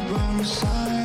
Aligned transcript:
Vuole 0.00 0.22
un 0.38 1.01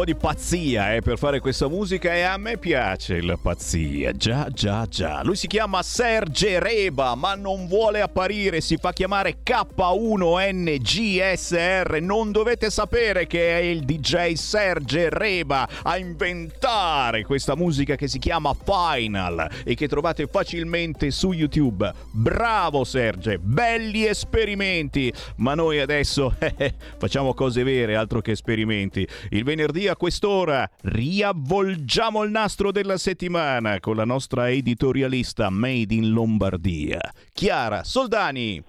po' 0.00 0.06
di 0.06 0.14
pazzia 0.14 0.94
eh, 0.94 1.02
per 1.02 1.18
fare 1.18 1.40
questa 1.40 1.68
musica 1.68 2.14
e 2.14 2.22
a 2.22 2.36
me 2.36 2.58
piace 2.58 3.20
la 3.20 3.36
pazzia. 3.36 4.12
Già, 4.12 4.48
già, 4.50 4.86
già. 4.86 5.22
Lui 5.22 5.36
si 5.36 5.46
chiama 5.46 5.82
Serge 5.82 6.58
Reba, 6.58 7.14
ma 7.14 7.34
non 7.34 7.66
vuole 7.66 8.00
apparire, 8.00 8.60
si 8.60 8.76
fa 8.76 8.92
chiamare 8.92 9.38
K1NGSR. 9.44 12.02
Non 12.02 12.32
dovete 12.32 12.70
sapere 12.70 13.26
che 13.26 13.58
è 13.58 13.62
il 13.62 13.84
DJ 13.84 14.34
Serge 14.34 15.08
Reba 15.10 15.68
a 15.82 15.98
inventare 15.98 17.24
questa 17.24 17.54
musica 17.54 17.94
che 17.96 18.08
si 18.08 18.18
chiama 18.18 18.54
Final 18.54 19.48
e 19.64 19.74
che 19.74 19.88
trovate 19.88 20.26
facilmente 20.26 21.10
su 21.10 21.32
YouTube. 21.32 21.92
Bravo 22.10 22.84
Serge, 22.84 23.38
belli 23.38 24.06
esperimenti. 24.06 25.12
Ma 25.36 25.54
noi 25.54 25.80
adesso 25.80 26.34
eh, 26.38 26.54
eh, 26.56 26.74
facciamo 26.96 27.34
cose 27.34 27.62
vere, 27.64 27.96
altro 27.96 28.20
che 28.20 28.30
esperimenti. 28.30 29.06
Il 29.30 29.44
venerdì 29.44 29.80
venerdì 29.80 29.88
a 29.90 29.96
quest'ora 29.96 30.68
riavvolgiamo 30.82 32.22
il 32.22 32.30
nastro 32.30 32.72
della 32.72 32.96
settimana 32.96 33.80
con 33.80 33.96
la 33.96 34.04
nostra 34.04 34.48
editorialista 34.50 35.50
Made 35.50 35.92
in 35.92 36.10
Lombardia, 36.10 37.00
Chiara 37.32 37.84
Soldani. 37.84 38.62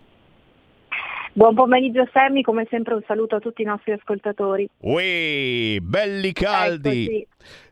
Buon 1.34 1.56
pomeriggio 1.56 2.06
Sammy, 2.12 2.42
come 2.42 2.68
sempre 2.70 2.94
un 2.94 3.04
saluto 3.08 3.38
a 3.38 3.40
tutti 3.40 3.62
i 3.62 3.66
nostri 3.66 3.94
ascoltatori. 3.94 4.68
Uè, 4.80 5.78
belli 5.80 6.34
caldi! 6.34 7.06
Eccoci. 7.06 7.28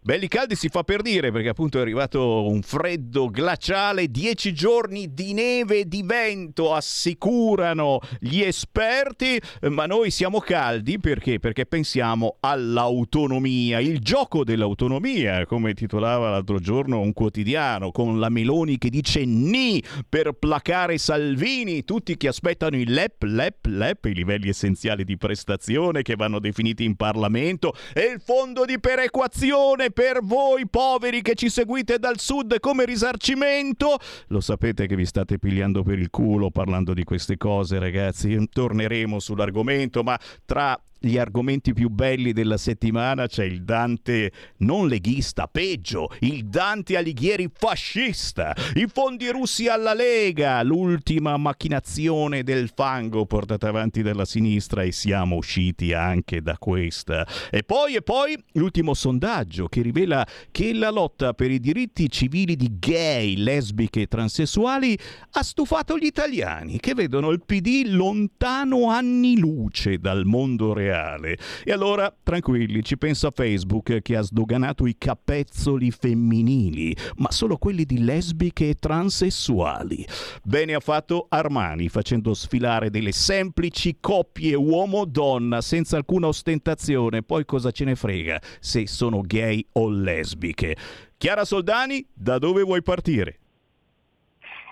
Belli 0.09 0.27
caldi 0.27 0.55
si 0.55 0.69
fa 0.69 0.81
per 0.81 1.03
dire 1.03 1.31
perché 1.31 1.49
appunto 1.49 1.77
è 1.77 1.81
arrivato 1.81 2.49
un 2.49 2.63
freddo 2.63 3.27
glaciale, 3.27 4.07
dieci 4.07 4.55
giorni 4.55 5.13
di 5.13 5.33
neve 5.33 5.81
e 5.81 5.87
di 5.87 6.01
vento 6.01 6.73
assicurano 6.73 7.99
gli 8.17 8.39
esperti, 8.39 9.39
ma 9.69 9.85
noi 9.85 10.09
siamo 10.09 10.39
caldi 10.39 10.97
perché? 10.97 11.37
Perché 11.37 11.67
pensiamo 11.67 12.37
all'autonomia, 12.39 13.79
il 13.79 14.00
gioco 14.00 14.44
dell'autonomia, 14.44 15.45
come 15.45 15.75
titolava 15.75 16.31
l'altro 16.31 16.57
giorno 16.57 17.01
un 17.01 17.13
quotidiano, 17.13 17.91
con 17.91 18.17
la 18.17 18.29
Meloni 18.29 18.79
che 18.79 18.89
dice 18.89 19.25
ni 19.25 19.79
per 20.09 20.31
placare 20.31 20.97
Salvini, 20.97 21.83
tutti 21.83 22.17
che 22.17 22.29
aspettano 22.29 22.77
il 22.77 22.91
LEP, 22.91 23.21
LEP, 23.25 23.65
LEP, 23.67 24.05
i 24.05 24.15
livelli 24.15 24.50
essenziali 24.50 25.03
di 25.03 25.17
prestazione 25.17 26.01
che 26.01 26.15
vanno 26.15 26.39
definiti 26.39 26.83
in 26.83 26.95
Parlamento 26.95 27.75
e 27.94 28.12
il 28.15 28.19
fondo 28.19 28.65
di 28.65 28.79
perequazione 28.79 29.91
per 30.00 30.22
voi 30.24 30.66
poveri 30.66 31.22
che 31.22 31.36
ci 31.36 31.50
seguite 31.50 32.00
dal 32.00 32.22
sud 32.22 32.62
come 32.62 32.86
risarcimento. 32.86 33.98
Lo 34.28 34.40
sapete 34.40 34.88
che 34.88 34.96
vi 34.96 35.06
state 35.06 35.38
pigliando 35.38 35.84
per 35.84 36.00
il 36.00 36.10
culo 36.10 36.51
parlando 36.51 36.94
di 36.94 37.04
queste 37.04 37.36
cose, 37.36 37.80
ragazzi. 37.80 38.48
Torneremo 38.50 39.19
sull'argomento, 39.19 40.01
ma 40.01 40.18
tra 40.46 40.81
gli 41.00 41.18
argomenti 41.18 41.74
più 41.74 41.90
belli 41.90 42.34
della 42.34 42.57
settimana 42.57 43.25
c'è 43.28 43.46
il 43.46 43.63
Dante 43.63 44.31
non 44.57 44.88
leghista, 44.88 45.48
peggio, 45.48 46.10
il 46.19 46.46
Dante 46.46 46.98
Alighieri 46.98 47.50
fascista, 47.51 48.54
i 48.75 48.86
fondi 48.92 49.30
russi 49.30 49.68
alla 49.68 49.94
Lega, 49.94 50.62
l'ultima 50.62 51.38
macchinazione 51.38 52.44
del 52.44 52.69
fango 52.75 53.25
portata 53.25 53.69
avanti 53.69 54.01
dalla 54.01 54.25
sinistra 54.25 54.84
e 54.84 54.92
siamo 54.92 55.38
usciti 55.38 55.94
anche 55.94 56.42
da 56.42 56.57
questa. 56.57 57.25
E 57.50 57.63
poi 57.63 57.96
e 57.96 58.01
poi 58.01 58.38
l'ultimo 58.54 58.94
sondaggio 58.94 59.68
che 59.68 59.81
rivela 59.81 60.28
che 60.51 60.74
la 60.74 60.90
lotta 60.90 61.34
per 61.34 61.50
i 61.50 61.60
diritti 61.60 62.10
civili 62.10 62.57
di 62.57 62.78
gay, 62.78 63.38
lesbiche 63.38 64.01
e 64.01 64.07
transessuali 64.07 64.98
ha 65.31 65.44
stufato 65.44 65.98
gli 65.98 66.06
italiani 66.06 66.78
che 66.80 66.94
vedono 66.94 67.30
il 67.30 67.42
PD 67.46 67.84
lontano 67.88 68.90
anni 68.90 69.38
luce 69.38 69.98
dal 69.98 70.25
mondo 70.25 70.74
reale 70.74 70.88
reale. 70.89 71.38
E 71.63 71.71
allora, 71.71 72.13
tranquilli, 72.24 72.83
ci 72.83 72.97
pensa 72.97 73.31
Facebook 73.31 74.01
che 74.01 74.15
ha 74.15 74.21
sdoganato 74.21 74.86
i 74.88 74.95
capezzoli 74.97 75.91
femminili, 75.91 76.95
ma 77.18 77.31
solo 77.31 77.57
quelli 77.57 77.86
di 77.86 78.03
lesbiche 78.03 78.69
e 78.69 78.75
transessuali. 78.75 80.06
Bene 80.44 80.74
ha 80.74 80.80
fatto 80.80 81.27
Armani 81.30 81.89
facendo 81.89 82.33
sfilare 82.33 82.89
delle 82.89 83.12
semplici 83.12 83.97
coppie 84.00 84.56
uomo-donna 84.56 85.62
senza 85.62 85.97
alcuna 85.97 86.27
ostentazione. 86.27 87.24
Poi 87.24 87.45
cosa 87.45 87.71
ce 87.71 87.86
ne 87.86 87.95
frega 87.95 88.41
se 88.59 88.88
sono 88.88 89.21
gay 89.21 89.65
o 89.74 89.89
lesbiche. 89.89 90.75
Chiara 91.18 91.45
Soldani, 91.45 92.06
da 92.13 92.38
dove 92.38 92.63
vuoi 92.63 92.81
partire? 92.81 93.39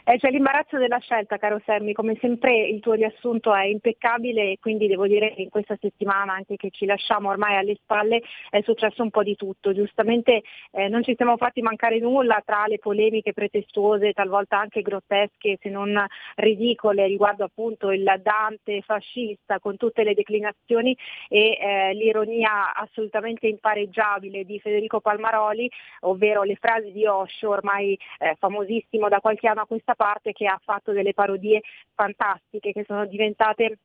Eh, 0.09 0.19
c'è 0.19 0.29
l'imbarazzo 0.29 0.77
della 0.77 0.99
scelta, 0.99 1.35
caro 1.35 1.61
Sammy, 1.65 1.91
come 1.91 2.15
sempre 2.21 2.65
il 2.65 2.79
tuo 2.79 2.93
riassunto 2.93 3.53
è 3.53 3.65
impeccabile 3.65 4.51
e 4.51 4.57
quindi 4.57 4.87
devo 4.87 5.05
dire 5.05 5.33
che 5.33 5.41
in 5.41 5.49
questa 5.49 5.75
settimana, 5.81 6.31
anche 6.31 6.55
che 6.55 6.69
ci 6.71 6.85
lasciamo 6.85 7.27
ormai 7.27 7.57
alle 7.57 7.75
spalle, 7.75 8.21
è 8.49 8.61
successo 8.61 9.03
un 9.03 9.09
po' 9.09 9.21
di 9.21 9.35
tutto. 9.35 9.73
Giustamente 9.73 10.43
eh, 10.71 10.87
non 10.87 11.03
ci 11.03 11.13
siamo 11.17 11.35
fatti 11.35 11.61
mancare 11.61 11.99
nulla 11.99 12.41
tra 12.45 12.67
le 12.67 12.79
polemiche 12.79 13.33
pretestuose, 13.33 14.13
talvolta 14.13 14.57
anche 14.57 14.81
grottesche, 14.81 15.57
se 15.61 15.67
non 15.67 16.01
ridicole, 16.35 17.05
riguardo 17.05 17.43
appunto 17.43 17.91
il 17.91 18.09
Dante 18.23 18.83
fascista 18.83 19.59
con 19.59 19.75
tutte 19.75 20.03
le 20.03 20.13
declinazioni 20.13 20.97
e 21.27 21.57
eh, 21.59 21.93
l'ironia 21.93 22.73
assolutamente 22.73 23.47
impareggiabile 23.47 24.45
di 24.45 24.57
Federico 24.61 25.01
Palmaroli, 25.01 25.69
ovvero 26.03 26.43
le 26.43 26.55
frasi 26.55 26.93
di 26.93 27.05
Osho, 27.05 27.49
ormai 27.49 27.99
eh, 28.19 28.37
famosissimo 28.39 29.09
da 29.09 29.19
qualche 29.19 29.49
anno 29.49 29.63
a 29.63 29.65
questa 29.65 29.95
parte 29.97 30.31
che 30.31 30.45
ha 30.45 30.59
fatto 30.63 30.93
delle 30.93 31.13
parodie 31.13 31.61
fantastiche 31.93 32.71
che 32.71 32.85
sono 32.87 33.05
diventate 33.05 33.79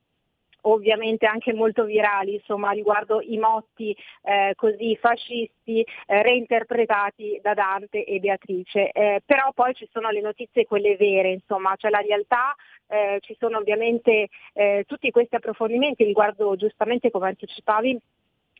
ovviamente 0.62 1.26
anche 1.26 1.53
molto 1.53 1.85
virali, 1.85 2.35
insomma, 2.35 2.70
riguardo 2.70 3.20
i 3.20 3.38
motti 3.38 3.97
eh, 4.23 4.53
così 4.56 4.97
fascisti 4.97 5.81
eh, 5.81 6.23
reinterpretati 6.23 7.41
da 7.43 7.55
Dante 7.55 8.05
e 8.05 8.19
Beatrice. 8.20 8.91
Eh, 8.93 9.23
però 9.25 9.53
poi 9.53 9.75
ci 9.75 9.88
sono 9.91 10.11
le 10.11 10.20
notizie 10.20 10.67
quelle 10.67 10.97
vere, 10.97 11.32
insomma, 11.32 11.75
c'è 11.76 11.88
la 11.88 12.00
realtà, 12.00 12.55
eh, 12.87 13.19
ci 13.23 13.35
sono 13.38 13.58
ovviamente 13.58 14.29
eh, 14.53 14.85
tutti 14.87 15.11
questi 15.11 15.35
approfondimenti 15.35 16.05
riguardo 16.05 16.55
giustamente 16.56 17.11
come 17.11 17.29
anticipavi 17.29 17.99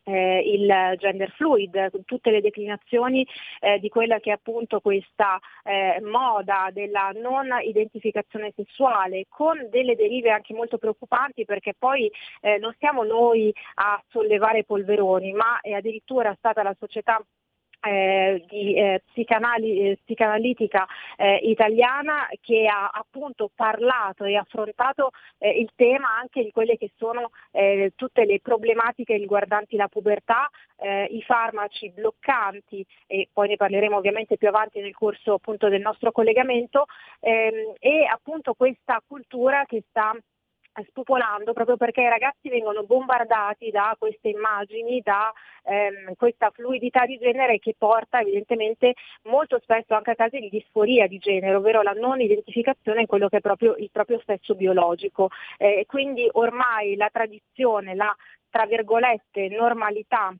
eh, 0.03 0.39
il 0.45 0.95
gender 0.97 1.31
fluid, 1.31 2.03
tutte 2.05 2.31
le 2.31 2.41
declinazioni 2.41 3.25
eh, 3.59 3.79
di 3.79 3.89
quella 3.89 4.19
che 4.19 4.29
è 4.29 4.33
appunto 4.33 4.79
questa 4.79 5.39
eh, 5.63 6.01
moda 6.01 6.69
della 6.71 7.11
non 7.13 7.49
identificazione 7.63 8.53
sessuale, 8.55 9.25
con 9.29 9.67
delle 9.69 9.95
derive 9.95 10.31
anche 10.31 10.53
molto 10.53 10.77
preoccupanti 10.77 11.45
perché 11.45 11.73
poi 11.77 12.11
eh, 12.41 12.57
non 12.57 12.75
siamo 12.79 13.03
noi 13.03 13.53
a 13.75 14.01
sollevare 14.09 14.63
polveroni, 14.63 15.31
ma 15.33 15.59
è 15.61 15.71
addirittura 15.71 16.35
stata 16.37 16.63
la 16.63 16.75
società 16.79 17.23
eh, 17.83 18.43
di 18.47 18.75
eh, 18.75 19.01
psicanali- 19.05 19.89
eh, 19.89 19.97
psicanalitica 20.03 20.87
eh, 21.17 21.35
italiana 21.43 22.27
che 22.41 22.65
ha 22.65 22.89
appunto 22.89 23.51
parlato 23.53 24.23
e 24.23 24.35
affrontato 24.35 25.11
eh, 25.37 25.49
il 25.49 25.69
tema 25.75 26.17
anche 26.17 26.43
di 26.43 26.51
quelle 26.51 26.77
che 26.77 26.91
sono 26.97 27.31
eh, 27.51 27.91
tutte 27.95 28.25
le 28.25 28.39
problematiche 28.39 29.17
riguardanti 29.17 29.75
la 29.75 29.87
pubertà, 29.87 30.49
i 30.83 31.21
farmaci 31.21 31.91
bloccanti 31.91 32.85
e 33.07 33.29
poi 33.31 33.47
ne 33.47 33.55
parleremo 33.55 33.95
ovviamente 33.95 34.35
più 34.35 34.49
avanti 34.49 34.81
nel 34.81 34.93
corso 34.93 35.35
appunto 35.35 35.69
del 35.69 35.79
nostro 35.79 36.11
collegamento 36.11 36.87
ehm, 37.21 37.75
e 37.79 38.03
appunto 38.05 38.53
questa 38.53 39.01
cultura 39.07 39.63
che 39.65 39.81
sta 39.87 40.13
spopolando 40.87 41.53
proprio 41.53 41.77
perché 41.77 42.01
i 42.01 42.09
ragazzi 42.09 42.49
vengono 42.49 42.83
bombardati 42.83 43.69
da 43.69 43.95
queste 43.97 44.29
immagini, 44.29 45.01
da 45.01 45.31
ehm, 45.63 46.15
questa 46.15 46.49
fluidità 46.51 47.05
di 47.05 47.17
genere 47.17 47.59
che 47.59 47.75
porta 47.77 48.21
evidentemente 48.21 48.93
molto 49.23 49.59
spesso 49.61 49.93
anche 49.93 50.11
a 50.11 50.15
casi 50.15 50.39
di 50.39 50.49
disforia 50.49 51.07
di 51.07 51.19
genere, 51.19 51.55
ovvero 51.55 51.81
la 51.81 51.93
non 51.93 52.19
identificazione 52.21 53.01
in 53.01 53.07
quello 53.07 53.29
che 53.29 53.37
è 53.37 53.41
proprio 53.41 53.75
il 53.75 53.89
proprio 53.91 54.19
stesso 54.21 54.55
biologico. 54.55 55.29
Eh, 55.57 55.85
quindi 55.87 56.27
ormai 56.31 56.95
la 56.95 57.09
tradizione, 57.11 57.95
la 57.95 58.15
tra 58.49 58.65
virgolette 58.65 59.49
normalità 59.49 60.33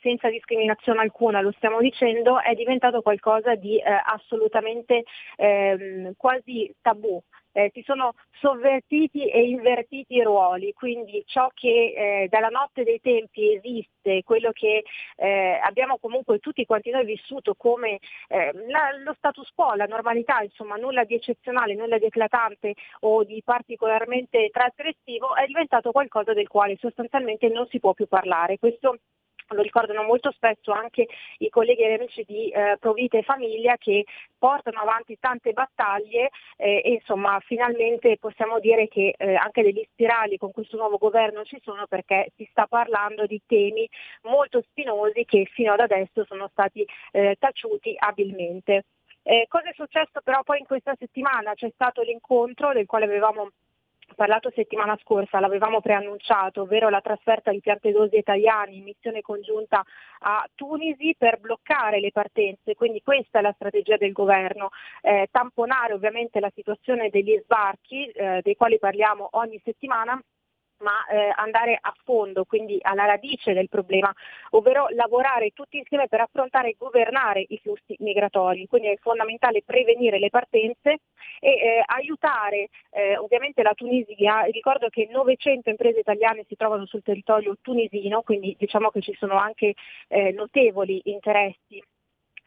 senza 0.00 0.28
discriminazione 0.28 1.00
alcuna, 1.00 1.40
lo 1.40 1.52
stiamo 1.52 1.80
dicendo, 1.80 2.40
è 2.40 2.54
diventato 2.54 3.02
qualcosa 3.02 3.54
di 3.54 3.78
eh, 3.78 3.84
assolutamente 4.04 5.04
eh, 5.36 6.12
quasi 6.16 6.72
tabù 6.80 7.20
eh, 7.58 7.70
si 7.74 7.82
sono 7.82 8.14
sovvertiti 8.40 9.28
e 9.28 9.48
invertiti 9.48 10.14
i 10.14 10.22
ruoli, 10.22 10.72
quindi 10.72 11.24
ciò 11.26 11.50
che 11.52 12.22
eh, 12.22 12.28
dalla 12.28 12.48
notte 12.48 12.84
dei 12.84 13.00
tempi 13.00 13.54
esiste, 13.54 14.22
quello 14.22 14.52
che 14.52 14.84
eh, 15.16 15.60
abbiamo 15.60 15.98
comunque 15.98 16.38
tutti 16.38 16.64
quanti 16.64 16.90
noi 16.90 17.04
vissuto 17.04 17.54
come 17.56 17.98
eh, 18.28 18.52
la, 18.68 18.96
lo 19.02 19.12
status 19.16 19.50
quo, 19.54 19.74
la 19.74 19.86
normalità, 19.86 20.40
insomma 20.40 20.76
nulla 20.76 21.02
di 21.02 21.14
eccezionale, 21.14 21.74
nulla 21.74 21.98
di 21.98 22.04
eclatante 22.04 22.74
o 23.00 23.24
di 23.24 23.42
particolarmente 23.44 24.50
trasgressivo, 24.52 25.34
è 25.34 25.44
diventato 25.46 25.90
qualcosa 25.90 26.32
del 26.32 26.46
quale 26.46 26.76
sostanzialmente 26.78 27.48
non 27.48 27.66
si 27.66 27.80
può 27.80 27.92
più 27.92 28.06
parlare. 28.06 28.58
Questo 28.58 28.98
lo 29.54 29.62
ricordano 29.62 30.02
molto 30.02 30.30
spesso 30.32 30.72
anche 30.72 31.06
i 31.38 31.48
colleghi 31.48 31.82
e 31.82 31.94
amici 31.94 32.24
di 32.26 32.48
eh, 32.50 32.76
Provite 32.78 33.18
e 33.18 33.22
Famiglia 33.22 33.76
che 33.76 34.04
portano 34.38 34.80
avanti 34.80 35.18
tante 35.18 35.52
battaglie 35.52 36.30
eh, 36.56 36.82
e 36.84 36.90
insomma 36.92 37.40
finalmente 37.40 38.16
possiamo 38.18 38.58
dire 38.60 38.88
che 38.88 39.14
eh, 39.16 39.34
anche 39.34 39.62
degli 39.62 39.84
spirali 39.92 40.36
con 40.36 40.52
questo 40.52 40.76
nuovo 40.76 40.98
governo 40.98 41.44
ci 41.44 41.58
sono 41.62 41.86
perché 41.86 42.32
si 42.36 42.46
sta 42.50 42.66
parlando 42.66 43.26
di 43.26 43.40
temi 43.46 43.88
molto 44.22 44.62
spinosi 44.62 45.24
che 45.24 45.44
fino 45.52 45.72
ad 45.72 45.80
adesso 45.80 46.24
sono 46.24 46.48
stati 46.48 46.86
eh, 47.12 47.36
taciuti 47.38 47.94
abilmente. 47.98 48.84
Eh, 49.22 49.44
cosa 49.48 49.68
è 49.68 49.74
successo 49.74 50.20
però 50.22 50.42
poi 50.42 50.60
in 50.60 50.66
questa 50.66 50.94
settimana? 50.98 51.52
C'è 51.54 51.70
stato 51.74 52.02
l'incontro 52.02 52.72
del 52.72 52.86
quale 52.86 53.04
avevamo 53.04 53.50
parlato 54.18 54.50
settimana 54.52 54.98
scorsa, 55.00 55.38
l'avevamo 55.38 55.80
preannunciato, 55.80 56.62
ovvero 56.62 56.88
la 56.88 57.00
trasferta 57.00 57.52
di 57.52 57.60
piantedosi 57.60 58.16
italiani 58.16 58.78
in 58.78 58.82
missione 58.82 59.20
congiunta 59.20 59.84
a 60.22 60.44
Tunisi 60.56 61.14
per 61.16 61.38
bloccare 61.38 62.00
le 62.00 62.10
partenze, 62.10 62.74
quindi 62.74 63.00
questa 63.00 63.38
è 63.38 63.42
la 63.42 63.52
strategia 63.52 63.96
del 63.96 64.10
governo, 64.10 64.70
eh, 65.02 65.28
tamponare 65.30 65.92
ovviamente 65.92 66.40
la 66.40 66.50
situazione 66.52 67.10
degli 67.10 67.40
sbarchi, 67.44 68.06
eh, 68.06 68.40
dei 68.42 68.56
quali 68.56 68.80
parliamo 68.80 69.28
ogni 69.32 69.60
settimana 69.62 70.20
ma 70.80 71.06
eh, 71.06 71.32
andare 71.36 71.78
a 71.80 71.94
fondo, 72.04 72.44
quindi 72.44 72.78
alla 72.80 73.04
radice 73.04 73.52
del 73.52 73.68
problema, 73.68 74.12
ovvero 74.50 74.88
lavorare 74.90 75.50
tutti 75.50 75.78
insieme 75.78 76.08
per 76.08 76.20
affrontare 76.20 76.70
e 76.70 76.76
governare 76.78 77.44
i 77.48 77.58
flussi 77.58 77.96
migratori. 77.98 78.66
Quindi 78.66 78.88
è 78.88 78.96
fondamentale 79.00 79.62
prevenire 79.64 80.18
le 80.18 80.30
partenze 80.30 81.00
e 81.40 81.50
eh, 81.50 81.82
aiutare 81.86 82.68
eh, 82.90 83.16
ovviamente 83.16 83.62
la 83.62 83.74
Tunisia. 83.74 84.42
Ricordo 84.42 84.88
che 84.88 85.08
900 85.10 85.70
imprese 85.70 86.00
italiane 86.00 86.44
si 86.48 86.56
trovano 86.56 86.86
sul 86.86 87.02
territorio 87.02 87.56
tunisino, 87.60 88.22
quindi 88.22 88.54
diciamo 88.58 88.90
che 88.90 89.00
ci 89.00 89.14
sono 89.18 89.36
anche 89.36 89.74
eh, 90.08 90.32
notevoli 90.32 91.00
interessi 91.04 91.82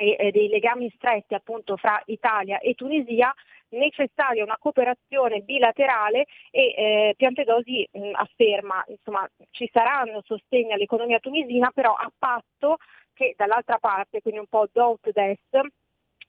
e 0.02 0.32
dei 0.32 0.48
legami 0.48 0.92
stretti 0.96 1.36
appunto 1.36 1.78
fra 1.78 2.02
Italia 2.06 2.58
e 2.58 2.74
Tunisia 2.74 3.32
necessaria 3.72 4.44
una 4.44 4.58
cooperazione 4.60 5.42
bilaterale 5.42 6.25
e 6.50 6.74
eh, 6.75 7.13
Piantedosi 7.18 7.88
mh, 7.92 8.12
afferma 8.13 8.84
insomma 8.88 9.28
ci 9.51 9.70
saranno 9.72 10.22
sostegni 10.25 10.74
all'economia 10.74 11.20
tunisina 11.20 11.72
però 11.72 11.94
a 11.94 12.12
patto 12.18 12.78
che 13.13 13.34
dall'altra 13.38 13.78
parte, 13.78 14.22
quindi 14.22 14.40
un 14.40 14.48
po' 14.48 14.68
do 14.72 14.98
des, 15.13 15.38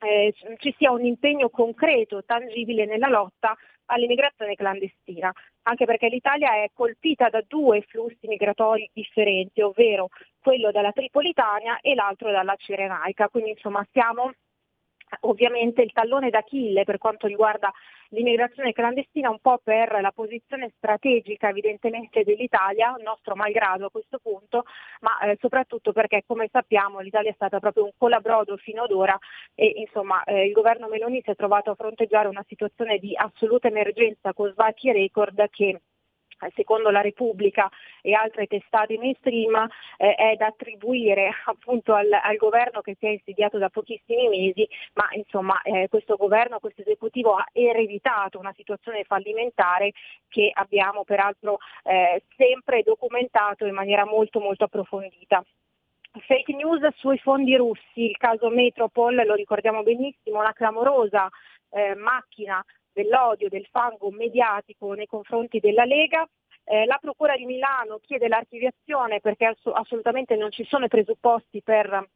eh, 0.01 0.35
ci 0.59 0.75
sia 0.77 0.91
un 0.91 1.05
impegno 1.05 1.49
concreto, 1.49 2.25
tangibile 2.25 2.85
nella 2.85 3.09
lotta 3.09 3.57
all'immigrazione 3.87 4.55
clandestina, 4.55 5.33
anche 5.63 5.85
perché 5.85 6.09
l'Italia 6.09 6.55
è 6.55 6.71
colpita 6.73 7.29
da 7.29 7.43
due 7.47 7.83
flussi 7.83 8.27
migratori 8.27 8.89
differenti, 8.93 9.61
ovvero 9.61 10.09
quello 10.41 10.71
dalla 10.71 10.93
Tripolitania 10.93 11.79
e 11.81 11.95
l'altro 11.95 12.31
dalla 12.31 12.57
Cirenaica, 12.57 13.29
quindi 13.29 13.51
insomma 13.51 13.87
siamo 13.93 14.33
ovviamente 15.21 15.83
il 15.83 15.93
tallone 15.93 16.31
d'Achille 16.31 16.85
per 16.85 16.99
quanto 16.99 17.27
riguarda 17.27 17.73
l'immigrazione 18.13 18.73
clandestina, 18.73 19.31
un 19.31 19.39
po' 19.41 19.61
per 19.63 19.99
la 20.01 20.13
posizione 20.13 20.73
strategica 20.77 21.49
evidentemente 21.49 22.23
dell'Italia, 22.25 22.95
nostro 23.03 23.35
malgrado 23.35 23.87
a 23.87 23.91
questo 23.91 24.19
punto, 24.23 24.65
ma 25.01 25.19
eh, 25.21 25.39
soprattutto 25.41 25.93
perché 25.93 26.23
come 26.27 26.49
sappiamo 26.51 27.01
l'Italia 27.01 27.31
è 27.31 27.35
stata 27.35 27.59
proprio 27.59 27.85
un 27.85 27.93
colabrodo 27.97 28.57
fino 28.57 28.83
ad 28.83 28.93
ora 28.93 29.19
e 29.55 29.67
insomma 29.77 30.23
eh, 30.25 30.47
il 30.47 30.53
governo 30.53 30.89
Meloni 30.89 31.23
si 31.23 31.31
è 31.31 31.35
trovato 31.35 31.71
a 31.71 31.75
fronteggiare 31.75 32.29
una 32.29 32.45
situazione 32.47 32.99
di 32.99 33.17
assoluta 33.17 33.69
emergenza 33.69 34.33
con 34.35 34.51
svacchi 34.53 34.93
record 34.93 35.49
che 35.51 35.81
secondo 36.55 36.91
la 36.91 37.01
Repubblica 37.01 37.71
e 38.01 38.15
altre 38.15 38.47
testate 38.47 38.99
mainstream 38.99 39.69
eh, 39.97 40.15
è 40.15 40.37
da 40.37 40.47
attribuire 40.47 41.31
appunto 41.47 41.95
al, 41.95 42.11
al, 42.13 42.37
governo 42.37 42.81
che 42.81 42.97
si 42.99 43.07
è 43.07 43.11
insediato 43.11 43.59
da 43.59 43.69
pochissimi 43.69 44.29
mesi, 44.29 44.69
ma 44.95 45.09
insomma 45.13 45.61
eh, 45.63 45.89
questo 45.89 46.17
governo, 46.17 46.59
questo 46.59 46.83
esecutivo 46.83 47.35
ha 47.35 47.47
ereditato 47.53 48.39
una 48.39 48.53
situazione 48.57 49.05
fallimentare 49.05 49.93
che 50.29 50.51
abbiamo 50.53 51.05
peraltro 51.05 51.59
eh, 51.85 52.23
sempre 52.37 52.83
documentato 52.83 53.67
in 53.67 53.75
maniera 53.75 54.05
molto 54.05 54.41
molto 54.41 54.65
approfondita. 54.65 55.45
Fake 56.27 56.53
news 56.55 56.87
sui 56.97 57.17
fondi 57.19 57.57
russi, 57.57 58.05
il 58.05 58.17
caso 58.19 58.51
Metropol, 58.51 59.25
lo 59.25 59.35
ricordiamo 59.35 59.83
benissimo, 59.83 60.41
una 60.41 60.53
clamorosa 60.53 61.27
eh, 61.71 61.95
macchina 61.95 62.63
dell'odio, 62.93 63.49
del 63.49 63.67
fango 63.71 64.11
mediatico 64.11 64.93
nei 64.95 65.07
confronti 65.07 65.61
della 65.61 65.85
Lega. 65.85 66.29
Eh, 66.65 66.85
la 66.87 66.99
Procura 67.01 67.37
di 67.37 67.45
Milano 67.45 67.99
chiede 67.99 68.29
l'archiviazione 68.29 69.21
perché 69.21 69.47
ass- 69.47 69.71
assolutamente 69.73 70.37
non 70.37 70.51
ci 70.51 70.65
sono 70.65 70.85
i 70.85 70.89
presupposti 70.89 71.63
per 71.63 72.09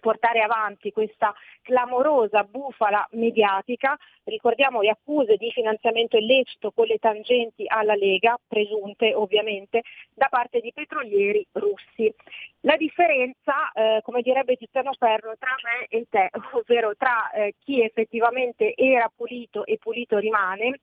portare 0.00 0.40
avanti 0.40 0.92
questa 0.92 1.34
clamorosa 1.62 2.44
bufala 2.44 3.06
mediatica, 3.12 3.96
ricordiamo 4.24 4.80
le 4.80 4.90
accuse 4.90 5.36
di 5.36 5.50
finanziamento 5.50 6.16
illecito 6.16 6.70
con 6.72 6.86
le 6.86 6.98
tangenti 6.98 7.64
alla 7.66 7.94
Lega, 7.94 8.38
presunte 8.46 9.14
ovviamente, 9.14 9.82
da 10.14 10.28
parte 10.28 10.60
di 10.60 10.72
petrolieri 10.72 11.46
russi. 11.52 12.12
La 12.60 12.76
differenza, 12.76 13.70
eh, 13.72 14.00
come 14.02 14.22
direbbe 14.22 14.56
Tiziano 14.56 14.92
Ferro, 14.94 15.36
tra 15.38 15.54
me 15.62 15.86
e 15.88 16.06
te, 16.08 16.30
ovvero 16.52 16.96
tra 16.96 17.30
eh, 17.30 17.54
chi 17.58 17.82
effettivamente 17.82 18.74
era 18.74 19.10
pulito 19.14 19.64
e 19.64 19.78
pulito 19.78 20.18
rimane, 20.18 20.80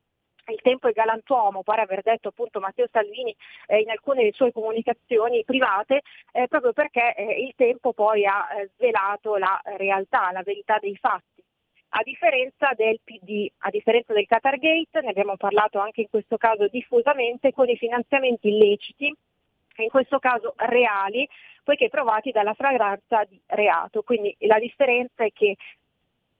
il 0.52 0.60
tempo 0.62 0.88
è 0.88 0.92
galantuomo, 0.92 1.64
pare 1.64 1.82
aver 1.82 2.02
detto 2.02 2.30
appunto 2.30 2.60
Matteo 2.60 2.88
Salvini 2.92 3.36
eh, 3.68 3.80
in 3.80 3.90
alcune 3.90 4.20
delle 4.20 4.32
sue 4.34 4.52
comunicazioni 4.52 5.44
private, 5.44 6.02
eh, 6.32 6.48
proprio 6.48 6.74
perché 6.74 7.14
eh, 7.16 7.44
il 7.44 7.54
tempo 7.56 7.94
poi 7.94 8.26
ha 8.26 8.48
eh, 8.58 8.70
svelato 8.76 9.38
la 9.38 9.60
realtà, 9.78 10.32
la 10.32 10.44
verità 10.44 10.78
dei 10.80 10.96
fatti. 10.98 11.42
A 11.96 12.02
differenza 12.04 12.72
del 12.76 13.00
PD, 13.04 13.48
a 13.60 13.70
differenza 13.70 14.14
del 14.14 14.26
Qatar 14.26 14.58
Gate, 14.58 15.02
ne 15.02 15.10
abbiamo 15.10 15.38
parlato 15.38 15.78
anche 15.78 16.02
in 16.02 16.10
questo 16.10 16.38
caso 16.38 16.68
diffusamente, 16.68 17.54
con 17.54 17.70
i 17.70 17.78
finanziamenti 17.78 18.48
illeciti, 18.48 19.16
in 19.78 19.90
questo 19.90 20.18
caso 20.18 20.54
reali, 20.58 21.28
poiché 21.64 21.90
provati 21.90 22.32
dalla 22.32 22.56
fragranza 22.56 23.24
di 23.26 23.40
reato. 23.46 24.02
Quindi 24.02 24.36
la 24.40 24.58
differenza 24.58 25.24
è 25.24 25.32
che 25.32 25.56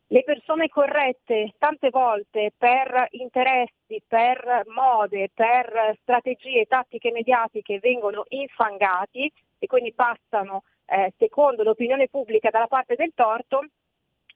le 0.07 0.24
persone 0.24 0.69
corrette 0.69 1.53
tante 1.57 1.89
volte 1.89 2.53
per 2.57 3.07
interessi, 3.12 4.01
per 4.07 4.63
mode, 4.67 5.31
per 5.33 5.98
strategie 6.01 6.65
tattiche 6.65 7.12
mediatiche 7.12 7.79
vengono 7.79 8.25
infangati 8.29 9.31
e 9.57 9.67
quindi 9.67 9.93
passano 9.93 10.63
eh, 10.86 11.13
secondo 11.17 11.63
l'opinione 11.63 12.10
pubblica 12.10 12.50
dalla 12.50 12.67
parte 12.67 12.95
del 12.95 13.12
torto 13.15 13.65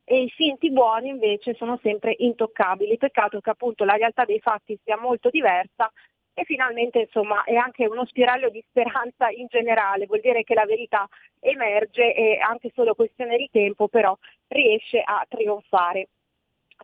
e 0.04 0.22
i 0.22 0.30
finti 0.30 0.72
buoni 0.72 1.10
invece 1.10 1.54
sono 1.54 1.78
sempre 1.84 2.16
intoccabili. 2.18 2.98
Peccato 2.98 3.42
che 3.42 3.50
appunto 3.50 3.84
la 3.84 3.96
realtà 3.96 4.24
dei 4.24 4.40
fatti 4.40 4.80
sia 4.84 4.98
molto 4.98 5.30
diversa 5.30 5.92
e 6.34 6.44
finalmente 6.46 7.00
insomma 7.00 7.44
è 7.44 7.56
anche 7.56 7.88
uno 7.88 8.06
spiraglio 8.06 8.50
di 8.50 8.64
speranza 8.70 9.30
in 9.30 9.48
generale, 9.50 10.06
vuol 10.06 10.22
dire 10.22 10.44
che 10.44 10.54
la 10.54 10.66
verità 10.66 11.08
emerge 11.40 12.14
e 12.14 12.38
anche 12.38 12.72
solo 12.74 12.96
questione 12.96 13.38
di 13.38 13.50
tempo 13.52 13.88
però 13.88 14.16
riesce 14.48 15.02
a 15.04 15.26
trionfare. 15.28 16.10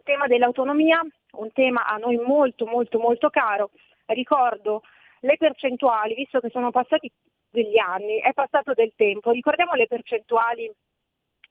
Tema 0.03 0.27
dell'autonomia, 0.27 1.01
un 1.33 1.51
tema 1.51 1.85
a 1.85 1.97
noi 1.97 2.17
molto 2.17 2.65
molto 2.65 2.99
molto 2.99 3.29
caro, 3.29 3.71
ricordo 4.07 4.81
le 5.21 5.37
percentuali, 5.37 6.15
visto 6.15 6.39
che 6.39 6.49
sono 6.49 6.71
passati 6.71 7.11
degli 7.49 7.77
anni, 7.77 8.19
è 8.19 8.33
passato 8.33 8.73
del 8.73 8.93
tempo, 8.95 9.31
ricordiamo 9.31 9.73
le 9.73 9.87
percentuali 9.87 10.69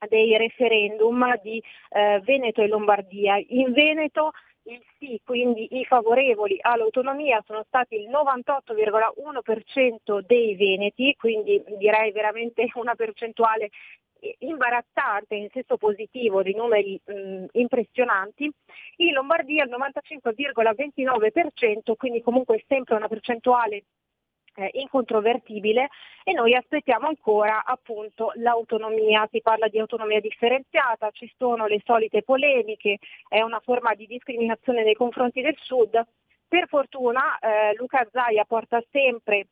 dei 0.09 0.37
referendum 0.37 1.41
di 1.43 1.63
eh, 1.91 2.21
Veneto 2.25 2.61
e 2.61 2.67
Lombardia. 2.67 3.41
In 3.49 3.73
Veneto 3.73 4.33
il 4.65 4.81
sì, 4.99 5.21
quindi 5.25 5.79
i 5.79 5.85
favorevoli 5.85 6.57
all'autonomia 6.61 7.43
sono 7.47 7.65
stati 7.67 7.97
il 7.97 8.09
98,1% 8.09 10.21
dei 10.21 10.55
veneti, 10.55 11.17
quindi 11.17 11.61
direi 11.79 12.13
veramente 12.13 12.69
una 12.75 12.95
percentuale 12.95 13.71
imbarazzante 14.39 15.35
in 15.35 15.49
senso 15.53 15.77
positivo 15.77 16.43
di 16.43 16.55
numeri 16.55 16.99
mh, 17.05 17.45
impressionanti, 17.53 18.51
in 18.97 19.13
Lombardia 19.13 19.65
il 19.65 19.71
95,29%, 19.71 21.95
quindi 21.97 22.23
comunque 22.23 22.65
sempre 22.69 22.95
una 22.95 23.09
percentuale 23.09 23.85
eh, 24.55 24.71
incontrovertibile 24.75 25.89
e 26.25 26.33
noi 26.33 26.55
aspettiamo 26.55 27.09
ancora 27.09 27.65
appunto 27.65 28.33
l'autonomia, 28.37 29.29
si 29.31 29.41
parla 29.41 29.69
di 29.69 29.79
autonomia 29.79 30.21
differenziata, 30.21 31.11
ci 31.11 31.33
sono 31.37 31.67
le 31.67 31.81
solite 31.85 32.23
polemiche, 32.23 32.99
è 33.29 33.41
una 33.41 33.61
forma 33.61 33.95
di 33.95 34.07
discriminazione 34.07 34.85
nei 34.85 34.95
confronti 34.95 35.41
del 35.41 35.57
Sud. 35.59 36.01
Per 36.47 36.69
fortuna 36.69 37.39
eh, 37.39 37.75
Luca 37.77 38.07
Zaia 38.13 38.45
porta 38.45 38.83
sempre 38.91 39.47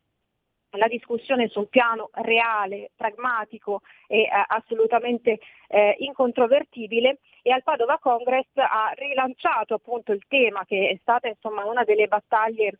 la 0.72 0.86
discussione 0.86 1.48
sul 1.48 1.68
piano 1.68 2.10
reale, 2.12 2.90
pragmatico 2.96 3.80
e 4.06 4.22
eh, 4.22 4.28
assolutamente 4.48 5.38
eh, 5.68 5.96
incontrovertibile. 5.98 7.18
E 7.42 7.50
al 7.52 7.62
Padova 7.62 7.98
Congress 7.98 8.48
ha 8.54 8.92
rilanciato 8.94 9.74
appunto 9.74 10.12
il 10.12 10.24
tema 10.28 10.64
che 10.64 10.90
è 10.90 10.98
stata 11.00 11.28
insomma 11.28 11.64
una 11.64 11.84
delle 11.84 12.06
battaglie 12.06 12.78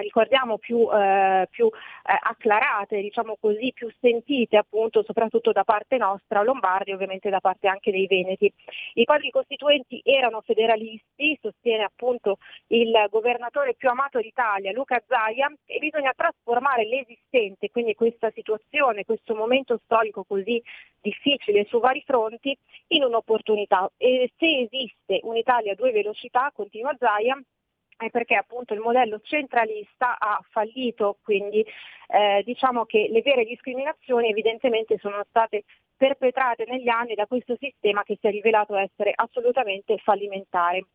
ricordiamo 0.00 0.58
più, 0.58 0.88
eh, 0.92 1.46
più 1.50 1.66
eh, 1.66 2.18
acclarate, 2.20 3.00
diciamo 3.00 3.36
così, 3.40 3.72
più 3.72 3.90
sentite 4.00 4.56
appunto 4.56 5.02
soprattutto 5.02 5.52
da 5.52 5.64
parte 5.64 5.96
nostra, 5.96 6.42
Lombardi 6.42 6.92
ovviamente 6.92 7.30
da 7.30 7.40
parte 7.40 7.68
anche 7.68 7.90
dei 7.90 8.06
Veneti. 8.06 8.52
I 8.94 9.04
padri 9.04 9.30
costituenti 9.30 10.00
erano 10.04 10.40
federalisti, 10.40 11.38
sostiene 11.40 11.84
appunto 11.84 12.38
il 12.68 12.92
governatore 13.10 13.74
più 13.74 13.88
amato 13.88 14.20
d'Italia, 14.20 14.72
Luca 14.72 15.02
Zaia, 15.06 15.52
e 15.66 15.78
bisogna 15.78 16.12
trasformare 16.14 16.86
l'esistente, 16.86 17.70
quindi 17.70 17.94
questa 17.94 18.30
situazione, 18.30 19.04
questo 19.04 19.34
momento 19.34 19.80
storico 19.84 20.24
così 20.24 20.62
difficile 21.00 21.66
su 21.68 21.78
vari 21.80 22.02
fronti, 22.04 22.56
in 22.88 23.04
un'opportunità. 23.04 23.90
E 23.96 24.32
se 24.36 24.68
esiste 24.70 25.20
un'Italia 25.22 25.72
a 25.72 25.74
due 25.74 25.92
velocità, 25.92 26.50
continua 26.54 26.94
Zaia, 26.98 27.38
è 27.98 28.10
perché 28.10 28.36
appunto 28.36 28.74
il 28.74 28.80
modello 28.80 29.20
centralista 29.22 30.18
ha 30.18 30.40
fallito, 30.50 31.18
quindi 31.22 31.64
eh, 32.08 32.42
diciamo 32.44 32.84
che 32.84 33.08
le 33.10 33.22
vere 33.22 33.44
discriminazioni 33.44 34.30
evidentemente 34.30 34.98
sono 34.98 35.24
state 35.28 35.64
perpetrate 35.96 36.64
negli 36.66 36.88
anni 36.88 37.14
da 37.14 37.26
questo 37.26 37.56
sistema 37.58 38.04
che 38.04 38.16
si 38.20 38.28
è 38.28 38.30
rivelato 38.30 38.76
essere 38.76 39.12
assolutamente 39.14 39.98
fallimentare. 39.98 40.86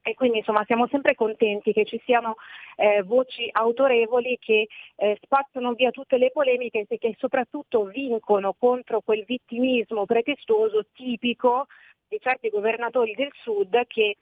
E 0.00 0.14
quindi 0.14 0.38
insomma 0.38 0.64
siamo 0.64 0.86
sempre 0.86 1.14
contenti 1.14 1.74
che 1.74 1.84
ci 1.84 2.00
siano 2.02 2.36
eh, 2.76 3.02
voci 3.02 3.46
autorevoli 3.52 4.38
che 4.40 4.66
eh, 4.96 5.18
spazzano 5.20 5.74
via 5.74 5.90
tutte 5.90 6.16
le 6.16 6.30
polemiche 6.30 6.86
e 6.88 6.96
che 6.96 7.14
soprattutto 7.18 7.84
vincono 7.84 8.54
contro 8.58 9.02
quel 9.02 9.24
vittimismo 9.26 10.06
pretestuoso 10.06 10.86
tipico 10.94 11.66
di 12.08 12.18
certi 12.20 12.48
governatori 12.48 13.12
del 13.14 13.32
Sud 13.42 13.86
che 13.86 14.16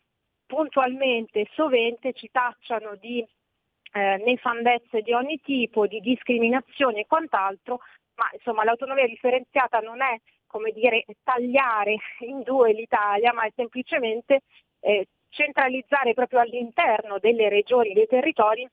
puntualmente, 0.47 1.49
sovente 1.53 2.13
ci 2.13 2.31
tacciano 2.31 2.95
di 2.97 3.27
eh, 3.93 4.23
nefandezze 4.25 5.03
di 5.03 5.13
ogni 5.13 5.41
tipo, 5.41 5.87
di 5.87 6.01
discriminazioni 6.01 7.01
e 7.01 7.07
quant'altro, 7.07 7.81
ma 8.15 8.29
insomma 8.33 8.65
l'autonomia 8.65 9.07
differenziata 9.07 9.79
non 9.81 10.01
è 10.01 10.19
come 10.47 10.71
dire 10.73 11.05
tagliare 11.23 11.97
in 12.21 12.43
due 12.43 12.73
l'Italia, 12.73 13.33
ma 13.33 13.45
è 13.45 13.53
semplicemente 13.55 14.43
eh, 14.81 15.07
centralizzare 15.29 16.15
proprio 16.15 16.41
all'interno 16.41 17.19
delle 17.19 17.49
regioni, 17.49 17.93
dei 17.93 18.07
territori 18.07 18.67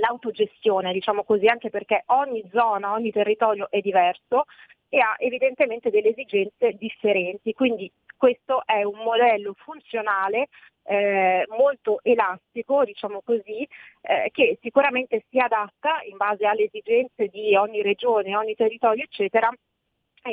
l'autogestione, 0.00 0.92
diciamo 0.92 1.22
così, 1.22 1.46
anche 1.46 1.70
perché 1.70 2.04
ogni 2.06 2.42
zona, 2.50 2.92
ogni 2.92 3.12
territorio 3.12 3.68
è 3.70 3.80
diverso 3.80 4.44
e 4.88 4.98
ha 5.00 5.14
evidentemente 5.18 5.90
delle 5.90 6.10
esigenze 6.10 6.72
differenti. 6.72 7.52
Quindi 7.52 7.90
questo 8.22 8.62
è 8.64 8.84
un 8.84 9.02
modello 9.02 9.52
funzionale 9.64 10.46
eh, 10.84 11.44
molto 11.48 11.98
elastico, 12.04 12.84
diciamo 12.84 13.20
così, 13.24 13.66
eh, 14.00 14.28
che 14.30 14.60
sicuramente 14.62 15.24
si 15.28 15.38
adatta 15.40 16.02
in 16.08 16.16
base 16.16 16.46
alle 16.46 16.70
esigenze 16.70 17.26
di 17.26 17.56
ogni 17.56 17.82
regione, 17.82 18.36
ogni 18.36 18.54
territorio, 18.54 19.02
eccetera, 19.02 19.50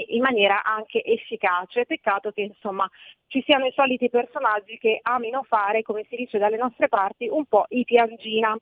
in 0.10 0.22
maniera 0.22 0.62
anche 0.62 1.04
efficace. 1.04 1.88
Peccato 1.88 2.30
che 2.30 2.42
insomma 2.42 2.88
ci 3.26 3.42
siano 3.44 3.66
i 3.66 3.74
soliti 3.74 4.08
personaggi 4.08 4.78
che 4.78 5.00
amino 5.02 5.42
fare, 5.42 5.82
come 5.82 6.06
si 6.08 6.16
dice 6.16 6.38
dalle 6.38 6.58
nostre 6.58 6.90
parti, 6.90 7.28
un 7.28 7.46
po' 7.46 7.66
i 7.70 7.86
piangina. 7.86 8.56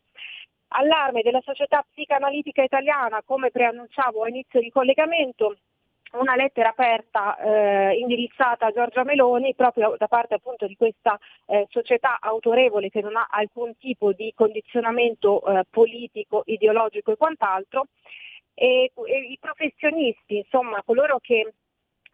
Allarme 0.69 1.21
della 1.21 1.41
Società 1.41 1.85
Psicanalitica 1.91 2.63
Italiana, 2.63 3.21
come 3.25 3.51
preannunciavo 3.51 4.23
a 4.23 4.29
inizio 4.29 4.61
di 4.61 4.71
collegamento, 4.71 5.57
una 6.13 6.35
lettera 6.35 6.69
aperta 6.69 7.37
eh, 7.37 7.97
indirizzata 7.97 8.67
a 8.67 8.71
Giorgia 8.71 9.03
Meloni 9.03 9.53
proprio 9.55 9.95
da 9.97 10.07
parte 10.07 10.35
appunto 10.35 10.65
di 10.67 10.75
questa 10.75 11.19
eh, 11.45 11.65
società 11.69 12.17
autorevole 12.19 12.89
che 12.89 13.01
non 13.01 13.15
ha 13.15 13.27
alcun 13.29 13.77
tipo 13.77 14.13
di 14.13 14.31
condizionamento 14.35 15.45
eh, 15.45 15.65
politico, 15.69 16.43
ideologico 16.45 17.11
e 17.11 17.17
quant'altro. 17.17 17.87
E, 18.53 18.91
e 18.93 19.17
i 19.19 19.37
professionisti, 19.39 20.37
insomma 20.37 20.81
coloro 20.83 21.19
che 21.19 21.53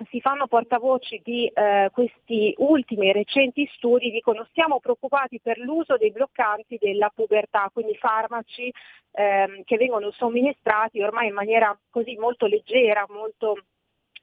si 0.10 0.20
fanno 0.20 0.48
portavoci 0.48 1.22
di 1.24 1.48
eh, 1.48 1.90
questi 1.94 2.54
ultimi 2.58 3.12
recenti 3.12 3.70
studi 3.76 4.12
dicono 4.12 4.46
stiamo 4.50 4.80
preoccupati 4.80 5.40
per 5.40 5.58
l'uso 5.58 5.98
dei 5.98 6.12
bloccanti 6.12 6.78
della 6.80 7.12
pubertà, 7.14 7.70
quindi 7.72 7.96
farmaci 7.96 8.72
ehm, 9.12 9.64
che 9.64 9.78
vengono 9.78 10.12
somministrati 10.12 11.02
ormai 11.02 11.28
in 11.28 11.34
maniera 11.34 11.78
così 11.90 12.16
molto 12.18 12.46
leggera, 12.46 13.06
molto 13.10 13.58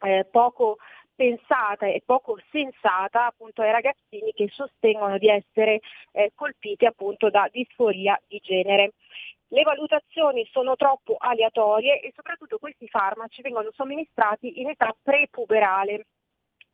eh, 0.03 0.27
poco 0.31 0.79
pensata 1.21 1.87
e 1.87 2.03
poco 2.05 2.39
sensata 2.51 3.27
appunto 3.27 3.61
ai 3.61 3.71
ragazzini 3.71 4.33
che 4.33 4.49
sostengono 4.51 5.19
di 5.19 5.29
essere 5.29 5.81
eh, 6.13 6.33
colpiti 6.35 6.87
appunto 6.87 7.29
da 7.29 7.47
disforia 7.53 8.19
di 8.27 8.41
genere. 8.43 8.93
Le 9.49 9.63
valutazioni 9.63 10.49
sono 10.51 10.77
troppo 10.77 11.17
aleatorie 11.19 12.01
e 12.01 12.13
soprattutto 12.15 12.57
questi 12.57 12.89
farmaci 12.89 13.43
vengono 13.43 13.71
somministrati 13.75 14.61
in 14.61 14.71
età 14.71 14.97
prepuberale. 15.03 16.07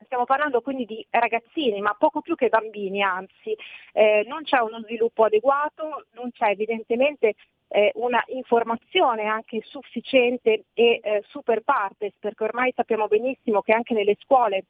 Stiamo 0.04 0.26
parlando 0.26 0.60
quindi 0.60 0.84
di 0.84 1.04
ragazzini, 1.10 1.80
ma 1.80 1.94
poco 1.94 2.20
più 2.20 2.36
che 2.36 2.48
bambini, 2.48 3.02
anzi, 3.02 3.56
eh, 3.94 4.24
non 4.28 4.44
c'è 4.44 4.58
uno 4.58 4.80
sviluppo 4.82 5.24
adeguato, 5.24 6.04
non 6.12 6.30
c'è 6.30 6.50
evidentemente 6.50 7.34
eh, 7.68 7.92
una 7.94 8.22
informazione 8.28 9.24
anche 9.24 9.60
sufficiente 9.64 10.64
e 10.74 11.00
eh, 11.02 11.22
super 11.28 11.62
partes, 11.62 12.12
perché 12.18 12.44
ormai 12.44 12.72
sappiamo 12.74 13.08
benissimo 13.08 13.62
che 13.62 13.72
anche 13.72 13.94
nelle 13.94 14.16
scuole 14.20 14.64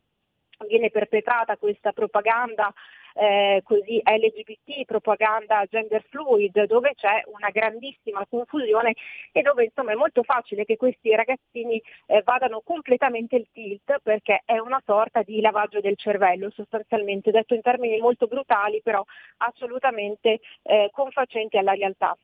viene 0.67 0.91
perpetrata 0.91 1.57
questa 1.57 1.93
propaganda 1.93 2.73
eh, 3.19 3.63
così 3.65 4.01
LGBT, 4.05 4.85
propaganda 4.85 5.65
gender 5.69 6.05
fluid, 6.09 6.65
dove 6.65 6.93
c'è 6.95 7.23
una 7.27 7.51
grandissima 7.51 8.27
confusione 8.29 8.95
e 9.33 9.41
dove 9.43 9.65
insomma 9.65 9.93
è 9.93 9.95
molto 9.95 10.23
facile 10.23 10.65
che 10.65 10.77
questi 10.77 11.15
ragazzini 11.15 11.81
eh, 12.07 12.23
vadano 12.23 12.61
completamente 12.63 13.37
il 13.37 13.49
tilt 13.53 14.01
perché 14.03 14.43
è 14.45 14.59
una 14.59 14.83
sorta 14.85 15.23
di 15.23 15.41
lavaggio 15.41 15.81
del 15.81 15.97
cervello 15.97 16.51
sostanzialmente, 16.51 17.31
detto 17.31 17.55
in 17.55 17.63
termini 17.63 17.99
molto 18.01 18.27
brutali 18.27 18.83
però 18.83 19.03
assolutamente 19.39 20.41
eh, 20.63 20.91
confacenti 20.93 21.57
alla 21.57 21.73
realtà 21.73 22.17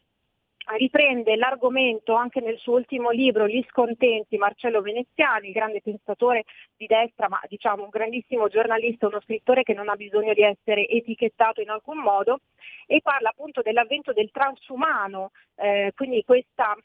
riprende 0.77 1.37
l'argomento 1.37 2.15
anche 2.15 2.41
nel 2.41 2.59
suo 2.59 2.75
ultimo 2.75 3.11
libro 3.11 3.47
Gli 3.47 3.65
scontenti 3.69 4.37
Marcello 4.37 4.81
Veneziani, 4.81 5.53
grande 5.53 5.81
pensatore 5.81 6.45
di 6.77 6.87
destra, 6.87 7.29
ma 7.29 7.41
diciamo 7.49 7.85
un 7.85 7.89
grandissimo 7.89 8.49
giornalista, 8.49 9.07
uno 9.07 9.21
scrittore 9.21 9.63
che 9.63 9.75
non 9.75 9.89
ha 9.89 9.97
bisogno 9.97 10.35
di 10.35 10.43
essere 10.43 10.87
etichettato 10.89 11.61
in 11.61 11.71
alcun 11.71 11.99
modo 11.99 12.41
e 12.87 13.01
parla 13.03 13.31
appunto 13.31 13.63
dell'avvento 13.63 14.13
del 14.13 14.31
transumano, 14.31 15.31
eh, 15.57 15.93
quindi 15.95 16.23
questa 16.25 16.77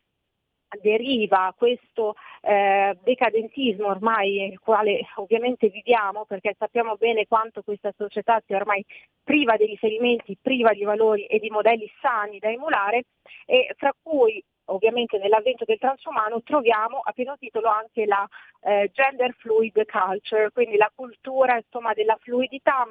deriva 0.81 1.53
questo 1.57 2.15
eh, 2.41 2.97
decadentismo 3.01 3.87
ormai 3.87 4.47
nel 4.49 4.59
quale 4.59 4.99
ovviamente 5.15 5.69
viviamo 5.69 6.25
perché 6.25 6.55
sappiamo 6.57 6.95
bene 6.95 7.25
quanto 7.27 7.61
questa 7.63 7.93
società 7.95 8.41
sia 8.45 8.57
ormai 8.57 8.85
priva 9.23 9.55
di 9.55 9.65
riferimenti, 9.65 10.37
priva 10.41 10.73
di 10.73 10.83
valori 10.83 11.25
e 11.25 11.39
di 11.39 11.49
modelli 11.49 11.89
sani 12.01 12.39
da 12.39 12.49
emulare 12.49 13.05
e 13.45 13.73
fra 13.77 13.93
cui 14.01 14.43
ovviamente 14.69 15.17
nell'avvento 15.17 15.65
del 15.65 15.77
transumano 15.77 16.41
troviamo 16.43 16.99
a 16.99 17.11
pieno 17.11 17.37
titolo 17.37 17.69
anche 17.69 18.05
la 18.05 18.27
eh, 18.61 18.89
gender 18.93 19.33
fluid 19.37 19.85
culture, 19.85 20.51
quindi 20.51 20.77
la 20.77 20.91
cultura 20.93 21.55
insomma, 21.57 21.93
della 21.93 22.17
fluidità 22.19 22.87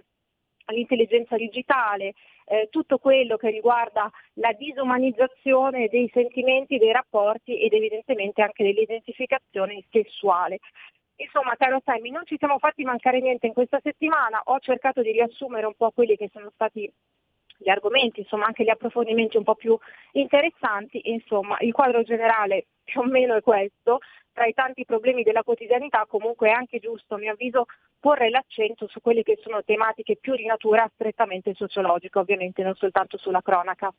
l'intelligenza 0.73 1.37
digitale, 1.37 2.15
eh, 2.47 2.69
tutto 2.71 2.99
quello 2.99 3.37
che 3.37 3.51
riguarda 3.51 4.11
la 4.35 4.53
disumanizzazione 4.53 5.89
dei 5.89 6.11
sentimenti, 6.13 6.79
dei 6.79 6.93
rapporti 6.93 7.61
ed 7.61 7.73
evidentemente 7.73 8.43
anche 8.43 8.63
dell'identificazione 8.65 9.85
sessuale. 9.91 10.59
Insomma, 11.17 11.57
caro 11.57 11.81
Sammy, 11.85 12.11
non 12.11 12.27
ci 12.27 12.37
siamo 12.39 12.59
fatti 12.59 12.85
mancare 12.85 13.21
niente 13.21 13.47
in 13.47 13.55
questa 13.55 13.81
settimana, 13.83 14.41
ho 14.45 14.59
cercato 14.61 15.01
di 15.01 15.13
riassumere 15.13 15.67
un 15.67 15.75
po' 15.75 15.91
quelli 15.91 16.15
che 16.15 16.29
sono 16.31 16.51
stati 16.53 16.93
gli 17.59 17.69
argomenti, 17.69 18.21
insomma 18.21 18.47
anche 18.47 18.65
gli 18.65 18.71
approfondimenti 18.71 19.37
un 19.37 19.45
po' 19.45 19.55
più 19.55 19.77
interessanti, 20.13 21.11
insomma 21.11 21.57
il 21.61 21.73
quadro 21.73 22.03
generale 22.03 22.67
più 22.85 23.01
o 23.01 23.05
meno 23.05 23.35
è 23.35 23.43
questo, 23.43 24.01
tra 24.33 24.47
i 24.47 24.53
tanti 24.53 24.85
problemi 24.85 25.23
della 25.23 25.43
quotidianità 25.43 26.05
comunque 26.07 26.49
è 26.49 26.53
anche 26.53 26.79
giusto, 26.79 27.15
a 27.15 27.19
mio 27.19 27.33
avviso, 27.33 27.65
porre 27.99 28.29
l'accento 28.29 28.87
su 28.87 29.01
quelle 29.01 29.23
che 29.23 29.39
sono 29.43 29.65
tematiche 29.65 30.17
più 30.17 30.35
di 30.37 30.45
natura 30.45 30.89
strettamente 30.93 31.55
sociologica, 31.55 32.21
ovviamente 32.21 32.63
non 32.63 32.75
soltanto 32.75 33.17
sulla 33.17 33.41
cronaca. 33.41 33.93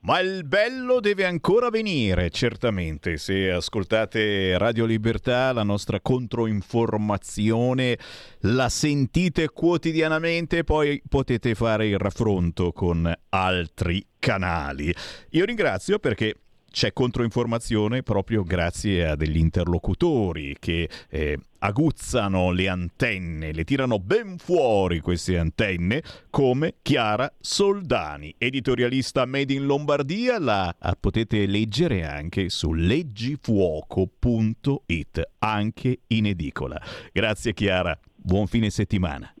Ma 0.00 0.20
il 0.20 0.44
bello 0.44 1.00
deve 1.00 1.24
ancora 1.24 1.70
venire, 1.70 2.30
certamente. 2.30 3.16
Se 3.16 3.50
ascoltate 3.50 4.56
Radio 4.56 4.84
Libertà, 4.84 5.52
la 5.52 5.64
nostra 5.64 6.00
controinformazione 6.00 7.98
la 8.42 8.68
sentite 8.68 9.48
quotidianamente, 9.48 10.62
poi 10.62 11.02
potete 11.08 11.56
fare 11.56 11.88
il 11.88 11.98
raffronto 11.98 12.70
con 12.70 13.12
altri 13.30 14.06
canali. 14.20 14.94
Io 15.30 15.44
ringrazio 15.44 15.98
perché 15.98 16.34
c'è 16.70 16.92
controinformazione 16.92 18.02
proprio 18.02 18.42
grazie 18.42 19.08
a 19.08 19.16
degli 19.16 19.38
interlocutori 19.38 20.54
che 20.58 20.90
eh, 21.08 21.38
aguzzano 21.58 22.50
le 22.50 22.68
antenne, 22.68 23.52
le 23.52 23.64
tirano 23.64 23.98
ben 23.98 24.36
fuori 24.38 25.00
queste 25.00 25.38
antenne, 25.38 26.02
come 26.30 26.76
Chiara 26.82 27.32
Soldani, 27.40 28.34
editorialista 28.38 29.26
Made 29.26 29.52
in 29.52 29.66
Lombardia, 29.66 30.38
la 30.38 30.74
potete 30.98 31.44
leggere 31.46 32.06
anche 32.06 32.48
su 32.48 32.72
leggifuoco.it, 32.72 35.28
anche 35.38 35.98
in 36.08 36.26
edicola. 36.26 36.82
Grazie 37.12 37.54
Chiara, 37.54 37.98
buon 38.14 38.46
fine 38.46 38.70
settimana. 38.70 39.32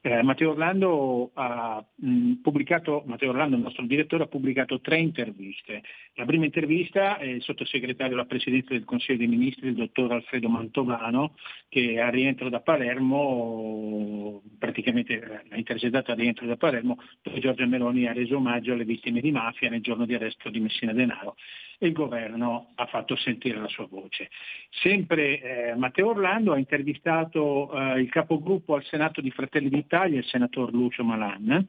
Eh, 0.01 0.23
Matteo 0.23 0.53
Orlando 0.53 1.33
ha 1.35 1.85
mh, 1.95 2.33
pubblicato, 2.37 3.03
Matteo 3.05 3.29
Orlando, 3.29 3.57
il 3.57 3.63
nostro 3.63 3.85
direttore, 3.85 4.23
ha 4.23 4.27
pubblicato 4.27 4.81
tre 4.81 4.99
interviste. 5.01 5.83
La 6.15 6.25
prima 6.25 6.47
intervista 6.47 7.19
è 7.19 7.27
il 7.27 7.43
sottosegretario 7.43 8.15
alla 8.15 8.25
Presidenza 8.25 8.73
del 8.73 8.85
Consiglio 8.85 9.19
dei 9.19 9.27
Ministri, 9.27 9.69
il 9.69 9.75
dottor 9.75 10.13
Alfredo 10.13 10.49
Mantovano, 10.49 11.35
che 11.69 12.01
a 12.01 12.09
rientro 12.09 12.49
da 12.49 12.61
Palermo, 12.61 14.41
praticamente 14.59 15.43
ha 15.51 15.57
intercettato 15.57 16.13
a 16.13 16.15
rientro 16.15 16.47
da 16.47 16.57
Palermo, 16.57 16.97
dove 17.21 17.39
Giorgia 17.39 17.67
Meloni 17.67 18.07
ha 18.07 18.15
reso 18.15 18.37
omaggio 18.37 18.73
alle 18.73 18.85
vittime 18.85 19.21
di 19.21 19.31
mafia 19.31 19.69
nel 19.69 19.83
giorno 19.83 20.07
di 20.07 20.15
arresto 20.15 20.49
di 20.49 20.61
Messina 20.61 20.95
Denaro 20.95 21.37
e 21.79 21.87
il 21.87 21.93
governo 21.93 22.73
ha 22.75 22.87
fatto 22.87 23.17
sentire 23.17 23.59
la 23.59 23.69
sua 23.69 23.87
voce. 23.87 24.31
Sempre 24.71 25.41
eh, 25.41 25.75
Matteo 25.75 26.09
Orlando 26.09 26.53
ha 26.53 26.59
intervistato 26.59 27.71
eh, 27.73 28.01
il 28.01 28.09
capogruppo 28.09 28.75
al 28.75 28.85
Senato 28.85 29.21
di 29.21 29.31
Fratelli 29.31 29.69
d'Italia, 29.69 30.19
il 30.19 30.25
senatore 30.25 30.73
Lucio 30.73 31.05
Malan, 31.05 31.67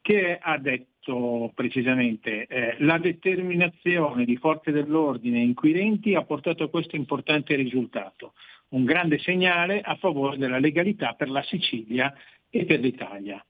che 0.00 0.38
ha 0.40 0.58
detto 0.58 1.50
precisamente 1.54 2.46
eh, 2.46 2.76
la 2.80 2.98
determinazione 2.98 4.24
di 4.24 4.36
forze 4.36 4.70
dell'ordine 4.70 5.38
e 5.38 5.44
inquirenti 5.44 6.14
ha 6.14 6.24
portato 6.24 6.64
a 6.64 6.70
questo 6.70 6.96
importante 6.96 7.54
risultato, 7.56 8.34
un 8.70 8.84
grande 8.84 9.18
segnale 9.18 9.80
a 9.80 9.96
favore 9.96 10.36
della 10.36 10.58
legalità 10.58 11.14
per 11.14 11.30
la 11.30 11.42
Sicilia 11.42 12.12
e 12.50 12.64
per 12.64 12.80
l'Italia. 12.80 13.44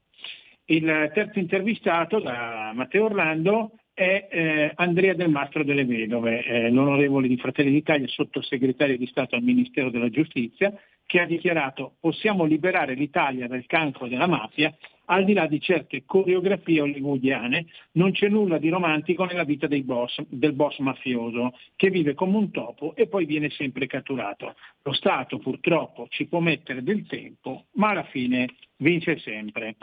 Il 0.64 1.10
terzo 1.14 1.38
intervistato 1.38 2.20
da 2.20 2.72
Matteo 2.74 3.06
Orlando 3.06 3.72
è 3.98 4.28
eh, 4.30 4.72
Andrea 4.76 5.12
Del 5.12 5.28
Mastro 5.28 5.64
delle 5.64 5.84
Vedove, 5.84 6.44
eh, 6.44 6.70
l'onorevole 6.70 7.26
di 7.26 7.36
Fratelli 7.36 7.72
d'Italia, 7.72 8.06
sottosegretario 8.06 8.96
di 8.96 9.08
Stato 9.08 9.34
al 9.34 9.42
Ministero 9.42 9.90
della 9.90 10.08
Giustizia, 10.08 10.72
che 11.04 11.18
ha 11.18 11.26
dichiarato 11.26 11.96
possiamo 11.98 12.44
liberare 12.44 12.94
l'Italia 12.94 13.48
dal 13.48 13.66
cancro 13.66 14.06
della 14.06 14.28
mafia, 14.28 14.72
al 15.06 15.24
di 15.24 15.32
là 15.32 15.48
di 15.48 15.60
certe 15.60 16.04
coreografie 16.04 16.80
hollywoodiane, 16.80 17.66
non 17.92 18.12
c'è 18.12 18.28
nulla 18.28 18.58
di 18.58 18.68
romantico 18.68 19.24
nella 19.24 19.42
vita 19.42 19.66
boss, 19.66 20.20
del 20.28 20.52
boss 20.52 20.78
mafioso, 20.78 21.54
che 21.74 21.90
vive 21.90 22.14
come 22.14 22.36
un 22.36 22.52
topo 22.52 22.94
e 22.94 23.08
poi 23.08 23.24
viene 23.24 23.50
sempre 23.50 23.88
catturato. 23.88 24.54
Lo 24.82 24.92
Stato 24.92 25.38
purtroppo 25.38 26.06
ci 26.08 26.26
può 26.26 26.38
mettere 26.38 26.84
del 26.84 27.04
tempo, 27.08 27.64
ma 27.72 27.88
alla 27.88 28.04
fine 28.04 28.46
vince 28.76 29.18
sempre. 29.18 29.74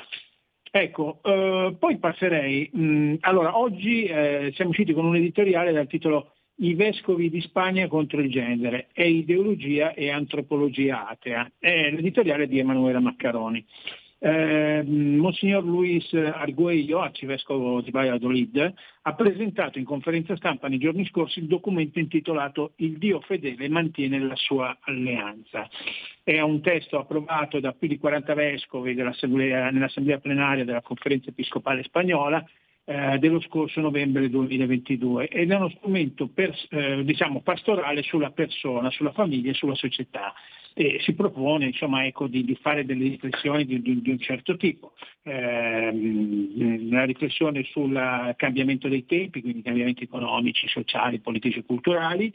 Ecco, 0.77 1.21
eh, 1.23 1.73
poi 1.79 1.97
passerei, 1.99 2.69
mh, 2.73 2.83
mm, 2.83 3.13
allora 3.21 3.57
oggi 3.57 4.03
eh, 4.03 4.51
siamo 4.55 4.71
usciti 4.71 4.91
con 4.91 5.05
un 5.05 5.15
editoriale 5.15 5.71
dal 5.71 5.87
titolo 5.87 6.33
I 6.55 6.73
vescovi 6.73 7.29
di 7.29 7.39
Spagna 7.39 7.87
contro 7.87 8.19
il 8.19 8.29
genere, 8.29 8.89
è 8.91 9.03
ideologia 9.03 9.93
e 9.93 10.09
antropologia 10.09 11.07
atea, 11.07 11.49
è 11.59 11.91
l'editoriale 11.91 12.45
di 12.45 12.59
Emanuela 12.59 12.99
Maccaroni. 12.99 13.65
Eh, 14.25 14.81
Monsignor 14.83 15.63
Luis 15.63 16.11
Arguello, 16.13 17.01
arcivescovo 17.01 17.79
di 17.81 17.91
Valladolid, 17.91 18.73
ha 19.03 19.13
presentato 19.13 19.77
in 19.77 19.85
conferenza 19.85 20.35
stampa 20.35 20.67
nei 20.67 20.79
giorni 20.79 21.05
scorsi 21.05 21.37
il 21.37 21.45
documento 21.45 21.99
intitolato 21.99 22.71
Il 22.77 22.97
Dio 22.97 23.19
fedele 23.19 23.69
mantiene 23.69 24.17
la 24.17 24.35
sua 24.35 24.75
alleanza. 24.81 25.69
È 26.23 26.41
un 26.41 26.59
testo 26.61 26.97
approvato 26.97 27.59
da 27.59 27.73
più 27.73 27.87
di 27.87 27.99
40 27.99 28.33
vescovi 28.33 28.95
nell'assemblea 28.95 30.17
plenaria 30.17 30.65
della 30.65 30.81
conferenza 30.81 31.29
episcopale 31.29 31.83
spagnola 31.83 32.43
eh, 32.85 33.19
dello 33.19 33.39
scorso 33.41 33.79
novembre 33.79 34.27
2022 34.27 35.27
ed 35.27 35.51
è 35.51 35.55
uno 35.55 35.69
strumento 35.69 36.29
per, 36.33 36.51
eh, 36.71 37.03
diciamo, 37.03 37.41
pastorale 37.41 38.01
sulla 38.01 38.31
persona, 38.31 38.89
sulla 38.89 39.11
famiglia 39.11 39.51
e 39.51 39.53
sulla 39.53 39.75
società 39.75 40.33
e 40.77 40.97
si 40.99 41.13
propone 41.13 41.67
insomma, 41.67 42.05
ecco, 42.05 42.27
di, 42.27 42.43
di, 42.43 42.57
fare 42.61 42.83
delle 42.83 43.07
riflessioni 43.07 43.63
di, 43.65 43.81
di, 43.81 44.01
di 44.01 44.09
un 44.09 44.19
certo 44.19 44.57
tipo, 44.57 44.91
eh, 45.23 45.87
una 45.87 47.05
riflessione 47.05 47.63
sul 47.63 48.33
cambiamento 48.35 48.89
dei 48.89 49.05
tempi, 49.05 49.39
quindi 49.39 49.61
cambiamenti 49.61 50.03
economici, 50.03 50.67
sociali, 50.67 51.19
politici 51.19 51.59
e 51.59 51.65
culturali, 51.65 52.33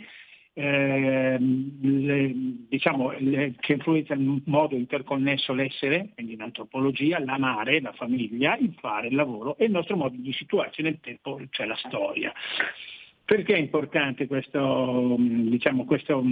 eh, 0.55 1.37
le, 1.39 2.33
diciamo, 2.67 3.13
le, 3.19 3.57
che 3.61 3.75
influenza 3.75 4.15
in 4.15 4.41
modo 4.47 4.75
interconnesso 4.75 5.53
l'essere, 5.53 6.09
quindi 6.15 6.35
l'antropologia, 6.35 7.23
l'amare, 7.23 7.83
la 7.83 7.93
famiglia, 7.93 8.57
il 8.57 8.75
fare, 8.81 9.09
il 9.09 9.17
lavoro 9.17 9.59
e 9.59 9.67
il 9.67 9.71
nostro 9.71 9.97
modo 9.97 10.17
di 10.17 10.33
situarci 10.33 10.81
nel 10.81 10.99
tempo, 11.01 11.39
cioè 11.51 11.67
la 11.67 11.77
storia. 11.77 12.33
Perché 13.23 13.55
è 13.55 13.59
importante 13.59 14.27
questo, 14.27 15.17
diciamo, 15.19 15.85
questo 15.85 16.25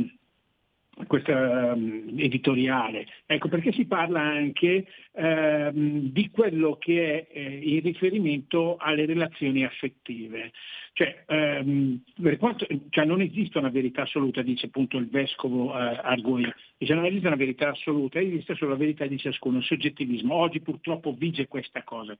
questa 1.07 1.73
um, 1.75 2.15
editoriale. 2.17 3.07
Ecco 3.27 3.49
perché 3.49 3.73
si 3.73 3.87
parla 3.87 4.21
anche 4.21 4.87
um, 5.19 6.11
di 6.11 6.31
quello 6.31 6.77
che 6.79 7.27
è 7.29 7.39
eh, 7.39 7.61
il 7.63 7.83
riferimento 7.83 8.77
alle 8.79 9.05
relazioni 9.07 9.65
affettive. 9.65 10.53
Cioè, 10.93 11.25
um, 11.29 12.01
quanto, 12.39 12.67
cioè, 12.91 13.05
non 13.05 13.21
esiste 13.21 13.59
una 13.59 13.71
verità 13.71 14.03
assoluta, 14.03 14.43
dice 14.43 14.67
appunto 14.67 14.97
il 14.97 15.09
vescovo 15.09 15.71
uh, 15.71 15.99
Argui, 16.03 16.53
dice 16.77 16.95
non 16.95 17.05
esiste 17.05 17.27
una 17.27 17.37
verità 17.37 17.71
assoluta, 17.71 18.21
esiste 18.21 18.55
solo 18.55 18.73
la 18.73 18.77
verità 18.77 19.07
di 19.07 19.19
ciascuno, 19.19 19.59
il 19.59 19.65
soggettivismo. 19.65 20.35
Oggi 20.35 20.61
purtroppo 20.61 21.15
vige 21.17 21.47
questa 21.47 21.83
cosa. 21.85 22.17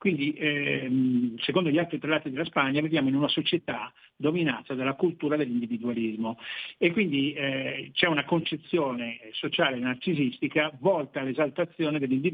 Quindi, 0.00 0.32
ehm, 0.32 1.36
secondo 1.40 1.68
gli 1.68 1.76
altri 1.76 1.98
prelati 1.98 2.30
della 2.30 2.46
Spagna, 2.46 2.80
viviamo 2.80 3.08
in 3.08 3.16
una 3.16 3.28
società 3.28 3.92
dominata 4.16 4.72
dalla 4.72 4.94
cultura 4.94 5.36
dell'individualismo 5.36 6.38
e 6.78 6.90
quindi 6.90 7.34
eh, 7.34 7.90
c'è 7.92 8.06
una 8.06 8.24
concezione 8.24 9.18
sociale 9.32 9.78
narcisistica 9.78 10.72
volta 10.80 11.20
all'esaltazione 11.20 11.98
dell'individuo 11.98 12.29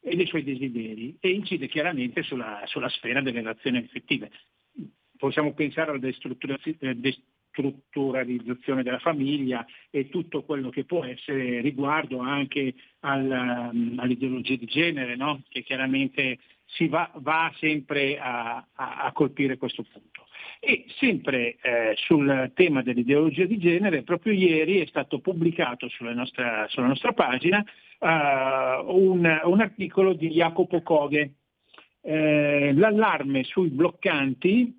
e 0.00 0.16
dei 0.16 0.26
suoi 0.26 0.44
desideri 0.44 1.16
e 1.20 1.30
incide 1.30 1.68
chiaramente 1.68 2.22
sulla, 2.22 2.62
sulla 2.66 2.88
sfera 2.88 3.20
delle 3.20 3.38
relazioni 3.38 3.78
affettive. 3.78 4.30
Possiamo 5.16 5.52
pensare 5.52 5.90
alla 5.90 5.98
destrutturalizzazione 5.98 8.84
della 8.84 9.00
famiglia 9.00 9.66
e 9.90 10.08
tutto 10.08 10.44
quello 10.44 10.70
che 10.70 10.84
può 10.84 11.04
essere 11.04 11.60
riguardo 11.60 12.20
anche 12.20 12.72
al, 13.00 13.28
all'ideologia 13.96 14.54
di 14.54 14.66
genere, 14.66 15.16
no? 15.16 15.42
che 15.48 15.64
chiaramente 15.64 16.38
si 16.70 16.88
va, 16.88 17.10
va 17.16 17.52
sempre 17.58 18.18
a, 18.18 18.64
a, 18.74 19.04
a, 19.04 19.12
colpire 19.12 19.56
questo 19.56 19.84
punto. 19.90 20.26
E 20.60 20.84
sempre 20.98 21.56
eh, 21.60 21.94
sul 21.96 22.50
tema 22.54 22.82
dell'ideologia 22.82 23.44
di 23.44 23.58
genere, 23.58 24.02
proprio 24.02 24.32
ieri 24.32 24.80
è 24.80 24.86
stato 24.86 25.20
pubblicato 25.20 25.88
sulla 25.88 26.12
nostra, 26.12 26.66
sulla 26.68 26.88
nostra 26.88 27.12
pagina 27.12 27.64
uh, 28.00 28.06
un, 28.06 29.40
un, 29.44 29.60
articolo 29.60 30.12
di 30.12 30.28
Jacopo 30.30 30.82
Coghe, 30.82 31.34
eh, 32.02 32.72
l'allarme 32.74 33.44
sui 33.44 33.68
bloccanti 33.68 34.76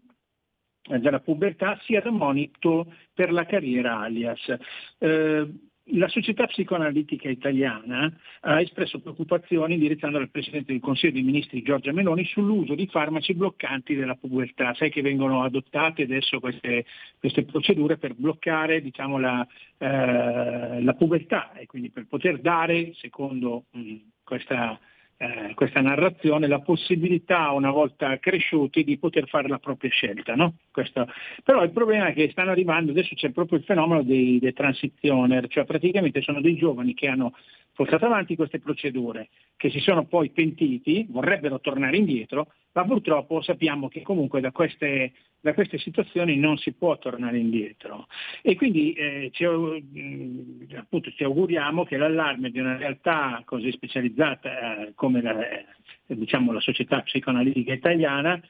eh, 0.83 0.99
della 0.99 1.19
pubertà 1.19 1.79
sia 1.83 2.01
da 2.01 2.11
monito 2.11 2.93
per 3.13 3.31
la 3.31 3.45
carriera 3.45 3.99
alias. 3.99 4.53
Eh, 4.97 5.47
la 5.93 6.07
società 6.07 6.45
psicoanalitica 6.45 7.29
italiana 7.29 8.11
ha 8.41 8.61
espresso 8.61 8.99
preoccupazioni 8.99 9.73
indirizzandola 9.73 10.23
al 10.23 10.29
Presidente 10.29 10.71
del 10.71 10.81
Consiglio 10.81 11.13
dei 11.13 11.23
Ministri 11.23 11.61
Giorgia 11.61 11.91
Meloni 11.91 12.25
sull'uso 12.25 12.75
di 12.75 12.87
farmaci 12.87 13.33
bloccanti 13.33 13.95
della 13.95 14.15
pubertà. 14.15 14.73
Sai 14.75 14.89
che 14.89 15.01
vengono 15.01 15.43
adottate 15.43 16.03
adesso 16.03 16.39
queste, 16.39 16.85
queste 17.19 17.43
procedure 17.43 17.97
per 17.97 18.13
bloccare 18.15 18.81
diciamo, 18.81 19.19
la, 19.19 19.45
eh, 19.77 20.81
la, 20.81 20.93
pubertà 20.93 21.53
e 21.53 21.65
quindi 21.65 21.89
per 21.89 22.07
poter 22.07 22.39
dare, 22.39 22.93
secondo 22.95 23.65
mh, 23.71 23.95
questa 24.23 24.79
eh, 25.21 25.53
questa 25.53 25.81
narrazione 25.81 26.47
la 26.47 26.61
possibilità 26.61 27.51
una 27.51 27.71
volta 27.71 28.17
cresciuti 28.19 28.85
di 28.85 28.97
poter 28.97 29.27
fare 29.27 29.49
la 29.49 29.59
propria 29.59 29.89
scelta. 29.89 30.33
No? 30.35 30.55
Questo, 30.71 31.07
però 31.43 31.61
il 31.61 31.71
problema 31.71 32.07
è 32.07 32.13
che 32.13 32.29
stanno 32.31 32.51
arrivando, 32.51 32.91
adesso 32.91 33.15
c'è 33.15 33.31
proprio 33.31 33.59
il 33.59 33.65
fenomeno 33.65 34.01
dei, 34.01 34.39
dei 34.39 34.53
transitioner, 34.53 35.47
cioè 35.49 35.65
praticamente 35.65 36.21
sono 36.21 36.39
dei 36.39 36.55
giovani 36.55 36.93
che 36.93 37.07
hanno 37.07 37.33
portato 37.79 38.07
avanti 38.07 38.35
queste 38.35 38.59
procedure, 38.59 39.29
che 39.55 39.69
si 39.69 39.79
sono 39.79 40.03
poi 40.03 40.31
pentiti, 40.31 41.05
vorrebbero 41.07 41.61
tornare 41.61 41.95
indietro, 41.95 42.51
ma 42.73 42.83
purtroppo 42.83 43.41
sappiamo 43.41 43.87
che 43.87 44.01
comunque 44.01 44.41
da 44.41 44.51
queste, 44.51 45.13
da 45.39 45.53
queste 45.53 45.77
situazioni 45.77 46.35
non 46.35 46.57
si 46.57 46.73
può 46.73 46.97
tornare 46.97 47.37
indietro. 47.37 48.07
E 48.41 48.57
quindi 48.57 48.91
eh, 48.91 49.29
ci, 49.31 49.45
eh, 49.45 50.75
appunto, 50.75 51.09
ci, 51.11 51.23
auguriamo 51.23 51.85
che 51.85 51.95
l'allarme 51.95 52.49
di 52.49 52.59
una 52.59 52.75
realtà 52.75 53.41
così 53.45 53.71
specializzata 53.71 54.87
eh, 54.87 54.91
come 54.93 55.21
la, 55.21 55.49
eh, 55.49 55.65
diciamo, 56.07 56.51
la 56.51 56.59
società 56.59 56.99
psicoanalitica 56.99 57.71
italiana 57.71 58.41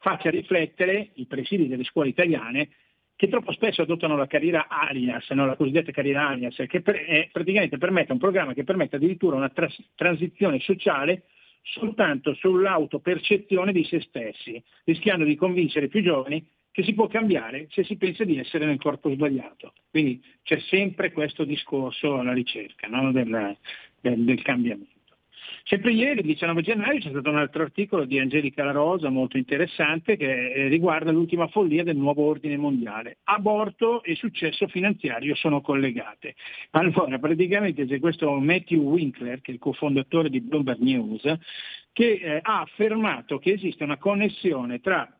faccia 0.00 0.30
riflettere 0.30 1.10
i 1.16 1.26
presidi 1.26 1.68
delle 1.68 1.84
scuole 1.84 2.08
italiane 2.08 2.70
che 3.18 3.26
troppo 3.26 3.50
spesso 3.50 3.82
adottano 3.82 4.16
la 4.16 4.28
carriera 4.28 4.68
alias, 4.68 5.28
no? 5.30 5.44
la 5.44 5.56
cosiddetta 5.56 5.90
carriera 5.90 6.28
alias, 6.28 6.54
che 6.68 6.80
per, 6.82 6.94
eh, 6.94 7.28
praticamente 7.32 7.76
permette 7.76 8.12
un 8.12 8.18
programma 8.18 8.54
che 8.54 8.62
permette 8.62 8.94
addirittura 8.94 9.34
una 9.34 9.48
tras- 9.48 9.90
transizione 9.96 10.60
sociale 10.60 11.24
soltanto 11.62 12.32
sull'autopercezione 12.34 13.72
di 13.72 13.82
se 13.82 14.02
stessi, 14.02 14.62
rischiando 14.84 15.24
di 15.24 15.34
convincere 15.34 15.86
i 15.86 15.88
più 15.88 16.00
giovani 16.00 16.46
che 16.70 16.84
si 16.84 16.94
può 16.94 17.08
cambiare 17.08 17.66
se 17.70 17.82
si 17.82 17.96
pensa 17.96 18.22
di 18.22 18.38
essere 18.38 18.66
nel 18.66 18.78
corpo 18.78 19.10
sbagliato. 19.10 19.72
Quindi 19.90 20.22
c'è 20.44 20.60
sempre 20.60 21.10
questo 21.10 21.42
discorso 21.42 22.20
alla 22.20 22.32
ricerca 22.32 22.86
no? 22.86 23.10
del, 23.10 23.56
del, 24.00 24.22
del 24.22 24.42
cambiamento. 24.42 24.97
Sempre 25.64 25.92
ieri, 25.92 26.20
il 26.20 26.26
19 26.26 26.62
gennaio, 26.62 26.98
c'è 26.98 27.10
stato 27.10 27.30
un 27.30 27.36
altro 27.36 27.62
articolo 27.62 28.04
di 28.04 28.18
Angelica 28.18 28.64
La 28.64 28.70
Rosa 28.70 29.08
molto 29.10 29.36
interessante 29.36 30.16
che 30.16 30.52
eh, 30.52 30.68
riguarda 30.68 31.10
l'ultima 31.10 31.46
follia 31.48 31.84
del 31.84 31.96
nuovo 31.96 32.24
ordine 32.24 32.56
mondiale. 32.56 33.18
Aborto 33.24 34.02
e 34.02 34.14
successo 34.14 34.66
finanziario 34.68 35.34
sono 35.34 35.60
collegate. 35.60 36.34
Allora, 36.70 37.18
praticamente 37.18 37.86
c'è 37.86 38.00
questo 38.00 38.30
Matthew 38.38 38.82
Winkler, 38.82 39.40
che 39.40 39.50
è 39.50 39.54
il 39.54 39.60
cofondatore 39.60 40.30
di 40.30 40.40
Bloomberg 40.40 40.80
News, 40.80 41.22
che 41.92 42.12
eh, 42.12 42.38
ha 42.42 42.60
affermato 42.60 43.38
che 43.38 43.52
esiste 43.52 43.84
una 43.84 43.98
connessione 43.98 44.80
tra 44.80 45.10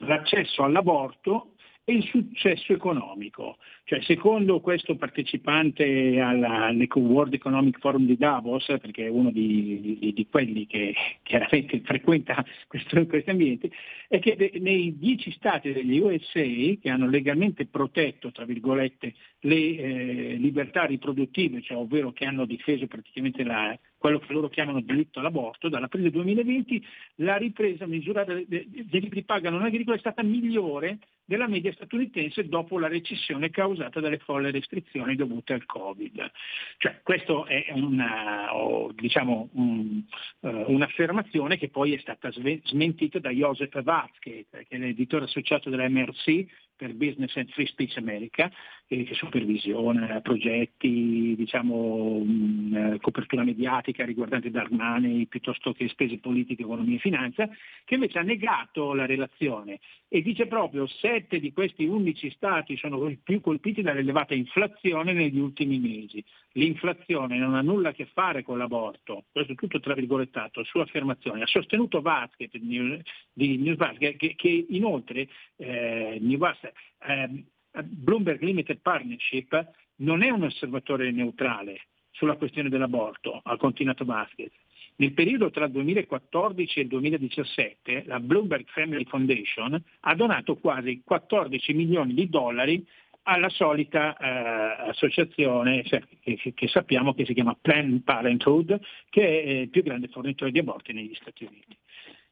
l'accesso 0.00 0.62
all'aborto 0.62 1.54
e 1.88 1.94
il 1.94 2.04
successo 2.04 2.74
economico. 2.74 3.56
Cioè, 3.84 4.02
secondo 4.02 4.60
questo 4.60 4.96
partecipante 4.96 6.20
alla, 6.20 6.70
World 6.94 7.32
Economic 7.32 7.78
Forum 7.78 8.04
di 8.04 8.18
Davos, 8.18 8.66
perché 8.66 9.06
è 9.06 9.08
uno 9.08 9.30
di, 9.30 9.96
di, 9.98 10.12
di 10.12 10.26
quelli 10.26 10.66
che 10.66 10.94
chiaramente 11.24 11.80
frequenta 11.80 12.44
questo, 12.66 13.06
questi 13.06 13.30
ambienti, 13.30 13.72
è 14.06 14.18
che 14.18 14.36
de, 14.36 14.52
nei 14.60 14.98
dieci 14.98 15.30
stati 15.32 15.72
degli 15.72 15.98
USA 15.98 16.42
che 16.42 16.90
hanno 16.90 17.08
legalmente 17.08 17.64
protetto, 17.64 18.30
tra 18.32 18.44
virgolette, 18.44 19.14
le 19.40 19.54
eh, 19.54 20.34
libertà 20.38 20.84
riproduttive, 20.84 21.62
cioè, 21.62 21.78
ovvero 21.78 22.12
che 22.12 22.26
hanno 22.26 22.44
difeso 22.44 22.86
praticamente 22.86 23.42
la, 23.44 23.74
quello 23.98 24.20
che 24.20 24.32
loro 24.32 24.48
chiamano 24.48 24.80
diritto 24.80 25.18
all'aborto, 25.18 25.68
dall'aprile 25.68 26.10
2020 26.10 26.86
la 27.16 27.36
ripresa 27.36 27.86
misurata 27.86 28.32
dei 28.32 28.86
libri 28.88 29.24
pagano 29.24 29.58
non 29.58 29.66
agricoli 29.66 29.96
è 29.96 30.00
stata 30.00 30.22
migliore 30.22 30.98
della 31.24 31.46
media 31.46 31.72
statunitense 31.72 32.48
dopo 32.48 32.78
la 32.78 32.88
recessione 32.88 33.50
causata 33.50 34.00
dalle 34.00 34.16
folle 34.16 34.50
restrizioni 34.50 35.14
dovute 35.14 35.52
al 35.52 35.66
Covid. 35.66 36.30
Cioè, 36.78 37.00
questa 37.02 37.44
è 37.44 37.66
una, 37.72 38.46
diciamo, 38.94 39.50
un, 39.52 40.02
uh, 40.40 40.64
un'affermazione 40.68 41.58
che 41.58 41.68
poi 41.68 41.92
è 41.92 41.98
stata 41.98 42.30
smentita 42.30 43.18
da 43.18 43.28
Joseph 43.28 43.78
Watzke, 43.84 44.46
che 44.50 44.66
è 44.68 44.78
l'editore 44.78 45.24
associato 45.24 45.68
della 45.68 45.86
MRC, 45.86 46.46
per 46.78 46.94
Business 46.94 47.36
and 47.36 47.50
Free 47.50 47.66
Speech 47.66 47.96
America, 47.96 48.50
eh, 48.88 49.04
che 49.04 49.14
supervisiona 49.14 50.20
progetti, 50.22 51.34
diciamo, 51.36 52.20
mh, 52.24 52.76
eh, 52.76 52.98
copertura 53.00 53.44
mediatica 53.44 54.04
riguardanti 54.04 54.50
Dark 54.50 54.70
Money 54.70 55.26
piuttosto 55.26 55.72
che 55.72 55.88
spese 55.88 56.18
politiche, 56.18 56.62
economia 56.62 56.96
e 56.96 57.00
finanza, 57.00 57.48
che 57.84 57.94
invece 57.94 58.18
ha 58.18 58.22
negato 58.22 58.94
la 58.94 59.06
relazione 59.06 59.78
e 60.08 60.22
dice 60.22 60.46
proprio 60.46 60.86
sette 60.86 61.38
di 61.38 61.52
questi 61.52 61.84
undici 61.84 62.30
stati 62.30 62.76
sono 62.78 63.14
più 63.22 63.40
colpiti 63.42 63.82
dall'elevata 63.82 64.34
inflazione 64.34 65.12
negli 65.12 65.38
ultimi 65.38 65.78
mesi. 65.78 66.24
L'inflazione 66.52 67.36
non 67.38 67.54
ha 67.54 67.60
nulla 67.60 67.90
a 67.90 67.92
che 67.92 68.06
fare 68.06 68.42
con 68.42 68.56
l'aborto, 68.56 69.24
questo 69.30 69.52
è 69.52 69.54
tutto 69.54 69.80
tra 69.80 69.92
virgolettato, 69.92 70.64
sua 70.64 70.82
affermazione. 70.82 71.42
Ha 71.42 71.46
sostenuto 71.46 72.00
Vasquez 72.00 72.50
di 72.52 73.58
News 73.58 73.78
che, 73.98 74.16
che 74.16 74.66
inoltre 74.70 75.28
eh, 75.56 76.18
News, 76.20 76.58
eh, 77.06 77.44
Bloomberg 77.82 78.42
Limited 78.42 78.78
Partnership 78.80 79.70
non 79.96 80.22
è 80.22 80.30
un 80.30 80.44
osservatore 80.44 81.10
neutrale 81.10 81.80
sulla 82.10 82.36
questione 82.36 82.68
dell'aborto, 82.68 83.40
ha 83.42 83.56
continuato 83.56 84.04
Vasquez. 84.04 84.52
Nel 84.96 85.12
periodo 85.12 85.50
tra 85.50 85.66
il 85.66 85.70
2014 85.70 86.78
e 86.78 86.82
il 86.82 86.88
2017 86.88 88.02
la 88.06 88.18
Bloomberg 88.18 88.66
Family 88.66 89.04
Foundation 89.04 89.80
ha 90.00 90.14
donato 90.16 90.56
quasi 90.56 91.02
14 91.04 91.72
milioni 91.72 92.14
di 92.14 92.28
dollari 92.28 92.84
alla 93.22 93.48
solita 93.50 94.16
eh, 94.16 94.88
associazione 94.90 95.84
cioè, 95.84 96.02
che, 96.20 96.52
che, 96.54 96.68
sappiamo 96.68 97.14
che 97.14 97.26
si 97.26 97.34
chiama 97.34 97.56
Planned 97.60 98.02
Parenthood, 98.02 98.80
che 99.10 99.42
è 99.42 99.50
il 99.50 99.68
più 99.68 99.82
grande 99.82 100.08
fornitore 100.08 100.50
di 100.50 100.58
aborti 100.58 100.92
negli 100.92 101.14
Stati 101.14 101.44
Uniti. 101.44 101.76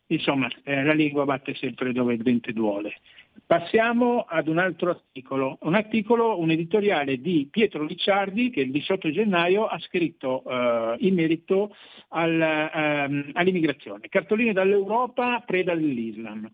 Insomma, 0.08 0.48
eh, 0.62 0.84
la 0.84 0.92
lingua 0.92 1.24
batte 1.24 1.54
sempre 1.54 1.92
dove 1.92 2.14
il 2.14 2.22
dente 2.22 2.52
duole. 2.52 2.94
Passiamo 3.44 4.20
ad 4.20 4.46
un 4.46 4.58
altro 4.58 4.90
articolo, 4.90 5.58
un 5.62 5.74
articolo, 5.74 6.38
un 6.38 6.50
editoriale 6.50 7.20
di 7.20 7.48
Pietro 7.50 7.84
Licciardi 7.84 8.50
che 8.50 8.60
il 8.60 8.70
18 8.70 9.10
gennaio 9.10 9.66
ha 9.66 9.78
scritto 9.80 10.44
eh, 10.46 10.96
in 11.00 11.14
merito 11.14 11.74
al, 12.10 12.40
ehm, 12.40 13.30
all'immigrazione. 13.32 14.08
Cartoline 14.08 14.52
dall'Europa, 14.52 15.42
preda 15.44 15.74
dell'Islam. 15.74 16.48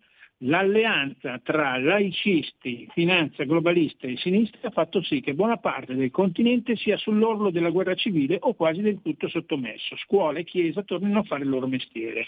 L'alleanza 0.45 1.39
tra 1.39 1.79
laicisti, 1.79 2.89
finanza 2.93 3.45
globalista 3.45 4.09
e 4.09 4.17
sinistra 4.17 4.69
ha 4.69 4.73
fatto 4.73 5.01
sì 5.03 5.21
che 5.21 5.35
buona 5.35 5.59
parte 5.59 5.95
del 5.95 6.11
continente 6.11 6.75
sia 6.75 6.97
sull'orlo 6.97 7.51
della 7.51 7.71
guerra 7.71 7.95
civile 7.95 8.39
o 8.41 8.55
quasi 8.55 8.81
del 8.81 9.01
tutto 9.03 9.29
sottomesso. 9.29 9.95
Scuole 9.99 10.41
e 10.41 10.45
chiesa 10.45 10.83
tornino 10.83 11.21
a 11.21 11.23
fare 11.23 11.45
il 11.45 11.49
loro 11.49 11.69
mestiere. 11.69 12.27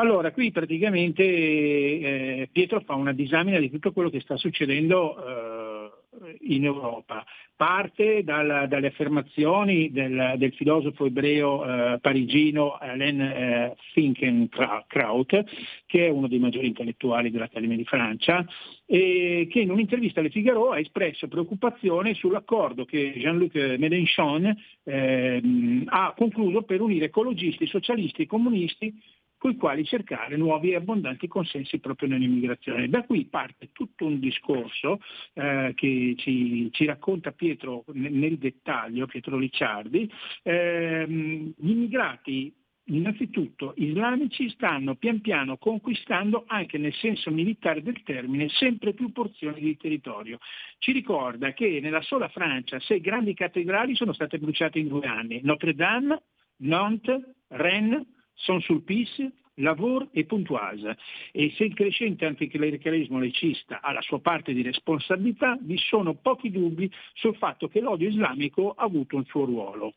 Allora, 0.00 0.30
qui 0.30 0.52
praticamente 0.52 1.24
eh, 1.24 2.48
Pietro 2.52 2.80
fa 2.82 2.94
una 2.94 3.12
disamina 3.12 3.58
di 3.58 3.68
tutto 3.68 3.90
quello 3.90 4.10
che 4.10 4.20
sta 4.20 4.36
succedendo 4.36 5.16
eh, 5.16 6.36
in 6.42 6.64
Europa. 6.64 7.24
Parte 7.56 8.22
dal, 8.22 8.66
dalle 8.68 8.86
affermazioni 8.86 9.90
del, 9.90 10.34
del 10.36 10.52
filosofo 10.52 11.06
ebreo 11.06 11.64
eh, 11.64 11.98
parigino 11.98 12.74
Alain 12.74 13.20
eh, 13.20 13.76
Finkenkraut, 13.92 15.44
che 15.84 16.06
è 16.06 16.10
uno 16.10 16.28
dei 16.28 16.38
maggiori 16.38 16.68
intellettuali 16.68 17.32
dell'Accademia 17.32 17.76
di 17.76 17.84
Francia, 17.84 18.46
e 18.86 19.48
che 19.50 19.58
in 19.58 19.72
un'intervista 19.72 20.20
alle 20.20 20.30
Figaro 20.30 20.70
ha 20.70 20.78
espresso 20.78 21.26
preoccupazione 21.26 22.14
sull'accordo 22.14 22.84
che 22.84 23.14
Jean-Luc 23.16 23.56
Mélenchon 23.76 24.56
eh, 24.84 25.42
ha 25.86 26.14
concluso 26.16 26.62
per 26.62 26.80
unire 26.80 27.06
ecologisti, 27.06 27.66
socialisti 27.66 28.22
e 28.22 28.26
comunisti 28.26 28.94
con 29.38 29.52
i 29.52 29.56
quali 29.56 29.84
cercare 29.84 30.36
nuovi 30.36 30.72
e 30.72 30.74
abbondanti 30.74 31.28
consensi 31.28 31.78
proprio 31.78 32.08
nell'immigrazione. 32.08 32.88
Da 32.88 33.04
qui 33.04 33.24
parte 33.26 33.70
tutto 33.72 34.04
un 34.04 34.18
discorso 34.18 35.00
eh, 35.34 35.72
che 35.74 36.14
ci, 36.18 36.68
ci, 36.72 36.84
racconta 36.84 37.32
Pietro 37.32 37.84
nel 37.92 38.36
dettaglio, 38.36 39.06
Pietro 39.06 39.38
Licciardi. 39.38 40.10
Eh, 40.42 41.06
gli 41.08 41.70
immigrati 41.70 42.52
innanzitutto 42.88 43.74
islamici 43.76 44.48
stanno 44.50 44.94
pian 44.94 45.20
piano 45.20 45.56
conquistando 45.58 46.44
anche 46.46 46.78
nel 46.78 46.94
senso 46.94 47.30
militare 47.30 47.82
del 47.82 48.02
termine 48.02 48.48
sempre 48.48 48.94
più 48.94 49.12
porzioni 49.12 49.60
di 49.60 49.76
territorio. 49.76 50.38
Ci 50.78 50.92
ricorda 50.92 51.52
che 51.52 51.80
nella 51.80 52.02
sola 52.02 52.28
Francia 52.28 52.80
sei 52.80 53.00
grandi 53.00 53.34
cattedrali 53.34 53.94
sono 53.94 54.12
state 54.12 54.38
bruciate 54.38 54.78
in 54.78 54.88
due 54.88 55.06
anni, 55.06 55.40
Notre 55.42 55.74
Dame, 55.74 56.22
Nantes, 56.58 57.22
Rennes, 57.48 58.04
sono 58.38 58.60
sul 58.60 58.82
PIS, 58.82 59.26
lavoro 59.58 60.08
e 60.12 60.24
puntuage 60.24 60.96
e 61.32 61.52
se 61.56 61.64
il 61.64 61.74
crescente 61.74 62.24
anticlericalismo 62.26 63.18
laicista 63.18 63.80
ha 63.80 63.92
la 63.92 64.02
sua 64.02 64.20
parte 64.20 64.52
di 64.52 64.62
responsabilità, 64.62 65.58
vi 65.60 65.76
sono 65.78 66.14
pochi 66.14 66.50
dubbi 66.50 66.90
sul 67.14 67.36
fatto 67.36 67.68
che 67.68 67.80
l'odio 67.80 68.08
islamico 68.08 68.72
ha 68.76 68.84
avuto 68.84 69.16
un 69.16 69.24
suo 69.24 69.44
ruolo. 69.44 69.94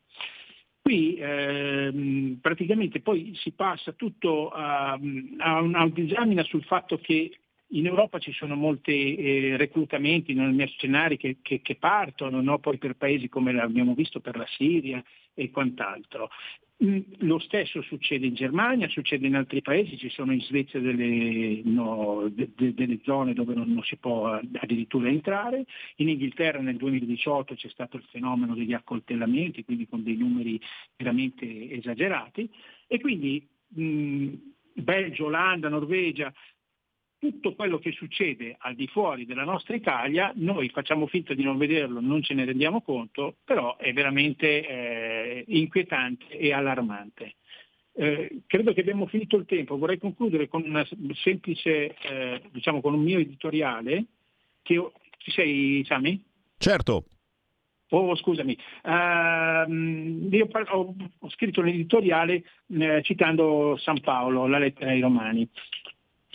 Qui 0.82 1.16
ehm, 1.16 2.40
praticamente 2.42 3.02
poi 3.02 3.34
si 3.36 3.52
passa 3.52 3.92
tutto 3.92 4.50
a, 4.50 5.00
a 5.38 5.62
una 5.62 6.44
sul 6.44 6.64
fatto 6.64 6.98
che 6.98 7.41
in 7.72 7.86
Europa 7.86 8.20
ci 8.20 8.34
sono 8.34 8.56
molti 8.56 9.16
eh, 9.16 9.58
reclutamenti 9.58 10.34
non 10.34 10.54
mercenari 10.56 11.18
che, 11.18 11.38
che, 11.42 11.62
che 11.62 11.76
partono, 11.76 12.42
no? 12.42 12.60
poi 12.60 12.78
per 12.78 12.96
paesi 12.96 13.30
come 13.30 13.52
l'abbiamo 13.52 13.94
visto 13.94 14.20
per 14.20 14.38
la 14.38 14.48
Siria 14.58 15.04
e 15.34 15.52
quant'altro. 15.52 16.30
Mm, 16.84 17.00
lo 17.20 17.38
stesso 17.38 17.82
succede 17.84 18.26
in 18.26 18.34
Germania, 18.34 18.90
succede 18.90 19.28
in 19.28 19.36
altri 19.36 19.62
paesi, 19.62 19.98
ci 19.98 20.10
sono 20.10 20.34
in 20.34 20.42
Svezia 20.42 20.80
delle, 20.80 21.62
no, 21.64 22.28
de, 22.28 22.50
de, 22.56 22.74
delle 22.74 23.00
zone 23.04 23.34
dove 23.34 23.54
non, 23.54 23.72
non, 23.72 23.84
si 23.84 23.98
può 23.98 24.28
addirittura 24.32 25.08
entrare, 25.08 25.64
in 25.98 26.10
Inghilterra 26.10 26.60
nel 26.60 26.78
2018 26.78 27.54
c'è 27.54 27.70
stato 27.70 27.98
il 27.98 28.06
fenomeno 28.10 28.56
degli 28.56 28.74
accoltellamenti, 28.74 29.64
quindi 29.64 29.88
con 29.88 30.02
dei 30.02 30.18
numeri 30.18 30.60
veramente 30.98 31.70
esagerati 31.70 32.50
e 32.88 33.00
quindi 33.00 33.48
mh, 33.68 33.84
mm, 33.84 34.34
Belgio, 34.74 35.26
Olanda, 35.26 35.70
Norvegia 35.70 36.34
tutto 37.22 37.54
quello 37.54 37.78
che 37.78 37.92
succede 37.92 38.56
al 38.58 38.74
di 38.74 38.88
fuori 38.88 39.28
della 39.28 39.44
nostra 39.44 39.76
Italia, 39.76 40.32
noi 40.38 40.70
facciamo 40.70 41.06
finta 41.06 41.36
di 41.36 41.44
non 41.44 41.56
vederlo, 41.56 42.00
non 42.00 42.24
ce 42.24 42.34
ne 42.34 42.46
rendiamo 42.46 42.82
conto, 42.82 43.36
però 43.46 43.78
è 43.78 43.94
veramente 43.94 44.68
eh, 44.68 45.44
inquietante 45.50 46.36
e 46.36 46.52
allarmante. 46.52 47.36
Eh, 47.94 48.42
credo 48.48 48.74
che 48.74 48.82
abbiamo 48.82 49.06
finito 49.06 49.38
il 49.38 49.46
tempo, 49.46 49.78
vorrei 49.78 50.00
concludere 50.00 50.48
con 50.48 50.64
una 50.64 50.84
semplice, 51.14 51.94
eh, 51.96 52.42
diciamo 52.52 52.82
con 52.82 52.96
un 52.96 53.04
mio 53.04 53.20
editoriale, 53.20 54.06
che 54.64 54.92
ci 55.18 55.30
sei 55.30 55.84
Sami? 55.86 56.24
Certo. 56.58 57.06
Oh, 57.90 58.16
scusami, 58.16 58.58
uh, 58.84 59.72
io 60.32 60.48
ho, 60.50 60.96
ho, 61.20 61.30
scritto 61.30 61.60
un 61.60 61.68
editoriale 61.68 62.44
eh, 62.80 63.02
citando 63.04 63.78
San 63.78 64.00
Paolo, 64.00 64.48
la 64.48 64.58
lettera 64.58 64.90
ai 64.90 65.02
Romani. 65.02 65.48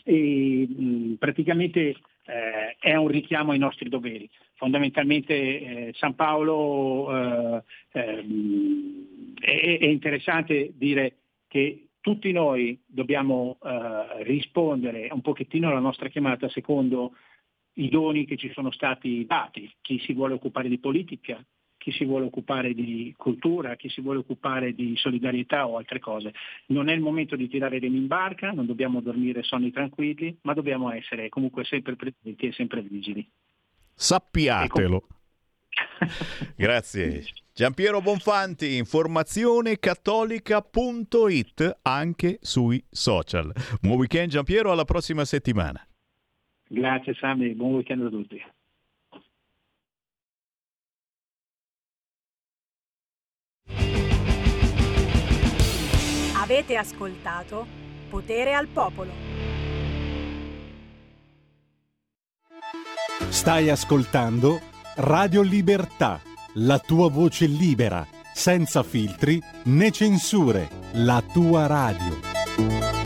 E, 0.08 1.16
praticamente 1.18 1.96
eh, 2.26 2.76
è 2.78 2.94
un 2.94 3.08
richiamo 3.08 3.50
ai 3.50 3.58
nostri 3.58 3.88
doveri. 3.88 4.30
Fondamentalmente 4.54 5.34
eh, 5.34 5.92
San 5.94 6.14
Paolo 6.14 7.10
eh, 7.10 7.62
ehm, 7.92 9.34
è, 9.40 9.78
è, 9.80 9.86
interessante 9.86 10.70
dire 10.74 11.16
che 11.48 11.88
tutti 12.00 12.30
noi 12.30 12.80
dobbiamo 12.86 13.58
eh, 13.64 14.22
rispondere 14.22 15.08
un 15.10 15.22
pochettino 15.22 15.68
alla 15.68 15.80
nostra 15.80 16.08
chiamata 16.08 16.48
secondo 16.48 17.16
i 17.74 17.88
doni 17.88 18.24
che 18.26 18.36
ci 18.36 18.52
sono 18.52 18.70
stati 18.70 19.26
dati, 19.26 19.68
chi 19.80 19.98
si 19.98 20.12
vuole 20.12 20.34
occupare 20.34 20.68
di 20.68 20.78
politica, 20.78 21.44
chi 21.86 21.92
si 21.92 22.04
vuole 22.04 22.24
occupare 22.24 22.74
di 22.74 23.14
cultura, 23.16 23.76
chi 23.76 23.88
si 23.88 24.00
vuole 24.00 24.18
occupare 24.18 24.74
di 24.74 24.96
solidarietà 24.96 25.68
o 25.68 25.76
altre 25.76 26.00
cose. 26.00 26.32
Non 26.66 26.88
è 26.88 26.92
il 26.92 27.00
momento 27.00 27.36
di 27.36 27.46
tirare 27.46 27.78
remi 27.78 27.98
in 27.98 28.08
barca, 28.08 28.50
non 28.50 28.66
dobbiamo 28.66 29.00
dormire 29.00 29.44
sonni 29.44 29.70
tranquilli, 29.70 30.36
ma 30.42 30.52
dobbiamo 30.52 30.90
essere 30.90 31.28
comunque 31.28 31.62
sempre 31.62 31.94
presenti 31.94 32.46
e 32.46 32.52
sempre 32.54 32.82
vigili. 32.82 33.24
Sappiatelo. 33.94 35.06
Grazie. 36.56 37.22
Giampiero 37.54 38.00
Bonfanti, 38.00 38.78
informazionecattolica.it 38.78 41.78
anche 41.82 42.38
sui 42.40 42.84
social. 42.90 43.52
Buon 43.80 43.98
weekend 43.98 44.30
Giampiero, 44.30 44.72
alla 44.72 44.84
prossima 44.84 45.24
settimana. 45.24 45.86
Grazie 46.66 47.14
Sami, 47.14 47.54
buon 47.54 47.74
weekend 47.74 48.02
a 48.02 48.08
tutti. 48.08 48.42
Avete 56.46 56.76
ascoltato 56.76 57.66
Potere 58.08 58.54
al 58.54 58.68
Popolo. 58.68 59.10
Stai 63.30 63.68
ascoltando 63.68 64.60
Radio 64.94 65.42
Libertà, 65.42 66.20
la 66.54 66.78
tua 66.78 67.10
voce 67.10 67.46
libera, 67.46 68.06
senza 68.32 68.84
filtri 68.84 69.42
né 69.64 69.90
censure, 69.90 70.68
la 70.92 71.20
tua 71.20 71.66
radio. 71.66 73.05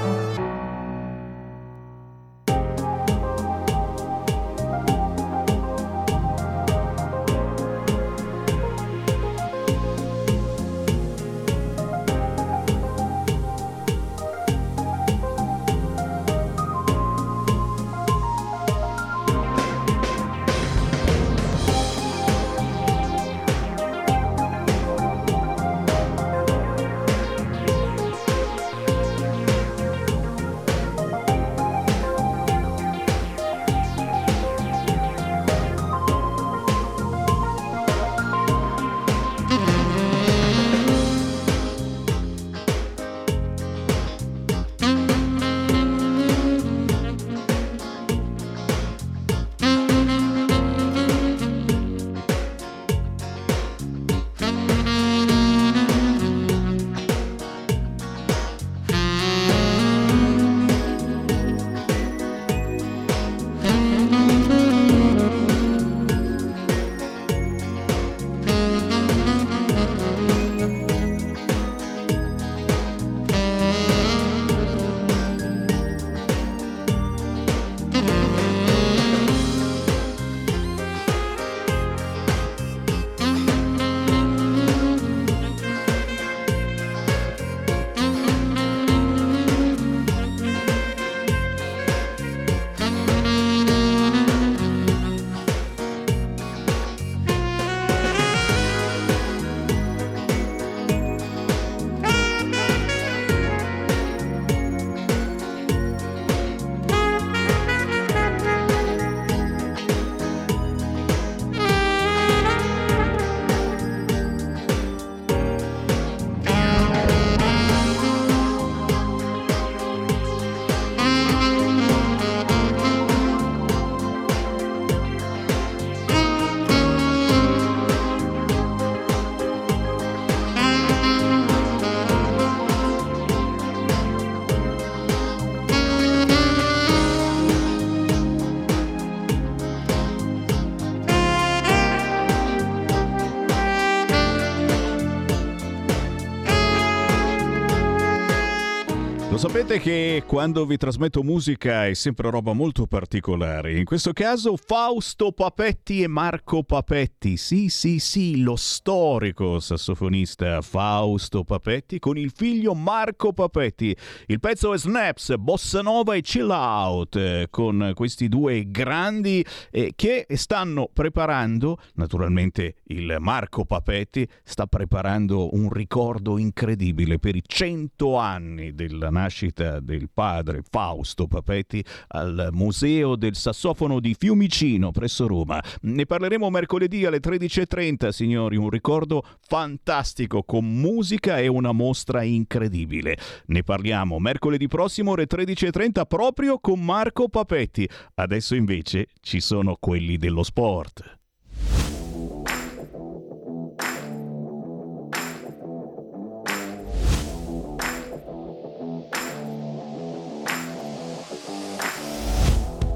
Sapete 149.71 149.79
che 149.79 150.23
quando 150.25 150.65
vi 150.65 150.75
trasmetto 150.75 151.23
musica 151.23 151.87
è 151.87 151.93
sempre 151.93 152.29
roba 152.29 152.51
molto 152.51 152.87
particolare. 152.87 153.77
In 153.77 153.85
questo 153.85 154.11
caso 154.11 154.57
Fausto 154.57 155.31
Papetti 155.31 156.01
e 156.01 156.07
Marco 156.07 156.63
Papetti. 156.63 157.37
Sì, 157.37 157.69
sì, 157.69 157.99
sì, 157.99 158.41
lo 158.41 158.55
storico 158.55 159.59
sassofonista 159.59 160.61
Fausto 160.61 161.43
Papetti 161.43 161.99
con 161.99 162.17
il 162.17 162.31
figlio 162.35 162.73
Marco 162.73 163.31
Papetti. 163.31 163.95
Il 164.25 164.39
pezzo 164.39 164.73
è 164.73 164.77
Snaps, 164.77 165.35
Bossa 165.37 165.81
Nova 165.81 166.15
e 166.15 166.21
Chill 166.21 166.49
Out 166.49 167.15
eh, 167.15 167.47
con 167.49 167.91
questi 167.95 168.27
due 168.27 168.69
grandi 168.69 169.45
eh, 169.69 169.93
che 169.95 170.25
stanno 170.31 170.89
preparando, 170.91 171.77
naturalmente 171.95 172.75
il 172.85 173.17
Marco 173.19 173.63
Papetti 173.65 174.27
sta 174.43 174.65
preparando 174.65 175.53
un 175.55 175.71
ricordo 175.71 176.37
incredibile 176.37 177.19
per 177.19 177.35
i 177.35 177.43
100 177.45 178.17
anni 178.17 178.73
della 178.73 179.09
nascita 179.09 179.60
nascita 179.61 179.79
del 179.79 180.09
padre 180.11 180.61
Fausto 180.67 181.27
Papetti 181.27 181.83
al 182.09 182.49
Museo 182.51 183.15
del 183.15 183.35
Sassofono 183.35 183.99
di 183.99 184.15
Fiumicino 184.17 184.91
presso 184.91 185.27
Roma. 185.27 185.61
Ne 185.81 186.05
parleremo 186.05 186.49
mercoledì 186.49 187.05
alle 187.05 187.19
13.30, 187.19 188.09
signori, 188.09 188.57
un 188.57 188.69
ricordo 188.69 189.23
fantastico 189.41 190.43
con 190.43 190.65
musica 190.65 191.37
e 191.37 191.47
una 191.47 191.71
mostra 191.71 192.23
incredibile. 192.23 193.17
Ne 193.47 193.63
parliamo 193.63 194.19
mercoledì 194.19 194.67
prossimo 194.67 195.13
alle 195.13 195.27
13.30 195.27 196.05
proprio 196.07 196.59
con 196.59 196.83
Marco 196.83 197.29
Papetti. 197.29 197.87
Adesso 198.15 198.55
invece 198.55 199.07
ci 199.21 199.39
sono 199.39 199.77
quelli 199.79 200.17
dello 200.17 200.43
sport. 200.43 201.19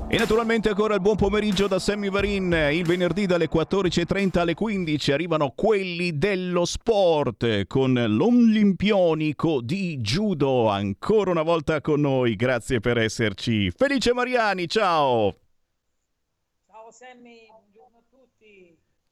E 0.07 0.17
naturalmente 0.17 0.69
ancora 0.69 0.93
il 0.93 1.01
buon 1.01 1.15
pomeriggio 1.15 1.67
da 1.67 1.79
Sammy 1.79 2.09
Varin. 2.09 2.69
Il 2.71 2.85
venerdì 2.85 3.25
dalle 3.25 3.49
14.30 3.49 4.37
alle 4.39 4.53
15 4.53 5.11
arrivano 5.11 5.51
quelli 5.55 6.17
dello 6.17 6.63
sport 6.63 7.65
con 7.65 7.93
l'Olimpionico 7.93 9.61
di 9.61 9.97
Judo. 9.97 10.69
Ancora 10.69 11.31
una 11.31 11.41
volta 11.41 11.81
con 11.81 12.01
noi, 12.01 12.35
grazie 12.35 12.79
per 12.79 12.99
esserci. 12.99 13.71
Felice 13.71 14.13
Mariani, 14.13 14.67
ciao! 14.67 15.35
Ciao 16.67 16.91
Sammy, 16.91 17.47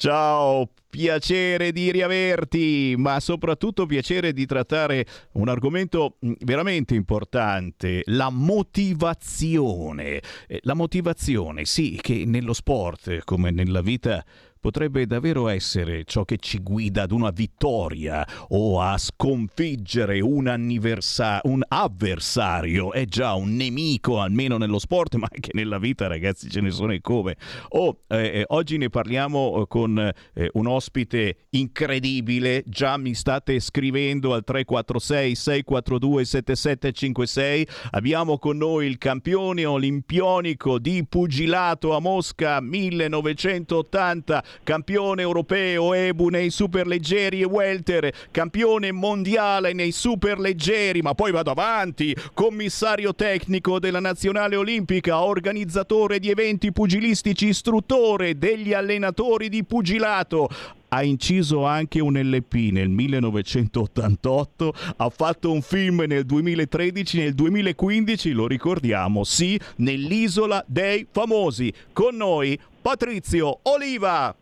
Ciao, 0.03 0.69
piacere 0.89 1.71
di 1.71 1.89
riaverti, 1.89 2.93
ma 2.97 3.21
soprattutto 3.21 3.85
piacere 3.85 4.33
di 4.33 4.45
trattare 4.45 5.05
un 5.35 5.47
argomento 5.47 6.17
mm, 6.25 6.33
veramente 6.39 6.93
importante, 6.93 8.01
la 8.07 8.29
motivazione. 8.29 10.21
Eh, 10.45 10.59
la 10.63 10.73
motivazione, 10.73 11.63
sì, 11.63 11.97
che 12.01 12.25
nello 12.25 12.51
sport 12.51 13.23
come 13.23 13.49
nella 13.51 13.79
vita 13.79 14.25
potrebbe 14.63 15.05
davvero 15.05 15.49
essere 15.49 16.05
ciò 16.05 16.23
che 16.23 16.37
ci 16.37 16.59
guida 16.59 17.01
ad 17.01 17.11
una 17.11 17.31
vittoria 17.31 18.25
o 18.47 18.79
a 18.79 18.97
sconfiggere 18.97 20.21
un, 20.21 20.47
anniversa- 20.47 21.41
un 21.43 21.61
avversario. 21.67 22.93
È 22.93 23.03
già 23.03 23.33
un 23.33 23.57
nemico, 23.57 24.21
almeno 24.21 24.57
nello 24.57 24.79
sport, 24.79 25.15
ma 25.19 25.27
anche 25.29 25.49
nella 25.51 25.79
vita, 25.79 26.07
ragazzi, 26.07 26.49
ce 26.49 26.61
ne 26.61 26.71
sono 26.71 26.93
e 26.93 27.01
come. 27.01 27.35
Oh, 27.71 28.03
eh, 28.07 28.15
eh 28.17 28.45
oggi 28.47 28.77
ne 28.77 28.87
parliamo 28.87 29.63
eh, 29.63 29.67
con 29.67 29.97
eh, 29.97 30.49
un 30.53 30.67
ospite 30.67 31.39
incredibile. 31.49 32.63
Già 32.65 32.95
mi 32.95 33.15
state 33.15 33.59
scrivendo 33.59 34.33
al 34.33 34.45
346 34.45 35.35
642 35.35 36.23
7756. 36.23 37.67
Abbiamo 37.91 38.37
con 38.37 38.55
noi 38.55 38.87
il 38.87 38.97
campione 38.97 39.65
olimpionico 39.65 40.79
di 40.79 41.05
pugilato 41.05 41.93
a 41.93 41.99
Mosca 41.99 42.61
1980 42.61 44.52
campione 44.63 45.21
europeo 45.21 45.93
Ebu 45.93 46.29
nei 46.29 46.49
superleggeri 46.49 47.41
e 47.41 47.45
welter, 47.45 48.11
campione 48.31 48.91
mondiale 48.91 49.73
nei 49.73 49.91
superleggeri, 49.91 51.01
ma 51.01 51.13
poi 51.13 51.31
vado 51.31 51.51
avanti, 51.51 52.15
commissario 52.33 53.15
tecnico 53.15 53.79
della 53.79 53.99
nazionale 53.99 54.55
olimpica, 54.55 55.23
organizzatore 55.23 56.19
di 56.19 56.29
eventi 56.29 56.71
pugilistici, 56.71 57.47
istruttore 57.47 58.37
degli 58.37 58.73
allenatori 58.73 59.49
di 59.49 59.63
pugilato 59.63 60.49
ha 60.93 61.03
inciso 61.03 61.65
anche 61.65 61.99
un 61.99 62.13
LP 62.13 62.69
nel 62.71 62.89
1988, 62.89 64.73
ha 64.97 65.09
fatto 65.09 65.51
un 65.51 65.63
film 65.63 66.03
nel 66.05 66.23
2013, 66.23 67.17
nel 67.17 67.33
2015, 67.33 68.31
lo 68.31 68.45
ricordiamo, 68.45 69.23
sì, 69.23 69.59
nell'isola 69.77 70.63
dei 70.67 71.07
famosi. 71.09 71.73
Con 71.91 72.15
noi 72.15 72.59
Patrizio 72.79 73.59
Oliva. 73.63 74.35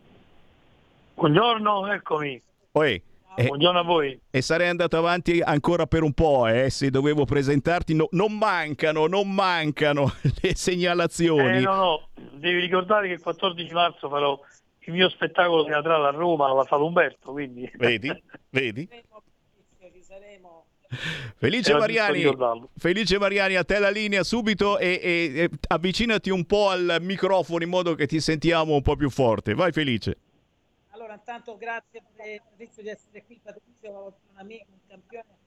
Buongiorno, 1.14 1.92
eccomi. 1.92 2.40
Oi. 2.72 3.02
Eh, 3.34 3.46
Buongiorno 3.46 3.78
a 3.78 3.82
voi. 3.82 4.20
E 4.30 4.42
sarei 4.42 4.68
andato 4.68 4.98
avanti 4.98 5.40
ancora 5.40 5.86
per 5.86 6.02
un 6.02 6.12
po', 6.12 6.46
eh, 6.46 6.68
se 6.68 6.90
dovevo 6.90 7.24
presentarti. 7.24 7.94
No, 7.94 8.08
non 8.10 8.36
mancano, 8.36 9.06
non 9.06 9.32
mancano 9.32 10.12
le 10.42 10.54
segnalazioni. 10.54 11.58
Eh, 11.58 11.60
no, 11.60 11.74
no, 11.74 12.08
devi 12.32 12.60
ricordare 12.60 13.06
che 13.06 13.14
il 13.14 13.20
14 13.20 13.72
marzo 13.72 14.08
farò 14.08 14.38
il 14.80 14.92
mio 14.92 15.08
spettacolo 15.08 15.64
teatrale 15.64 16.08
a 16.08 16.10
Roma 16.10 16.50
alla 16.50 16.66
Sala 16.66 16.82
Umberto, 16.84 17.32
quindi... 17.32 17.70
Vedi, 17.76 18.10
vedi? 18.50 18.88
Felice 21.36 21.74
Mariani, 21.74 22.36
Felice 22.76 23.18
Mariani, 23.18 23.54
a 23.54 23.64
te 23.64 23.78
la 23.78 23.88
linea 23.88 24.22
subito 24.22 24.78
e, 24.78 25.00
e, 25.02 25.32
e 25.34 25.50
avvicinati 25.68 26.28
un 26.28 26.44
po' 26.44 26.68
al 26.68 26.98
microfono 27.00 27.64
in 27.64 27.70
modo 27.70 27.94
che 27.94 28.06
ti 28.06 28.20
sentiamo 28.20 28.74
un 28.74 28.82
po' 28.82 28.96
più 28.96 29.08
forte. 29.08 29.54
Vai 29.54 29.72
Felice. 29.72 30.18
Allora, 31.12 31.14
intanto 31.14 31.56
grazie 31.58 32.02
Patrizio 32.16 32.82
di 32.82 32.88
essere 32.88 33.24
qui, 33.24 33.38
Patrizio 33.42 34.14
un 34.32 34.38
amico, 34.38 34.66
un 34.70 34.78
campione. 34.88 35.40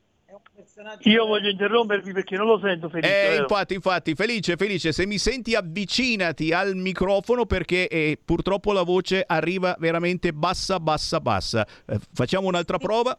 Io 1.01 1.25
voglio 1.27 1.49
interrompervi 1.49 2.11
perché 2.11 2.35
non 2.35 2.47
lo 2.47 2.59
sento 2.59 2.89
felice. 2.89 3.33
Eh, 3.33 3.37
infatti, 3.37 3.75
infatti, 3.75 4.15
felice, 4.15 4.55
felice. 4.57 4.91
Se 4.91 5.05
mi 5.05 5.19
senti 5.19 5.53
avvicinati 5.53 6.51
al 6.51 6.75
microfono 6.75 7.45
perché 7.45 7.87
eh, 7.87 8.19
purtroppo 8.23 8.73
la 8.73 8.81
voce 8.81 9.23
arriva 9.25 9.75
veramente 9.77 10.33
bassa, 10.33 10.79
bassa, 10.79 11.19
bassa. 11.19 11.65
Eh, 11.85 11.99
facciamo 12.11 12.47
un'altra 12.47 12.79
prova. 12.79 13.17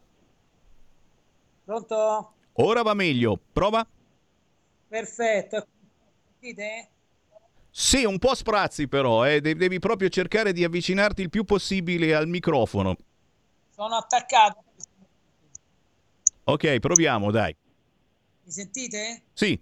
Pronto? 1.63 2.33
Ora 2.53 2.81
va 2.81 2.93
meglio. 2.93 3.39
Prova. 3.53 3.87
Perfetto. 4.89 5.65
Sentite? 6.39 6.89
Sì, 7.79 8.05
un 8.05 8.17
po' 8.17 8.33
sprazzi 8.33 8.87
però, 8.87 9.23
eh. 9.27 9.39
devi 9.39 9.77
proprio 9.77 10.09
cercare 10.09 10.51
di 10.51 10.63
avvicinarti 10.63 11.21
il 11.21 11.29
più 11.29 11.43
possibile 11.43 12.15
al 12.15 12.27
microfono. 12.27 12.97
Sono 13.69 13.97
attaccato. 13.97 14.63
Ok, 16.45 16.79
proviamo, 16.79 17.29
dai. 17.29 17.55
Mi 18.45 18.51
sentite? 18.51 19.21
Sì. 19.31 19.61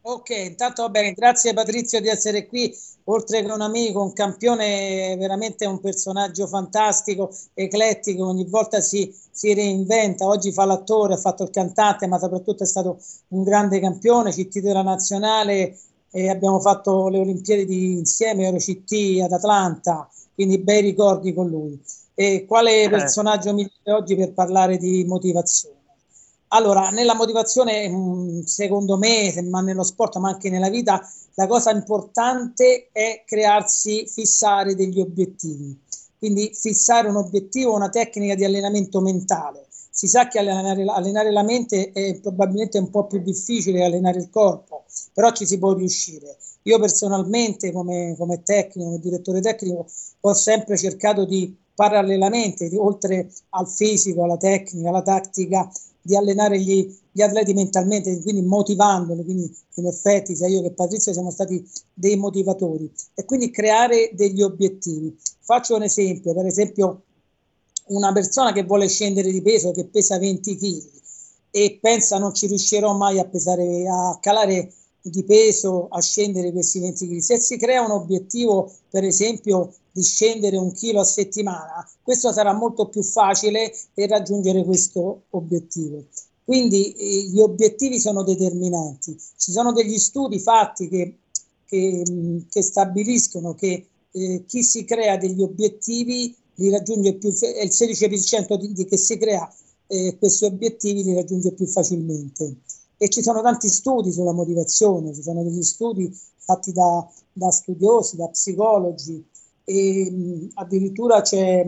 Ok, 0.00 0.30
intanto 0.30 0.80
va 0.80 0.88
bene, 0.88 1.12
grazie 1.12 1.52
Patrizio 1.52 2.00
di 2.00 2.08
essere 2.08 2.46
qui, 2.46 2.74
oltre 3.04 3.44
che 3.44 3.52
un 3.52 3.60
amico, 3.60 4.02
un 4.02 4.14
campione, 4.14 5.14
veramente 5.18 5.66
un 5.66 5.78
personaggio 5.78 6.46
fantastico, 6.46 7.36
eclettico, 7.52 8.28
ogni 8.28 8.46
volta 8.48 8.80
si, 8.80 9.14
si 9.30 9.52
reinventa, 9.52 10.24
oggi 10.24 10.52
fa 10.52 10.64
l'attore, 10.64 11.12
ha 11.12 11.18
fatto 11.18 11.42
il 11.42 11.50
cantante, 11.50 12.06
ma 12.06 12.18
soprattutto 12.18 12.62
è 12.62 12.66
stato 12.66 12.98
un 13.28 13.42
grande 13.42 13.78
campione, 13.78 14.32
CT 14.32 14.60
della 14.60 14.82
nazionale, 14.82 15.76
e 16.10 16.28
abbiamo 16.28 16.60
fatto 16.60 17.08
le 17.08 17.18
Olimpiadi 17.18 17.92
insieme, 17.92 18.46
Eurocittì 18.46 19.20
ad 19.20 19.32
Atlanta, 19.32 20.08
quindi 20.34 20.58
bei 20.58 20.80
ricordi 20.80 21.32
con 21.32 21.48
lui. 21.48 21.80
E 22.14 22.44
quale 22.46 22.84
eh. 22.84 22.90
personaggio 22.90 23.52
migliore 23.52 23.92
oggi 23.92 24.16
per 24.16 24.32
parlare 24.32 24.76
di 24.76 25.04
motivazione? 25.04 25.78
Allora, 26.48 26.90
nella 26.90 27.14
motivazione, 27.14 27.88
mm, 27.88 28.40
secondo 28.40 28.96
me, 28.96 29.40
ma 29.42 29.60
nello 29.60 29.84
sport, 29.84 30.16
ma 30.16 30.30
anche 30.30 30.50
nella 30.50 30.68
vita, 30.68 31.00
la 31.34 31.46
cosa 31.46 31.70
importante 31.70 32.88
è 32.90 33.22
crearsi, 33.24 34.06
fissare 34.06 34.74
degli 34.74 35.00
obiettivi. 35.00 35.78
Quindi 36.18 36.50
fissare 36.52 37.08
un 37.08 37.16
obiettivo, 37.16 37.74
una 37.74 37.88
tecnica 37.88 38.34
di 38.34 38.44
allenamento 38.44 39.00
mentale. 39.00 39.68
Si 39.90 40.06
sa 40.06 40.28
che 40.28 40.38
allenare, 40.38 40.84
allenare 40.86 41.32
la 41.32 41.42
mente 41.42 41.90
è 41.92 42.18
probabilmente 42.20 42.78
un 42.78 42.90
po' 42.90 43.06
più 43.06 43.20
difficile 43.20 43.84
allenare 43.84 44.18
il 44.18 44.30
corpo, 44.30 44.84
però 45.12 45.32
ci 45.32 45.46
si 45.46 45.58
può 45.58 45.74
riuscire. 45.74 46.36
Io 46.62 46.78
personalmente, 46.78 47.72
come, 47.72 48.14
come 48.16 48.42
tecnico, 48.42 48.88
come 48.88 49.00
direttore 49.00 49.40
tecnico, 49.40 49.86
ho 50.20 50.32
sempre 50.34 50.76
cercato 50.76 51.24
di 51.24 51.56
parallelamente, 51.74 52.70
oltre 52.76 53.30
al 53.50 53.66
fisico, 53.66 54.24
alla 54.24 54.36
tecnica, 54.36 54.90
alla 54.90 55.02
tattica, 55.02 55.70
di 56.02 56.16
allenare 56.16 56.60
gli, 56.60 56.94
gli, 57.10 57.22
atleti 57.22 57.52
mentalmente, 57.52 58.20
quindi 58.20 58.42
motivandoli, 58.42 59.24
quindi 59.24 59.54
in 59.74 59.86
effetti 59.86 60.34
sia 60.34 60.46
io 60.46 60.62
che 60.62 60.72
Patrizio 60.72 61.12
siamo 61.12 61.30
stati 61.30 61.66
dei 61.92 62.16
motivatori 62.16 62.90
e 63.14 63.24
quindi 63.24 63.50
creare 63.50 64.10
degli 64.12 64.42
obiettivi. 64.42 65.16
Faccio 65.40 65.76
un 65.76 65.82
esempio, 65.82 66.34
per 66.34 66.46
esempio 66.46 67.02
una 67.90 68.12
persona 68.12 68.52
che 68.52 68.64
vuole 68.64 68.88
scendere 68.88 69.30
di 69.30 69.42
peso, 69.42 69.72
che 69.72 69.86
pesa 69.86 70.18
20 70.18 70.56
kg, 70.56 70.90
e 71.50 71.78
pensa 71.80 72.18
non 72.18 72.34
ci 72.34 72.46
riuscirò 72.46 72.94
mai 72.94 73.18
a 73.18 73.24
pesare, 73.24 73.86
a 73.88 74.18
calare 74.20 74.72
di 75.02 75.24
peso, 75.24 75.88
a 75.88 76.00
scendere 76.00 76.52
questi 76.52 76.78
20 76.80 77.08
kg. 77.08 77.18
Se 77.18 77.38
si 77.38 77.56
crea 77.56 77.82
un 77.82 77.90
obiettivo, 77.90 78.72
per 78.88 79.04
esempio, 79.04 79.72
di 79.92 80.02
scendere 80.02 80.56
un 80.56 80.72
chilo 80.72 81.00
a 81.00 81.04
settimana, 81.04 81.88
questo 82.02 82.32
sarà 82.32 82.52
molto 82.52 82.88
più 82.88 83.02
facile 83.02 83.74
per 83.92 84.10
raggiungere 84.10 84.64
questo 84.64 85.22
obiettivo. 85.30 86.04
Quindi 86.44 86.92
eh, 86.92 87.22
gli 87.28 87.40
obiettivi 87.40 87.98
sono 87.98 88.22
determinanti. 88.22 89.16
Ci 89.36 89.52
sono 89.52 89.72
degli 89.72 89.98
studi 89.98 90.38
fatti 90.38 90.88
che, 90.88 91.18
che, 91.66 92.02
che 92.48 92.62
stabiliscono 92.62 93.54
che 93.54 93.86
eh, 94.12 94.44
chi 94.46 94.62
si 94.62 94.84
crea 94.84 95.16
degli 95.16 95.42
obiettivi 95.42 96.34
li 96.54 96.70
raggiunge 96.70 97.14
più, 97.14 97.32
è 97.32 97.62
il 97.62 97.70
16% 97.72 98.54
di, 98.54 98.72
di 98.72 98.84
che 98.84 98.96
si 98.96 99.16
crea 99.16 99.52
eh, 99.86 100.16
questi 100.18 100.44
obiettivi 100.44 101.02
li 101.02 101.14
raggiunge 101.14 101.52
più 101.52 101.66
facilmente. 101.66 102.56
E 102.96 103.08
ci 103.08 103.22
sono 103.22 103.40
tanti 103.42 103.68
studi 103.68 104.12
sulla 104.12 104.32
motivazione, 104.32 105.14
ci 105.14 105.22
sono 105.22 105.42
degli 105.42 105.62
studi 105.62 106.14
fatti 106.36 106.72
da, 106.72 107.08
da 107.32 107.50
studiosi, 107.50 108.16
da 108.16 108.28
psicologi, 108.28 109.24
e 109.64 110.10
mh, 110.10 110.50
addirittura 110.54 111.22
c'è 111.22 111.66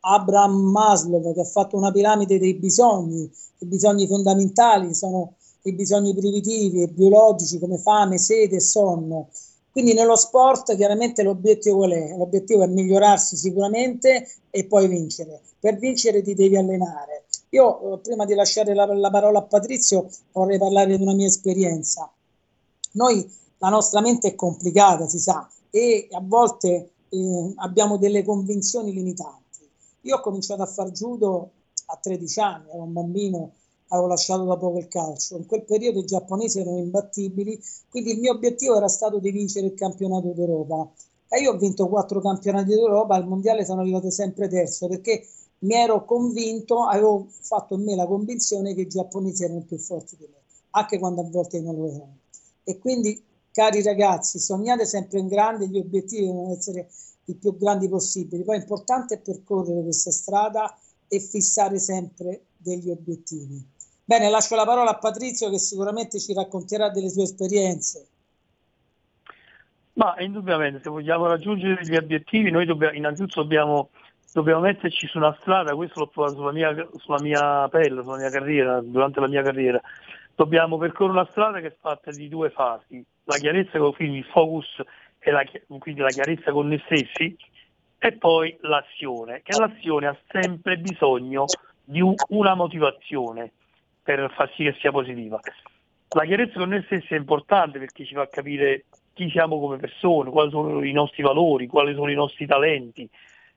Abraham 0.00 0.70
Maslow 0.70 1.32
che 1.32 1.40
ha 1.40 1.44
fatto 1.44 1.76
una 1.76 1.92
piramide 1.92 2.38
dei 2.38 2.54
bisogni, 2.54 3.30
i 3.58 3.66
bisogni 3.66 4.06
fondamentali 4.06 4.94
sono 4.94 5.34
i 5.62 5.72
bisogni 5.74 6.14
primitivi 6.14 6.82
e 6.82 6.88
biologici 6.88 7.58
come 7.58 7.78
fame, 7.78 8.18
sete 8.18 8.56
e 8.56 8.60
sonno. 8.60 9.28
Quindi 9.72 9.94
nello 9.94 10.16
sport 10.16 10.76
chiaramente 10.76 11.22
l'obiettivo 11.22 11.78
qual 11.78 11.92
è? 11.92 12.14
L'obiettivo 12.14 12.62
è 12.62 12.66
migliorarsi 12.66 13.36
sicuramente 13.36 14.30
e 14.50 14.66
poi 14.66 14.86
vincere. 14.86 15.40
Per 15.58 15.78
vincere 15.78 16.20
ti 16.20 16.34
devi 16.34 16.58
allenare. 16.58 17.24
Io, 17.50 17.94
eh, 17.94 17.98
prima 18.00 18.26
di 18.26 18.34
lasciare 18.34 18.74
la, 18.74 18.84
la 18.84 19.10
parola 19.10 19.38
a 19.38 19.42
Patrizio, 19.42 20.10
vorrei 20.32 20.58
parlare 20.58 20.94
di 20.94 21.02
una 21.02 21.14
mia 21.14 21.26
esperienza. 21.26 22.12
Noi, 22.92 23.26
la 23.58 23.70
nostra 23.70 24.02
mente 24.02 24.28
è 24.28 24.34
complicata, 24.34 25.08
si 25.08 25.18
sa, 25.18 25.50
e 25.70 26.06
a 26.10 26.20
volte 26.22 26.90
eh, 27.08 27.52
abbiamo 27.56 27.96
delle 27.96 28.24
convinzioni 28.24 28.92
limitanti. 28.92 29.66
Io 30.02 30.16
ho 30.16 30.20
cominciato 30.20 30.60
a 30.60 30.66
far 30.66 30.90
judo 30.90 31.50
a 31.86 31.98
13 32.00 32.40
anni, 32.40 32.70
ero 32.70 32.82
un 32.82 32.92
bambino, 32.92 33.52
avevo 33.92 34.08
lasciato 34.08 34.44
da 34.44 34.56
poco 34.56 34.78
il 34.78 34.88
calcio. 34.88 35.36
In 35.36 35.46
quel 35.46 35.64
periodo 35.64 36.00
i 36.00 36.04
giapponesi 36.04 36.60
erano 36.60 36.78
imbattibili, 36.78 37.60
quindi 37.88 38.12
il 38.12 38.20
mio 38.20 38.32
obiettivo 38.32 38.76
era 38.76 38.88
stato 38.88 39.18
di 39.18 39.30
vincere 39.30 39.66
il 39.66 39.74
campionato 39.74 40.32
d'Europa. 40.32 40.90
E 41.28 41.40
io 41.40 41.52
ho 41.52 41.56
vinto 41.56 41.88
quattro 41.88 42.20
campionati 42.20 42.74
d'Europa, 42.74 43.14
al 43.14 43.26
mondiale 43.26 43.64
sono 43.64 43.80
arrivato 43.80 44.10
sempre 44.10 44.48
terzo 44.48 44.88
perché 44.88 45.26
mi 45.60 45.74
ero 45.74 46.04
convinto, 46.04 46.84
avevo 46.84 47.28
fatto 47.40 47.74
in 47.74 47.82
me 47.82 47.94
la 47.94 48.06
convinzione 48.06 48.74
che 48.74 48.82
i 48.82 48.88
giapponesi 48.88 49.44
erano 49.44 49.62
più 49.62 49.78
forti 49.78 50.16
di 50.16 50.26
me, 50.28 50.38
anche 50.70 50.98
quando 50.98 51.20
a 51.20 51.24
volte 51.24 51.60
non 51.60 51.76
lo 51.76 51.86
erano. 51.86 52.16
E 52.64 52.78
quindi, 52.78 53.22
cari 53.52 53.82
ragazzi, 53.82 54.38
sognate 54.38 54.86
sempre 54.86 55.20
in 55.20 55.28
grande, 55.28 55.68
gli 55.68 55.78
obiettivi 55.78 56.26
devono 56.26 56.52
essere 56.52 56.88
i 57.26 57.34
più 57.34 57.56
grandi 57.56 57.88
possibili. 57.88 58.42
Poi 58.42 58.56
è 58.56 58.60
importante 58.60 59.18
percorrere 59.18 59.82
questa 59.82 60.10
strada 60.10 60.76
e 61.06 61.20
fissare 61.20 61.78
sempre 61.78 62.46
degli 62.56 62.90
obiettivi. 62.90 63.71
Bene, 64.12 64.28
lascio 64.28 64.56
la 64.56 64.66
parola 64.66 64.90
a 64.90 64.98
Patrizio 64.98 65.48
che 65.48 65.56
sicuramente 65.56 66.20
ci 66.20 66.34
racconterà 66.34 66.90
delle 66.90 67.08
sue 67.08 67.22
esperienze. 67.22 68.08
Ma 69.94 70.16
indubbiamente, 70.18 70.82
se 70.82 70.90
vogliamo 70.90 71.26
raggiungere 71.26 71.82
gli 71.82 71.96
obiettivi, 71.96 72.50
noi 72.50 72.66
dobbiamo, 72.66 72.94
innanzitutto 72.94 73.40
dobbiamo 73.40 73.88
dobbiamo 74.34 74.60
metterci 74.60 75.06
su 75.06 75.16
una 75.16 75.34
strada, 75.40 75.74
questo 75.74 76.00
l'ho 76.00 76.08
provato 76.08 76.34
sulla 76.34 76.52
mia, 76.52 76.88
sulla 76.98 77.22
mia 77.22 77.66
pelle, 77.70 78.02
sulla 78.02 78.18
mia 78.18 78.28
carriera, 78.28 78.82
durante 78.82 79.18
la 79.18 79.28
mia 79.28 79.42
carriera, 79.42 79.80
dobbiamo 80.34 80.76
percorrere 80.76 81.18
una 81.18 81.28
strada 81.30 81.60
che 81.60 81.68
è 81.68 81.76
fatta 81.80 82.10
di 82.10 82.28
due 82.28 82.50
fasi, 82.50 83.02
la 83.24 83.36
chiarezza 83.38 83.78
quindi 83.78 84.18
il 84.18 84.26
focus 84.26 84.82
e 85.20 85.30
la, 85.30 85.42
quindi 85.78 86.02
la 86.02 86.08
chiarezza 86.08 86.52
con 86.52 86.68
noi 86.68 86.82
stessi 86.84 87.34
e 87.96 88.12
poi 88.12 88.54
l'azione, 88.60 89.40
che 89.42 89.58
l'azione 89.58 90.06
ha 90.06 90.16
sempre 90.28 90.76
bisogno 90.76 91.46
di 91.82 92.02
un, 92.02 92.14
una 92.28 92.54
motivazione 92.54 93.52
per 94.02 94.32
far 94.34 94.50
sì 94.54 94.64
che 94.64 94.76
sia 94.80 94.90
positiva. 94.90 95.40
La 96.14 96.24
chiarezza 96.24 96.58
con 96.58 96.68
noi 96.68 96.82
stessi 96.84 97.14
è 97.14 97.16
importante 97.16 97.78
perché 97.78 98.04
ci 98.04 98.14
fa 98.14 98.28
capire 98.28 98.84
chi 99.14 99.30
siamo 99.30 99.58
come 99.58 99.78
persone, 99.78 100.30
quali 100.30 100.50
sono 100.50 100.82
i 100.84 100.92
nostri 100.92 101.22
valori, 101.22 101.66
quali 101.66 101.94
sono 101.94 102.10
i 102.10 102.14
nostri 102.14 102.46
talenti, 102.46 103.08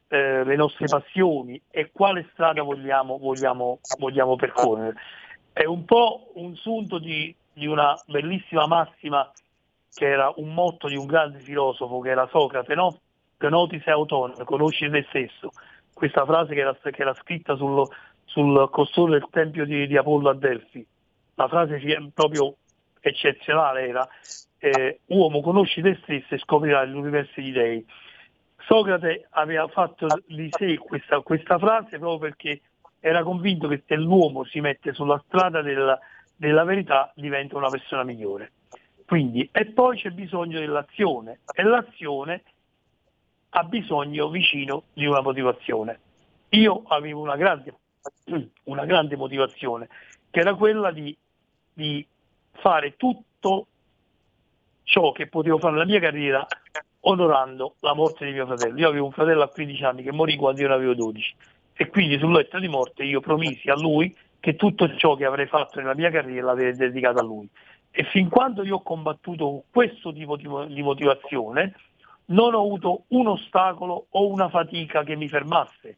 eh, 0.07 0.43
le 0.43 0.55
nostre 0.55 0.85
passioni 0.87 1.59
e 1.69 1.89
quale 1.91 2.27
strada 2.31 2.61
vogliamo, 2.61 3.17
vogliamo, 3.17 3.79
vogliamo 3.99 4.35
percorrere. 4.35 4.95
È 5.51 5.65
un 5.65 5.85
po' 5.85 6.31
un 6.35 6.55
sunto 6.55 6.99
di, 6.99 7.33
di, 7.53 7.65
una 7.65 7.97
bellissima 8.07 8.67
massima 8.67 9.29
che 9.93 10.05
era 10.05 10.31
un 10.35 10.53
motto 10.53 10.87
di 10.87 10.95
un 10.95 11.05
grande 11.05 11.39
filosofo 11.39 11.99
che 11.99 12.09
era 12.09 12.27
Socrate, 12.29 12.75
no? 12.75 12.99
Penoti 13.37 13.81
sei 13.83 13.93
autonomo, 13.93 14.43
conosci 14.43 14.89
te 14.89 15.05
stesso. 15.09 15.51
Questa 15.93 16.25
frase 16.25 16.53
che 16.53 16.59
era, 16.59 16.75
che 16.75 17.01
era 17.01 17.13
scritta 17.13 17.55
sul, 17.55 17.87
sul 18.25 18.69
costone 18.71 19.11
del 19.11 19.27
tempio 19.31 19.65
di, 19.65 19.87
di, 19.87 19.97
Apollo 19.97 20.29
a 20.29 20.35
Delfi. 20.35 20.85
La 21.35 21.47
frase 21.47 21.79
proprio 22.13 22.55
eccezionale 22.99 23.87
era 23.87 24.07
eh, 24.57 24.99
uomo 25.07 25.41
conosci 25.41 25.81
te 25.81 25.97
stesso 26.03 26.35
e 26.35 26.39
scoprirai 26.39 26.89
l'universo 26.89 27.39
di 27.39 27.51
dei. 27.51 27.85
Socrate 28.67 29.27
aveva 29.31 29.67
fatto 29.67 30.07
di 30.25 30.49
sé 30.49 30.77
questa, 30.77 31.19
questa, 31.21 31.59
frase 31.59 31.99
proprio 31.99 32.17
perché 32.17 32.61
era 32.99 33.21
convinto 33.21 33.67
che 33.67 33.83
se 33.85 33.95
l'uomo 33.95 34.43
si 34.43 34.59
mette 34.59 34.91
sulla 34.93 35.21
strada 35.27 35.61
della, 35.61 35.99
della 36.35 36.63
verità 36.63 37.11
diventa 37.15 37.57
una 37.57 37.69
persona 37.69 38.03
migliore. 38.03 38.51
Quindi, 39.05 39.47
e 39.51 39.65
poi 39.67 39.97
c'è 39.97 40.09
bisogno 40.09 40.59
dell'azione 40.59 41.41
e 41.53 41.61
l'azione 41.61 42.43
ha 43.49 43.63
bisogno 43.63 44.29
vicino 44.29 44.85
di 44.93 45.05
una 45.05 45.21
motivazione. 45.21 45.99
Io 46.49 46.83
avevo 46.87 47.21
una 47.21 47.35
grande, 47.35 47.73
una 48.65 48.85
grande 48.85 49.15
motivazione 49.15 49.87
che 50.29 50.39
era 50.39 50.53
quella 50.55 50.91
di, 50.91 51.15
di 51.73 52.05
fare 52.51 52.95
tutto 52.95 53.67
ciò 54.83 55.11
che 55.11 55.27
potevo 55.27 55.57
fare 55.57 55.73
nella 55.73 55.85
mia 55.85 55.99
carriera 55.99 56.45
onorando 57.01 57.75
la 57.79 57.93
morte 57.93 58.25
di 58.25 58.31
mio 58.31 58.45
fratello. 58.45 58.77
Io 58.77 58.87
avevo 58.87 59.05
un 59.05 59.11
fratello 59.11 59.43
a 59.43 59.49
15 59.49 59.83
anni 59.83 60.03
che 60.03 60.11
morì 60.11 60.35
quando 60.35 60.61
io 60.61 60.67
ne 60.67 60.73
avevo 60.73 60.93
12 60.93 61.35
e 61.73 61.87
quindi 61.89 62.17
sul 62.17 62.31
letto 62.31 62.59
di 62.59 62.67
morte 62.67 63.03
io 63.03 63.19
promisi 63.19 63.69
a 63.69 63.75
lui 63.75 64.15
che 64.39 64.55
tutto 64.55 64.95
ciò 64.95 65.15
che 65.15 65.25
avrei 65.25 65.47
fatto 65.47 65.79
nella 65.79 65.95
mia 65.95 66.11
carriera 66.11 66.47
l'avrei 66.47 66.75
dedicato 66.75 67.19
a 67.19 67.23
lui. 67.23 67.49
E 67.91 68.03
fin 68.03 68.29
quando 68.29 68.63
io 68.63 68.75
ho 68.75 68.81
combattuto 68.81 69.63
questo 69.71 70.11
tipo 70.13 70.35
di 70.35 70.81
motivazione, 70.81 71.73
non 72.25 72.53
ho 72.53 72.61
avuto 72.61 73.03
un 73.09 73.27
ostacolo 73.27 74.07
o 74.09 74.27
una 74.27 74.49
fatica 74.49 75.03
che 75.03 75.15
mi 75.15 75.27
fermasse. 75.27 75.97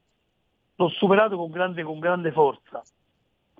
L'ho 0.77 0.89
superato 0.89 1.37
con 1.37 1.51
grande, 1.51 1.83
con 1.83 1.99
grande 1.99 2.31
forza, 2.31 2.81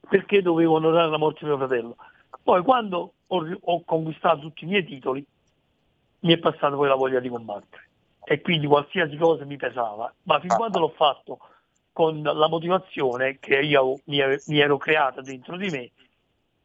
perché 0.10 0.42
dovevo 0.42 0.76
onorare 0.76 1.10
la 1.10 1.18
morte 1.18 1.40
di 1.42 1.46
mio 1.46 1.58
fratello. 1.58 1.96
Poi 2.42 2.64
quando 2.64 3.14
ho, 3.28 3.58
ho 3.60 3.84
conquistato 3.84 4.40
tutti 4.40 4.64
i 4.64 4.68
miei 4.68 4.86
titoli, 4.86 5.26
mi 6.22 6.34
è 6.34 6.38
passata 6.38 6.76
poi 6.76 6.88
la 6.88 6.96
voglia 6.96 7.20
di 7.20 7.30
combattere 7.30 7.88
e 8.30 8.42
quindi 8.42 8.68
qualsiasi 8.68 9.16
cosa 9.16 9.46
mi 9.46 9.56
pesava, 9.56 10.14
ma 10.24 10.40
fin 10.40 10.50
quando 10.50 10.80
l'ho 10.80 10.94
fatto 10.96 11.40
con 11.94 12.22
la 12.22 12.48
motivazione 12.50 13.38
che 13.40 13.60
io 13.60 14.00
mi, 14.06 14.22
mi 14.48 14.60
ero 14.60 14.78
creata 14.78 15.22
dentro 15.22 15.56
di 15.56 15.70
me, 15.70 15.92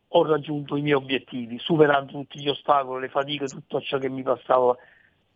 ho 0.09 0.27
raggiunto 0.27 0.77
i 0.77 0.83
miei 0.83 0.95
obiettivi, 0.95 1.59
superando 1.59 2.13
tutti 2.13 2.41
gli 2.41 2.49
ostacoli, 2.49 3.03
le 3.03 3.09
fatiche, 3.09 3.47
tutto 3.47 3.81
ciò 3.81 3.99
che 3.99 4.11
mi 4.11 4.23
passava 4.23 4.77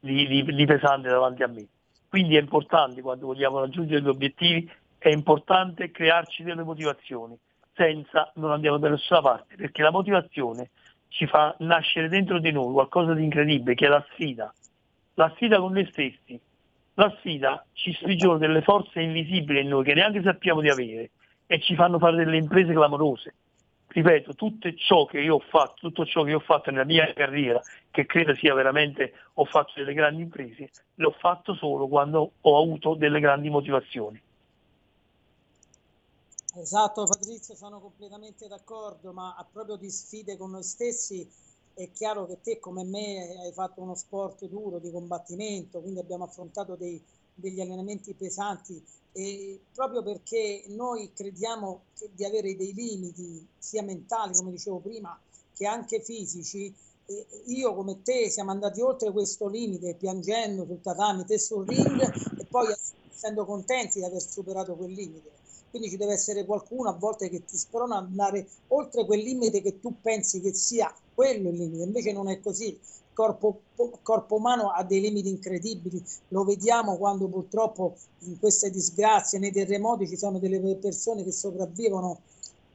di, 0.00 0.26
di, 0.26 0.42
di 0.42 0.66
pesante 0.66 1.08
davanti 1.08 1.42
a 1.44 1.46
me. 1.46 1.66
Quindi 2.08 2.36
è 2.36 2.40
importante 2.40 3.00
quando 3.02 3.26
vogliamo 3.26 3.60
raggiungere 3.60 4.02
gli 4.02 4.08
obiettivi, 4.08 4.70
è 4.98 5.08
importante 5.08 5.90
crearci 5.90 6.42
delle 6.42 6.62
motivazioni, 6.62 7.36
senza 7.74 8.30
non 8.36 8.50
andiamo 8.50 8.78
da 8.78 8.88
nessuna 8.88 9.20
parte, 9.20 9.56
perché 9.56 9.82
la 9.82 9.90
motivazione 9.90 10.70
ci 11.08 11.26
fa 11.26 11.54
nascere 11.60 12.08
dentro 12.08 12.38
di 12.40 12.50
noi 12.50 12.72
qualcosa 12.72 13.14
di 13.14 13.24
incredibile 13.24 13.74
che 13.74 13.86
è 13.86 13.88
la 13.88 14.04
sfida, 14.12 14.52
la 15.14 15.32
sfida 15.34 15.58
con 15.58 15.72
noi 15.72 15.86
stessi. 15.86 16.40
La 16.98 17.14
sfida 17.18 17.64
ci 17.74 17.92
sprigiona 17.92 18.38
delle 18.38 18.62
forze 18.62 19.02
invisibili 19.02 19.60
in 19.60 19.68
noi 19.68 19.84
che 19.84 19.92
neanche 19.92 20.22
sappiamo 20.22 20.62
di 20.62 20.70
avere 20.70 21.10
e 21.46 21.60
ci 21.60 21.74
fanno 21.74 21.98
fare 21.98 22.16
delle 22.16 22.38
imprese 22.38 22.72
clamorose. 22.72 23.34
Ripeto, 23.88 24.34
tutto 24.34 24.72
ciò 24.74 25.04
che 25.04 25.20
io 25.20 25.36
ho 25.36 25.38
fatto, 25.38 25.74
tutto 25.80 26.04
ciò 26.06 26.22
che 26.22 26.34
ho 26.34 26.38
fatto 26.40 26.70
nella 26.70 26.84
mia 26.84 27.10
carriera, 27.12 27.60
che 27.90 28.04
credo 28.06 28.34
sia 28.34 28.54
veramente, 28.54 29.12
ho 29.34 29.44
fatto 29.44 29.72
delle 29.76 29.94
grandi 29.94 30.22
imprese, 30.22 30.70
l'ho 30.96 31.14
fatto 31.18 31.54
solo 31.54 31.86
quando 31.86 32.32
ho 32.40 32.62
avuto 32.62 32.94
delle 32.94 33.20
grandi 33.20 33.48
motivazioni. 33.48 34.20
Esatto 36.58 37.04
Patrizio, 37.04 37.54
sono 37.54 37.80
completamente 37.80 38.48
d'accordo, 38.48 39.12
ma 39.12 39.34
proprio 39.52 39.76
di 39.76 39.90
sfide 39.90 40.38
con 40.38 40.50
noi 40.52 40.62
stessi 40.62 41.28
è 41.74 41.90
chiaro 41.92 42.26
che 42.26 42.40
te 42.40 42.58
come 42.58 42.82
me 42.82 43.36
hai 43.42 43.52
fatto 43.52 43.82
uno 43.82 43.94
sport 43.94 44.46
duro 44.46 44.78
di 44.78 44.90
combattimento, 44.90 45.82
quindi 45.82 46.00
abbiamo 46.00 46.24
affrontato 46.24 46.74
dei, 46.74 47.04
degli 47.34 47.60
allenamenti 47.60 48.14
pesanti 48.14 48.82
e 49.12 49.60
proprio 49.74 50.02
perché 50.02 50.64
noi 50.68 51.12
crediamo 51.12 51.88
di 52.12 52.24
avere 52.24 52.56
dei 52.56 52.72
limiti 52.72 53.46
sia 53.58 53.82
mentali, 53.82 54.34
come 54.34 54.50
dicevo 54.50 54.80
prima, 54.80 55.20
che 55.52 55.66
anche 55.66 56.02
fisici, 56.02 56.74
io 57.46 57.74
come 57.74 58.00
te 58.02 58.30
siamo 58.30 58.50
andati 58.50 58.80
oltre 58.80 59.12
questo 59.12 59.46
limite 59.46 59.94
piangendo 59.94 60.64
sul 60.64 60.80
tatami, 60.80 61.26
te 61.26 61.38
sul 61.38 61.66
ring 61.66 62.00
e 62.38 62.46
poi 62.46 62.74
essendo 63.10 63.44
contenti 63.44 63.98
di 63.98 64.04
aver 64.06 64.22
superato 64.22 64.74
quel 64.74 64.92
limite. 64.92 65.44
Quindi 65.70 65.90
ci 65.90 65.96
deve 65.96 66.14
essere 66.14 66.44
qualcuno 66.44 66.88
a 66.88 66.92
volte 66.92 67.28
che 67.28 67.44
ti 67.44 67.56
sprona 67.56 67.96
ad 67.98 68.04
andare 68.04 68.46
oltre 68.68 69.04
quel 69.04 69.20
limite 69.20 69.60
che 69.60 69.80
tu 69.80 69.94
pensi 70.00 70.40
che 70.40 70.54
sia 70.54 70.92
quello 71.14 71.50
il 71.50 71.56
limite, 71.56 71.82
invece 71.84 72.12
non 72.12 72.28
è 72.28 72.40
così. 72.40 72.68
Il 72.68 72.78
corpo, 73.12 73.60
corpo 74.02 74.36
umano 74.36 74.70
ha 74.70 74.84
dei 74.84 75.00
limiti 75.00 75.28
incredibili, 75.28 76.02
lo 76.28 76.44
vediamo 76.44 76.96
quando 76.98 77.28
purtroppo 77.28 77.96
in 78.20 78.38
queste 78.38 78.70
disgrazie, 78.70 79.38
nei 79.38 79.52
terremoti 79.52 80.06
ci 80.06 80.16
sono 80.16 80.38
delle 80.38 80.60
persone 80.76 81.24
che 81.24 81.32
sopravvivono 81.32 82.20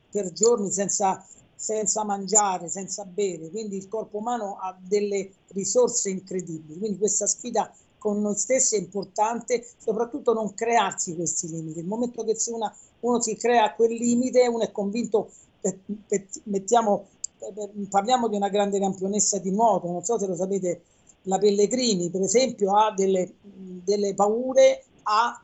per 0.10 0.32
giorni 0.34 0.72
senza, 0.72 1.26
senza 1.56 2.04
mangiare, 2.04 2.70
senza 2.70 3.06
bere, 3.06 3.50
quindi 3.50 3.78
il 3.78 3.88
corpo 3.88 4.18
umano 4.18 4.58
ha 4.60 4.76
delle 4.80 5.32
risorse 5.50 6.10
incredibili, 6.10 6.80
quindi 6.80 6.98
questa 6.98 7.28
sfida 7.28 7.72
con 8.02 8.20
noi 8.20 8.36
stessi 8.36 8.78
è 8.78 8.80
importante, 8.80 9.64
soprattutto 9.78 10.34
non 10.34 10.56
crearsi 10.56 11.16
questi 11.16 11.48
limiti. 11.48 11.78
Il 11.78 11.86
momento 11.86 12.24
che 12.24 12.36
una, 12.48 12.76
uno 13.02 13.22
si 13.22 13.36
crea 13.36 13.76
quel 13.76 13.94
limite, 13.94 14.48
uno 14.48 14.64
è 14.64 14.72
convinto, 14.72 15.30
per, 15.62 15.78
per, 16.08 16.26
mettiamo, 16.46 17.10
per, 17.38 17.70
parliamo 17.88 18.28
di 18.28 18.38
una 18.38 18.50
grande 18.50 18.80
campionessa 18.80 19.38
di 19.38 19.52
nuoto, 19.52 19.92
non 19.92 20.04
so 20.04 20.18
se 20.18 20.26
lo 20.26 20.36
sapete, 20.36 20.82
la 21.26 21.38
Pellegrini 21.38 22.10
per 22.10 22.22
esempio 22.22 22.76
ha 22.76 22.92
delle, 22.92 23.36
delle 23.44 24.16
paure 24.16 24.84
a, 25.04 25.40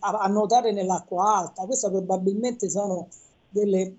a, 0.00 0.28
nuotare 0.28 0.72
nell'acqua 0.72 1.38
alta, 1.38 1.64
queste 1.64 1.88
probabilmente 1.88 2.68
sono 2.68 3.08
delle, 3.48 3.96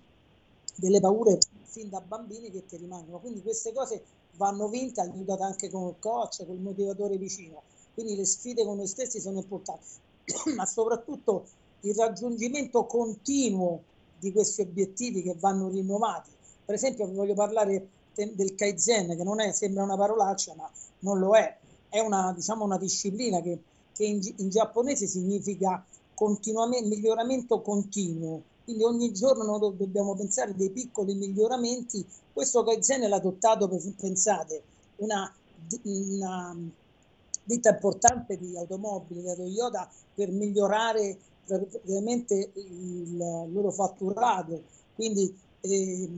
delle 0.75 0.99
paure 0.99 1.39
fin 1.63 1.89
da 1.89 2.01
bambini 2.01 2.51
che 2.51 2.67
ti 2.67 2.77
rimangono, 2.77 3.17
quindi 3.17 3.41
queste 3.41 3.73
cose 3.73 4.03
vanno 4.33 4.67
vinte, 4.67 5.01
aiutate 5.01 5.41
anche 5.41 5.71
con 5.71 5.87
il 5.87 5.95
coach, 5.97 6.45
con 6.45 6.53
il 6.53 6.61
motivatore 6.61 7.17
vicino 7.17 7.63
quindi 7.95 8.15
le 8.15 8.25
sfide 8.25 8.63
con 8.63 8.75
noi 8.75 8.87
stessi 8.87 9.19
sono 9.19 9.39
importanti, 9.39 9.87
ma 10.55 10.65
soprattutto 10.65 11.45
il 11.81 11.95
raggiungimento 11.95 12.85
continuo 12.85 13.83
di 14.19 14.31
questi 14.31 14.61
obiettivi 14.61 15.23
che 15.23 15.35
vanno 15.39 15.69
rinnovati. 15.69 16.29
Per 16.65 16.75
esempio, 16.75 17.07
vi 17.07 17.15
voglio 17.15 17.33
parlare 17.33 17.87
del 18.13 18.55
Kaizen, 18.55 19.15
che 19.15 19.23
non 19.23 19.39
è, 19.39 19.51
sembra 19.51 19.83
una 19.83 19.95
parolaccia, 19.95 20.53
ma 20.55 20.69
non 20.99 21.19
lo 21.19 21.35
è. 21.35 21.57
È 21.87 21.99
una, 21.99 22.33
diciamo, 22.33 22.65
una 22.65 22.77
disciplina 22.77 23.41
che, 23.41 23.59
che 23.93 24.03
in, 24.03 24.19
in, 24.37 24.49
giapponese 24.49 25.07
significa 25.07 25.83
miglioramento 26.83 27.61
continuo. 27.61 28.41
Quindi 28.63 28.83
ogni 28.83 29.13
giorno 29.13 29.43
noi 29.43 29.75
dobbiamo 29.77 30.15
pensare 30.15 30.55
dei 30.55 30.71
piccoli 30.71 31.13
miglioramenti. 31.13 32.05
Questo 32.33 32.63
Kaizen 32.63 33.07
l'ha 33.07 33.15
adottato, 33.15 33.67
per, 33.67 33.81
pensate, 33.95 34.63
una, 34.97 35.31
una 35.83 36.57
ditta 37.45 37.69
importante 37.69 38.37
di 38.37 38.57
automobili, 38.57 39.21
la 39.21 39.35
Toyota, 39.35 39.89
per 40.13 40.31
migliorare 40.31 41.17
praticamente 41.45 42.51
il 42.55 43.17
loro 43.17 43.71
fatturato. 43.71 44.63
Quindi 44.95 45.33
eh, 45.61 46.09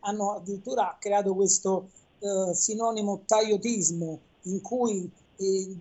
hanno 0.00 0.32
addirittura 0.32 0.96
creato 0.98 1.34
questo 1.34 1.88
eh, 2.18 2.54
sinonimo 2.54 3.22
taiotismo 3.26 4.18
in 4.42 4.60
cui 4.60 5.08
eh, 5.36 5.76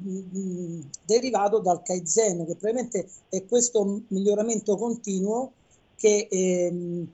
derivato 1.05 1.59
dal 1.59 1.81
Kaizen, 1.81 2.45
che 2.45 2.55
probabilmente 2.55 3.07
è 3.29 3.45
questo 3.45 4.01
miglioramento 4.07 4.75
continuo 4.75 5.51
che, 5.95 6.27
ehm, 6.29 7.09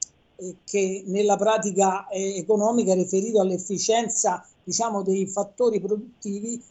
che 0.63 1.03
nella 1.07 1.35
pratica 1.35 2.07
economica 2.11 2.91
è 2.91 2.95
riferito 2.95 3.39
all'efficienza 3.39 4.45
diciamo, 4.63 5.01
dei 5.01 5.25
fattori 5.27 5.79
produttivi 5.79 6.61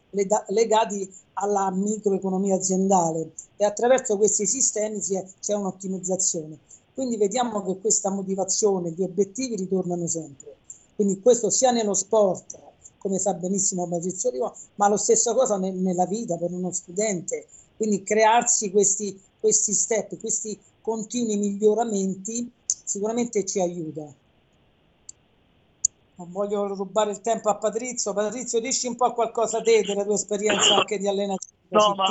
legati 0.48 1.10
alla 1.34 1.70
microeconomia 1.70 2.54
aziendale 2.54 3.32
e 3.56 3.64
attraverso 3.64 4.16
questi 4.16 4.46
sistemi 4.46 5.00
c'è 5.00 5.54
un'ottimizzazione. 5.54 6.58
Quindi 6.94 7.16
vediamo 7.16 7.62
che 7.64 7.78
questa 7.78 8.10
motivazione, 8.10 8.90
gli 8.90 9.02
obiettivi 9.02 9.56
ritornano 9.56 10.06
sempre. 10.06 10.56
Quindi 10.94 11.20
questo 11.20 11.50
sia 11.50 11.70
nello 11.70 11.94
sport, 11.94 12.58
come 12.98 13.18
sa 13.18 13.34
benissimo 13.34 13.86
Patrizio 13.86 14.30
Rivo, 14.30 14.54
ma 14.76 14.88
lo 14.88 14.96
stesso 14.96 15.34
cosa 15.34 15.58
nella 15.58 16.06
vita 16.06 16.36
per 16.36 16.52
uno 16.52 16.72
studente. 16.72 17.46
Quindi 17.76 18.02
crearsi 18.02 18.70
questi, 18.70 19.20
questi 19.38 19.74
step, 19.74 20.18
questi 20.18 20.58
continui 20.80 21.36
miglioramenti 21.36 22.50
sicuramente 22.86 23.44
ci 23.44 23.60
aiuta 23.60 24.14
non 26.16 26.30
voglio 26.30 26.66
rubare 26.66 27.10
il 27.10 27.20
tempo 27.20 27.50
a 27.50 27.56
Patrizio. 27.56 28.14
Patrizio, 28.14 28.60
dici 28.60 28.86
un 28.86 28.96
po' 28.96 29.12
qualcosa 29.12 29.60
te 29.60 29.82
della 29.82 30.04
tua 30.04 30.14
esperienza 30.14 30.74
anche 30.74 30.98
di 30.98 31.08
allenatore. 31.08 31.52
No, 31.68 31.94
ma, 31.94 32.06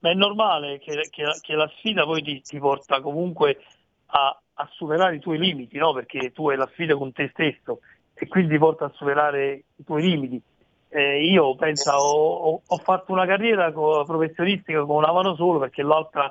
ma, 0.00 0.10
è 0.10 0.14
normale 0.14 0.78
che, 0.78 1.08
che, 1.10 1.24
che, 1.40 1.54
la 1.54 1.70
sfida 1.76 2.04
poi 2.04 2.22
ti, 2.22 2.40
ti 2.40 2.58
porta 2.58 3.00
comunque 3.00 3.58
a, 4.06 4.40
a, 4.54 4.68
superare 4.72 5.16
i 5.16 5.20
tuoi 5.20 5.38
limiti, 5.38 5.76
no? 5.78 5.92
perché 5.92 6.32
tu 6.32 6.48
hai 6.48 6.56
la 6.56 6.68
sfida 6.72 6.96
con 6.96 7.12
te 7.12 7.30
stesso 7.32 7.80
e 8.14 8.26
quindi 8.26 8.54
ti 8.54 8.58
porta 8.58 8.86
a 8.86 8.92
superare 8.94 9.64
i 9.76 9.84
tuoi 9.84 10.02
limiti. 10.02 10.42
Eh, 10.88 11.24
io 11.24 11.54
penso, 11.54 11.92
ho, 11.92 12.60
ho, 12.66 12.76
fatto 12.78 13.12
una 13.12 13.24
carriera 13.24 13.70
professionistica 13.70 14.84
con 14.84 14.96
una 14.96 15.12
mano 15.12 15.34
solo 15.36 15.58
perché 15.58 15.82
l'altra 15.82 16.30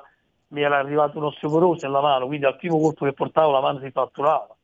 mi 0.52 0.62
era 0.62 0.78
arrivato 0.78 1.18
un 1.18 1.24
osteoporosi 1.24 1.84
nella 1.84 2.00
mano, 2.00 2.26
quindi 2.26 2.46
al 2.46 2.56
primo 2.56 2.78
colpo 2.78 3.04
che 3.04 3.12
portavo 3.12 3.50
la 3.50 3.60
mano 3.60 3.80
si 3.80 3.90
fatturava 3.90 4.54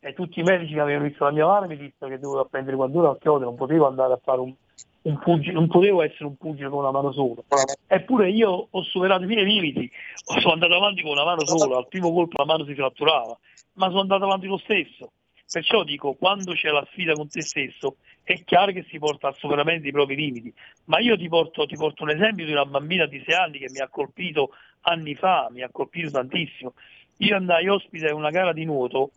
e 0.00 0.14
tutti 0.14 0.40
i 0.40 0.44
medici 0.44 0.74
che 0.74 0.80
avevano 0.80 1.08
visto 1.08 1.24
la 1.24 1.32
mia 1.32 1.46
mano 1.46 1.66
mi 1.66 1.76
dissero 1.76 2.10
che 2.10 2.18
dovevo 2.18 2.40
apprendere 2.40 2.76
quando 2.76 3.00
ero 3.00 3.10
a 3.10 3.18
Chiodo, 3.18 3.44
non 3.44 3.56
potevo 3.56 3.86
andare 3.86 4.12
a 4.12 4.20
fare 4.22 4.40
un, 4.40 4.54
un 5.02 5.18
pugile, 5.18 5.52
non 5.52 5.66
potevo 5.66 6.02
essere 6.02 6.26
un 6.26 6.36
pugile 6.36 6.68
con 6.68 6.78
una 6.78 6.90
mano 6.90 7.12
sola. 7.12 7.42
Eppure 7.86 8.30
io 8.30 8.68
ho 8.70 8.82
superato 8.82 9.24
i 9.24 9.26
miei 9.26 9.44
limiti, 9.44 9.90
sono 10.40 10.52
andato 10.52 10.74
avanti 10.74 11.02
con 11.02 11.12
una 11.12 11.24
mano 11.24 11.44
sola, 11.46 11.78
al 11.78 11.88
primo 11.88 12.12
colpo 12.12 12.36
la 12.38 12.44
mano 12.44 12.64
si 12.64 12.74
fratturava, 12.74 13.36
ma 13.74 13.88
sono 13.88 14.00
andato 14.00 14.24
avanti 14.24 14.46
lo 14.46 14.58
stesso. 14.58 15.10
Perciò 15.50 15.82
dico, 15.82 16.14
quando 16.14 16.52
c'è 16.52 16.70
la 16.70 16.86
sfida 16.90 17.14
con 17.14 17.28
te 17.28 17.40
stesso, 17.40 17.96
è 18.22 18.42
chiaro 18.44 18.72
che 18.72 18.84
si 18.90 18.98
porta 18.98 19.28
al 19.28 19.34
superamento 19.34 19.82
dei 19.82 19.92
propri 19.92 20.14
limiti. 20.14 20.52
Ma 20.84 20.98
io 20.98 21.16
ti 21.16 21.28
porto, 21.28 21.64
ti 21.64 21.76
porto 21.76 22.02
un 22.02 22.10
esempio 22.10 22.44
di 22.44 22.52
una 22.52 22.66
bambina 22.66 23.06
di 23.06 23.22
6 23.24 23.34
anni 23.34 23.58
che 23.58 23.70
mi 23.70 23.78
ha 23.78 23.88
colpito 23.88 24.50
anni 24.82 25.14
fa, 25.14 25.48
mi 25.50 25.62
ha 25.62 25.70
colpito 25.70 26.10
tantissimo. 26.10 26.74
Io 27.18 27.36
andai 27.36 27.66
ospite 27.68 28.08
a 28.08 28.14
una 28.14 28.30
gara 28.30 28.52
di 28.52 28.64
nuoto 28.64 29.12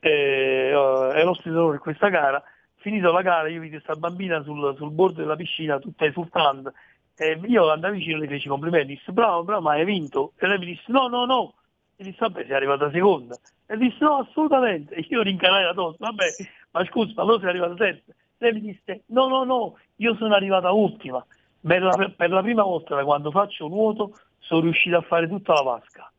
eh, 0.00 0.70
è 0.70 1.22
l'ospite 1.22 1.54
per 1.54 1.78
questa 1.78 2.08
gara. 2.08 2.42
Finita 2.76 3.10
la 3.10 3.22
gara 3.22 3.48
io 3.48 3.60
vidi 3.60 3.74
questa 3.74 3.94
bambina 3.94 4.42
sul, 4.42 4.74
sul 4.76 4.90
bordo 4.90 5.20
della 5.20 5.36
piscina 5.36 5.78
tutta 5.78 6.04
esultante 6.04 6.72
e 7.16 7.40
io 7.46 7.70
andai 7.70 7.92
vicino 7.92 8.16
e 8.16 8.20
le 8.20 8.28
feci 8.28 8.48
complimenti, 8.48 8.94
disse 8.94 9.10
bravo, 9.10 9.42
bravo, 9.42 9.62
ma 9.62 9.72
hai 9.72 9.84
vinto? 9.84 10.32
E 10.38 10.46
lei 10.46 10.58
mi 10.58 10.66
disse 10.66 10.84
no, 10.88 11.08
no, 11.08 11.24
no. 11.24 11.54
E 11.96 12.04
disse 12.04 12.18
vabbè 12.20 12.44
sei 12.44 12.54
arrivata 12.54 12.90
seconda. 12.90 13.36
E 13.70 13.76
disse 13.76 13.98
no, 14.00 14.16
assolutamente. 14.16 14.94
E 14.94 15.06
io 15.08 15.22
rincarai 15.22 15.64
la 15.64 15.74
tosse, 15.74 15.98
vabbè, 16.00 16.26
ma 16.72 16.84
scusa, 16.86 17.12
ma 17.16 17.22
allora 17.22 17.40
sei 17.40 17.48
arrivata 17.50 17.74
terza. 17.74 18.12
Lei 18.38 18.52
mi 18.54 18.60
disse 18.60 19.02
no, 19.08 19.28
no, 19.28 19.44
no, 19.44 19.78
io 19.96 20.14
sono 20.16 20.34
arrivata 20.34 20.72
ultima. 20.72 21.24
Per 21.60 21.82
la, 21.82 22.12
per 22.16 22.30
la 22.30 22.40
prima 22.40 22.62
volta 22.62 22.94
da 22.94 23.04
quando 23.04 23.30
faccio 23.30 23.68
nuoto 23.68 24.16
sono 24.38 24.62
riuscito 24.62 24.96
a 24.96 25.02
fare 25.02 25.28
tutta 25.28 25.52
la 25.52 25.62
vasca. 25.62 26.10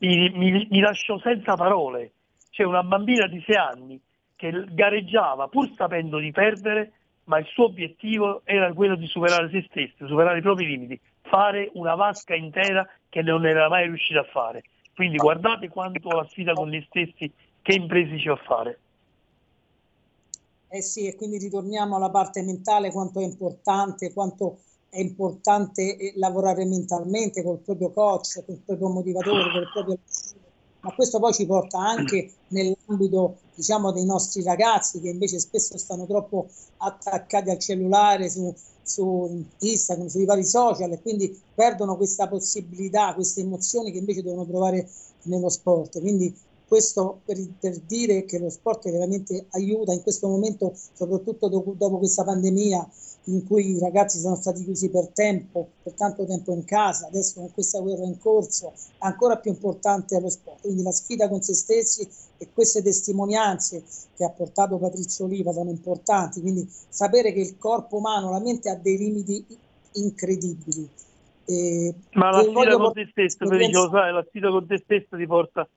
Mi, 0.00 0.30
mi, 0.30 0.66
mi 0.70 0.80
lasciò 0.80 1.18
senza 1.18 1.54
parole 1.54 2.12
c'è 2.50 2.64
una 2.64 2.82
bambina 2.82 3.26
di 3.26 3.42
6 3.46 3.56
anni 3.56 4.00
che 4.36 4.64
gareggiava 4.70 5.48
pur 5.48 5.70
sapendo 5.76 6.18
di 6.18 6.30
perdere, 6.30 6.92
ma 7.24 7.38
il 7.38 7.46
suo 7.46 7.66
obiettivo 7.66 8.42
era 8.44 8.72
quello 8.72 8.96
di 8.96 9.06
superare 9.06 9.48
se 9.50 9.66
stessa, 9.68 10.06
superare 10.06 10.38
i 10.38 10.42
propri 10.42 10.66
limiti, 10.66 11.00
fare 11.22 11.70
una 11.74 11.94
vasca 11.94 12.34
intera 12.34 12.86
che 13.08 13.22
non 13.22 13.46
era 13.46 13.68
mai 13.68 13.86
riuscita 13.86 14.20
a 14.20 14.24
fare. 14.24 14.62
Quindi 15.00 15.16
guardate 15.16 15.70
quanto 15.70 16.10
la 16.10 16.26
sfida 16.28 16.52
con 16.52 16.68
gli 16.68 16.84
stessi, 16.86 17.32
che 17.62 17.72
imprese 17.74 18.18
ci 18.18 18.28
fa 18.28 18.36
fare. 18.36 18.80
Eh 20.68 20.82
sì, 20.82 21.06
e 21.06 21.16
quindi 21.16 21.38
ritorniamo 21.38 21.96
alla 21.96 22.10
parte 22.10 22.42
mentale, 22.42 22.92
quanto 22.92 23.18
è 23.18 23.24
importante, 23.24 24.12
quanto 24.12 24.58
è 24.90 25.00
importante 25.00 25.96
eh, 25.96 26.12
lavorare 26.16 26.66
mentalmente 26.66 27.42
col 27.42 27.60
proprio 27.60 27.90
coach, 27.92 28.44
col 28.44 28.58
proprio 28.58 28.88
motivatore, 28.88 29.50
col 29.50 29.70
proprio 29.72 29.98
ma 30.82 30.92
questo 30.92 31.18
poi 31.18 31.32
ci 31.32 31.46
porta 31.46 31.78
anche 31.78 32.34
nell'ambito 32.48 33.38
diciamo, 33.54 33.92
dei 33.92 34.04
nostri 34.04 34.42
ragazzi 34.42 35.00
che 35.00 35.08
invece 35.08 35.38
spesso 35.38 35.78
stanno 35.78 36.06
troppo 36.06 36.48
attaccati 36.76 37.48
al 37.48 37.58
cellulare 37.58 38.28
su, 38.28 38.54
su 38.90 39.44
Instagram, 39.58 40.08
sui 40.08 40.24
vari 40.24 40.44
social 40.44 40.90
e 40.92 41.00
quindi 41.00 41.38
perdono 41.54 41.96
questa 41.96 42.26
possibilità, 42.26 43.14
queste 43.14 43.40
emozioni 43.40 43.92
che 43.92 43.98
invece 43.98 44.22
devono 44.22 44.44
provare 44.44 44.88
nello 45.22 45.48
sport. 45.48 46.00
Quindi 46.00 46.34
questo 46.70 47.22
per, 47.24 47.36
per, 47.58 47.80
dire 47.80 48.24
che 48.24 48.38
lo 48.38 48.48
sport 48.48 48.88
veramente 48.88 49.46
aiuta 49.50 49.92
in 49.92 50.02
questo 50.02 50.28
momento, 50.28 50.72
soprattutto 50.92 51.48
dopo, 51.48 51.74
dopo, 51.76 51.98
questa 51.98 52.22
pandemia 52.22 52.88
in 53.24 53.44
cui 53.44 53.72
i 53.72 53.80
ragazzi 53.80 54.20
sono 54.20 54.36
stati 54.36 54.62
chiusi 54.62 54.88
per 54.88 55.08
tempo, 55.08 55.66
per 55.82 55.94
tanto 55.94 56.24
tempo 56.26 56.52
in 56.52 56.64
casa, 56.64 57.08
adesso 57.08 57.40
con 57.40 57.52
questa 57.52 57.80
guerra 57.80 58.04
in 58.04 58.18
corso, 58.18 58.72
ancora 58.98 59.38
più 59.38 59.50
importante 59.50 60.16
è 60.16 60.20
lo 60.20 60.30
sport. 60.30 60.60
Quindi 60.60 60.84
la 60.84 60.92
sfida 60.92 61.28
con 61.28 61.42
se 61.42 61.54
stessi 61.54 62.08
e 62.38 62.48
queste 62.54 62.82
testimonianze 62.82 63.82
che 64.14 64.24
ha 64.24 64.30
portato 64.30 64.78
Patrizio 64.78 65.24
Oliva 65.24 65.52
sono 65.52 65.70
importanti, 65.70 66.40
quindi 66.40 66.70
sapere 66.88 67.32
che 67.32 67.40
il 67.40 67.58
corpo 67.58 67.96
umano, 67.96 68.30
la 68.30 68.38
mente 68.38 68.70
ha 68.70 68.76
dei 68.76 68.96
limiti 68.96 69.44
incredibili. 69.94 70.88
E, 71.46 71.94
Ma 72.12 72.30
la 72.30 72.44
sfida 72.44 72.76
con 72.76 72.92
te 72.92 73.08
stesso, 73.10 73.38
lo 73.42 73.90
sai, 73.90 74.12
la 74.12 74.24
sfida 74.28 74.50
con 74.50 74.66
te 74.68 74.78
stesso 74.78 75.16
ti 75.16 75.26
porta 75.26 75.68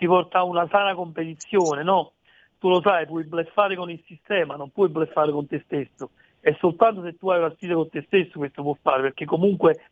ti 0.00 0.06
porta 0.06 0.38
a 0.38 0.44
una 0.44 0.66
sana 0.70 0.94
competizione, 0.94 1.82
no? 1.82 2.12
Tu 2.58 2.70
lo 2.70 2.80
sai, 2.80 3.04
puoi 3.04 3.24
bleffare 3.24 3.76
con 3.76 3.90
il 3.90 4.02
sistema, 4.06 4.56
non 4.56 4.70
puoi 4.70 4.88
bleffare 4.88 5.30
con 5.30 5.46
te 5.46 5.60
stesso. 5.66 6.12
E 6.40 6.56
soltanto 6.58 7.02
se 7.02 7.18
tu 7.18 7.28
hai 7.28 7.38
una 7.38 7.52
sfida 7.54 7.74
con 7.74 7.90
te 7.90 8.02
stesso 8.06 8.38
questo 8.38 8.62
può 8.62 8.74
fare, 8.80 9.02
perché 9.02 9.26
comunque 9.26 9.90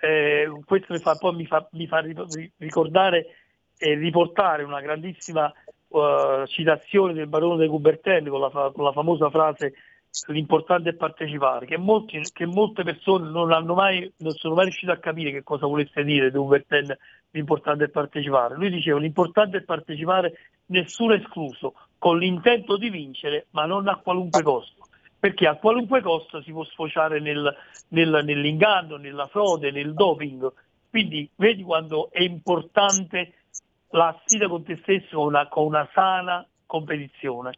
eh, 0.00 0.52
questo 0.66 0.92
mi 0.92 0.98
fa, 0.98 1.14
poi 1.14 1.34
mi 1.34 1.46
fa, 1.46 1.66
mi 1.72 1.86
fa 1.86 2.04
ricordare 2.58 3.26
e 3.78 3.94
riportare 3.94 4.64
una 4.64 4.82
grandissima 4.82 5.50
uh, 5.88 6.44
citazione 6.44 7.14
del 7.14 7.26
barone 7.26 7.56
de 7.56 7.68
Coubertin 7.68 8.28
con 8.28 8.40
la, 8.40 8.50
con 8.50 8.84
la 8.84 8.92
famosa 8.92 9.30
frase 9.30 9.72
l'importante 10.28 10.90
è 10.90 10.94
partecipare, 10.94 11.66
che, 11.66 11.76
molti, 11.76 12.20
che, 12.32 12.46
molte 12.46 12.82
persone 12.82 13.30
non, 13.30 13.52
hanno 13.52 13.74
mai, 13.74 14.10
non 14.18 14.32
sono 14.32 14.54
mai 14.54 14.64
riuscite 14.64 14.90
a 14.90 14.98
capire 14.98 15.30
che 15.30 15.42
cosa 15.42 15.66
volesse 15.66 16.02
dire 16.02 16.30
De 16.30 16.38
Coubertin 16.38 16.96
l'importante 17.30 17.84
è 17.84 17.88
partecipare. 17.88 18.56
Lui 18.56 18.70
diceva 18.70 18.98
l'importante 18.98 19.58
è 19.58 19.62
partecipare, 19.62 20.38
nessuno 20.66 21.14
escluso, 21.14 21.74
con 21.98 22.18
l'intento 22.18 22.76
di 22.76 22.90
vincere, 22.90 23.46
ma 23.50 23.66
non 23.66 23.88
a 23.88 23.96
qualunque 23.96 24.42
costo. 24.42 24.86
Perché 25.18 25.46
a 25.46 25.56
qualunque 25.56 26.00
costo 26.00 26.40
si 26.42 26.52
può 26.52 26.64
sfociare 26.64 27.18
nel, 27.20 27.54
nel, 27.88 28.22
nell'inganno, 28.24 28.96
nella 28.96 29.26
frode, 29.26 29.70
nel 29.70 29.92
doping. 29.92 30.52
Quindi 30.88 31.28
vedi 31.34 31.62
quando 31.62 32.10
è 32.10 32.22
importante 32.22 33.34
la 33.90 34.16
sfida 34.24 34.48
con 34.48 34.62
te 34.62 34.78
stesso 34.82 35.20
una, 35.20 35.48
con 35.48 35.66
una 35.66 35.88
sana 35.92 36.46
competizione. 36.66 37.52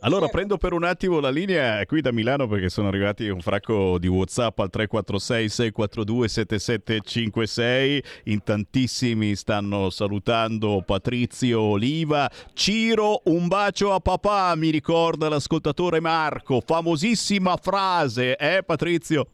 Allora 0.00 0.28
prendo 0.28 0.56
per 0.58 0.72
un 0.72 0.84
attimo 0.84 1.20
la 1.20 1.30
linea 1.30 1.84
qui 1.86 2.00
da 2.00 2.12
Milano 2.12 2.46
perché 2.46 2.68
sono 2.68 2.88
arrivati 2.88 3.28
un 3.28 3.40
fracco 3.40 3.98
di 3.98 4.06
WhatsApp 4.06 4.58
al 4.58 4.70
346 4.70 5.48
642 5.48 6.28
7756. 6.28 8.02
In 8.24 8.42
tantissimi 8.42 9.34
stanno 9.34 9.90
salutando 9.90 10.82
Patrizio 10.84 11.60
Oliva. 11.60 12.30
Ciro, 12.52 13.22
un 13.24 13.48
bacio 13.48 13.92
a 13.92 14.00
papà, 14.00 14.54
mi 14.56 14.70
ricorda 14.70 15.28
l'ascoltatore 15.28 16.00
Marco. 16.00 16.60
Famosissima 16.60 17.56
frase, 17.56 18.36
eh 18.36 18.62
Patrizio? 18.62 19.26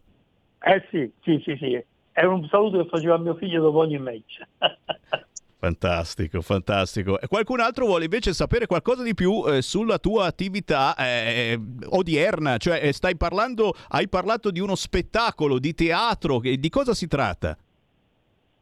Eh 0.63 0.87
sì, 0.91 1.11
sì, 1.23 1.43
sì, 1.45 1.57
sì. 1.59 1.85
È 2.13 2.25
un 2.25 2.47
saluto 2.49 2.83
che 2.83 2.89
faceva 2.89 3.17
mio 3.17 3.35
figlio 3.35 3.63
dopo 3.63 3.79
ogni 3.79 3.99
match. 3.99 4.43
Fantastico, 5.61 6.41
fantastico. 6.41 7.19
Qualcun 7.29 7.61
altro 7.61 7.85
vuole 7.85 8.05
invece 8.05 8.33
sapere 8.33 8.65
qualcosa 8.65 9.03
di 9.03 9.13
più 9.13 9.45
eh, 9.47 9.61
sulla 9.61 9.99
tua 9.99 10.25
attività 10.25 10.95
eh, 10.97 11.61
odierna? 11.91 12.57
Cioè, 12.57 12.81
eh, 12.83 12.95
stai 12.95 13.15
parlando, 13.15 13.75
hai 13.89 14.09
parlato 14.09 14.51
di 14.51 14.59
uno 14.59 14.75
spettacolo, 14.75 15.59
di 15.59 15.75
teatro, 15.75 16.41
di 16.41 16.69
cosa 16.71 16.95
si 16.95 17.07
tratta? 17.07 17.59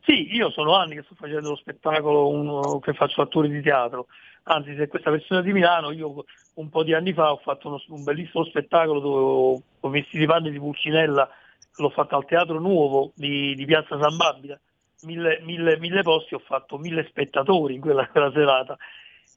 Sì, 0.02 0.34
io 0.34 0.50
sono 0.50 0.74
anni 0.74 0.96
che 0.96 1.02
sto 1.04 1.14
facendo 1.14 1.50
lo 1.50 1.54
spettacolo, 1.56 2.30
uno, 2.30 2.80
che 2.80 2.92
faccio 2.94 3.22
attori 3.22 3.48
di 3.48 3.62
teatro. 3.62 4.08
Anzi, 4.42 4.74
se 4.74 4.88
questa 4.88 5.12
versione 5.12 5.42
di 5.42 5.52
Milano, 5.52 5.92
io 5.92 6.24
un 6.54 6.68
po' 6.68 6.82
di 6.82 6.94
anni 6.94 7.12
fa 7.12 7.30
ho 7.30 7.36
fatto 7.36 7.68
uno, 7.68 7.80
un 7.90 8.02
bellissimo 8.02 8.42
spettacolo 8.42 8.98
dove 8.98 9.62
ho 9.78 9.88
vestito 9.88 10.24
i 10.24 10.26
panni 10.26 10.50
di 10.50 10.58
Pulcinella, 10.58 11.30
l'ho 11.76 11.90
fatto 11.90 12.16
al 12.16 12.24
Teatro 12.24 12.58
Nuovo 12.58 13.12
di, 13.14 13.54
di 13.54 13.64
Piazza 13.66 13.96
San 14.00 14.16
Babila 14.16 14.58
mille, 15.02 15.40
mille, 15.42 15.78
mille 15.78 16.02
posti, 16.02 16.34
ho 16.34 16.40
fatto 16.40 16.78
mille 16.78 17.06
spettatori 17.08 17.74
in 17.74 17.80
quella, 17.80 18.06
quella 18.10 18.30
serata. 18.32 18.76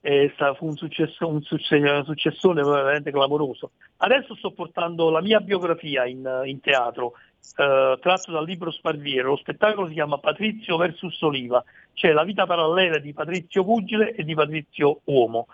E 0.04 0.34
fu 0.56 0.66
un, 0.66 0.76
successo, 0.76 1.28
un 1.28 1.42
successone 1.42 2.62
veramente 2.62 3.12
clamoroso. 3.12 3.70
Adesso 3.98 4.34
sto 4.34 4.50
portando 4.50 5.10
la 5.10 5.20
mia 5.20 5.38
biografia 5.38 6.06
in, 6.06 6.42
in 6.44 6.60
teatro, 6.60 7.12
eh, 7.56 7.98
tratto 8.00 8.32
dal 8.32 8.44
libro 8.44 8.72
Sparviero. 8.72 9.28
Lo 9.28 9.36
spettacolo 9.36 9.86
si 9.86 9.92
chiama 9.92 10.18
Patrizio 10.18 10.76
vs 10.76 11.22
Oliva, 11.22 11.62
cioè 11.92 12.10
la 12.12 12.24
vita 12.24 12.46
parallela 12.46 12.98
di 12.98 13.12
Patrizio 13.12 13.62
Pugile 13.62 14.12
e 14.14 14.24
di 14.24 14.34
Patrizio 14.34 15.02
Uomo. 15.04 15.46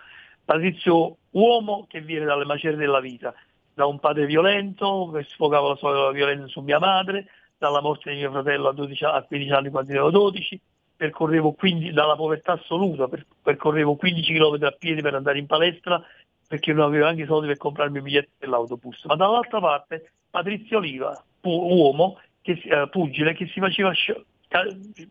Patrizio 0.45 1.17
Uomo 1.33 1.85
che 1.87 2.01
viene 2.01 2.25
dalle 2.25 2.47
macerie 2.47 2.79
della 2.79 3.01
vita, 3.01 3.35
da 3.75 3.85
un 3.85 3.99
padre 3.99 4.25
violento 4.25 5.11
che 5.13 5.25
sfogava 5.25 5.69
la 5.69 5.77
sua 5.77 6.11
violenza 6.11 6.47
su 6.47 6.61
mia 6.61 6.79
madre, 6.79 7.27
dalla 7.59 7.81
morte 7.81 8.11
di 8.11 8.19
mio 8.19 8.31
fratello 8.31 8.69
a, 8.69 8.73
12, 8.73 9.05
a 9.05 9.23
15 9.23 9.53
anni 9.53 9.71
quando 9.71 9.93
ero 9.93 10.11
12, 10.11 10.61
percorrevo 10.97 11.53
15, 11.53 11.93
dalla 11.93 12.17
povertà 12.17 12.53
assoluta, 12.53 13.09
per, 13.09 13.27
percorrevo 13.43 13.97
15 13.97 14.33
km 14.33 14.65
a 14.65 14.71
piedi 14.71 15.03
per 15.03 15.15
andare 15.15 15.39
in 15.39 15.47
palestra 15.47 16.03
perché 16.49 16.73
non 16.73 16.87
avevo 16.87 17.07
anche 17.07 17.27
soldi 17.27 17.47
per 17.47 17.59
comprarmi 17.59 17.99
il 17.99 18.03
biglietto 18.03 18.31
dell'autobus. 18.39 19.05
Ma 19.05 19.17
dall'altra 19.17 19.61
parte 19.61 20.13
Patrizio 20.31 20.79
Oliva, 20.79 21.23
uomo, 21.43 22.19
che, 22.41 22.53
eh, 22.65 22.89
pugile, 22.89 23.35
che 23.35 23.47
si 23.49 23.61
faceva 23.61 23.93
sci- 23.93 24.25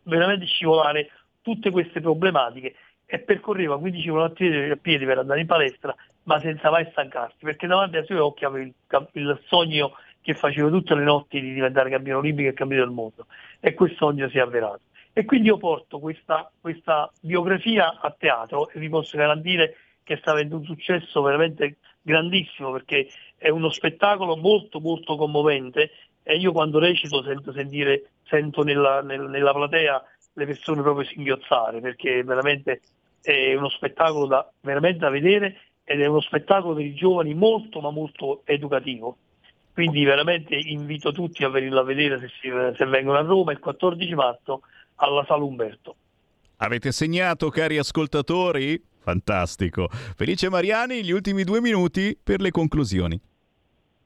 veramente 0.03 0.45
scivolare 0.45 1.11
tutte 1.43 1.69
queste 1.69 2.01
problematiche 2.01 2.73
e 3.05 3.19
percorreva 3.19 3.77
15 3.77 4.07
km 4.07 4.19
a 4.71 4.75
piedi 4.75 5.05
per 5.05 5.19
andare 5.19 5.39
in 5.39 5.45
palestra, 5.45 5.95
ma 6.23 6.39
senza 6.39 6.71
mai 6.71 6.87
stancarsi, 6.91 7.37
perché 7.39 7.67
davanti 7.67 7.97
ai 7.97 8.05
suoi 8.05 8.17
occhi 8.17 8.43
aveva 8.43 8.65
il, 8.65 8.73
il 9.13 9.39
sogno 9.45 9.93
che 10.27 10.33
facevo 10.33 10.69
tutte 10.69 10.93
le 10.93 11.05
notti 11.05 11.39
di 11.39 11.53
diventare 11.53 11.89
campione 11.89 12.19
olimpico 12.19 12.49
e 12.49 12.53
campione 12.53 12.83
del 12.83 12.91
mondo 12.91 13.27
e 13.61 13.73
quel 13.73 13.95
sogno 13.95 14.27
si 14.27 14.37
è 14.37 14.41
avverato. 14.41 14.81
E 15.13 15.23
quindi 15.23 15.47
io 15.47 15.55
porto 15.55 15.99
questa, 15.99 16.51
questa 16.59 17.09
biografia 17.21 17.97
a 18.01 18.11
teatro 18.11 18.69
e 18.69 18.77
vi 18.77 18.89
posso 18.89 19.15
garantire 19.17 19.77
che 20.03 20.17
sta 20.17 20.31
avendo 20.31 20.57
un 20.57 20.65
successo 20.65 21.21
veramente 21.21 21.77
grandissimo 22.01 22.73
perché 22.73 23.07
è 23.37 23.47
uno 23.47 23.69
spettacolo 23.69 24.35
molto 24.35 24.81
molto 24.81 25.15
commovente 25.15 25.91
e 26.23 26.35
io 26.35 26.51
quando 26.51 26.77
recito 26.77 27.23
sento, 27.23 27.53
sentire, 27.53 28.09
sento 28.23 28.63
nella, 28.63 29.01
nel, 29.01 29.29
nella 29.29 29.53
platea 29.53 30.03
le 30.33 30.45
persone 30.45 30.81
proprio 30.81 31.07
singhiozzare 31.07 31.79
perché 31.79 32.21
veramente 32.25 32.81
è 33.21 33.55
uno 33.55 33.69
spettacolo 33.69 34.25
da, 34.25 34.51
veramente 34.59 34.99
da 34.99 35.09
vedere 35.09 35.61
ed 35.85 36.01
è 36.01 36.05
uno 36.05 36.19
spettacolo 36.19 36.75
per 36.75 36.83
i 36.83 36.93
giovani 36.93 37.33
molto 37.33 37.79
ma 37.79 37.91
molto 37.91 38.41
educativo. 38.43 39.15
Quindi 39.77 40.03
veramente 40.05 40.55
invito 40.55 41.11
tutti 41.11 41.43
a 41.43 41.49
venirlo 41.49 41.81
a 41.81 41.83
vedere 41.83 42.19
se, 42.19 42.29
si, 42.41 42.49
se 42.75 42.85
vengono 42.85 43.19
a 43.19 43.21
Roma 43.21 43.51
il 43.51 43.59
14 43.59 44.15
marzo 44.15 44.61
alla 44.95 45.23
Sala 45.23 45.43
Umberto. 45.43 45.95
Avete 46.55 46.91
segnato, 46.91 47.51
cari 47.51 47.77
ascoltatori? 47.77 48.83
Fantastico. 48.97 49.87
Felice 50.15 50.49
Mariani, 50.49 51.03
gli 51.03 51.11
ultimi 51.11 51.43
due 51.43 51.61
minuti 51.61 52.17
per 52.17 52.41
le 52.41 52.49
conclusioni. 52.49 53.21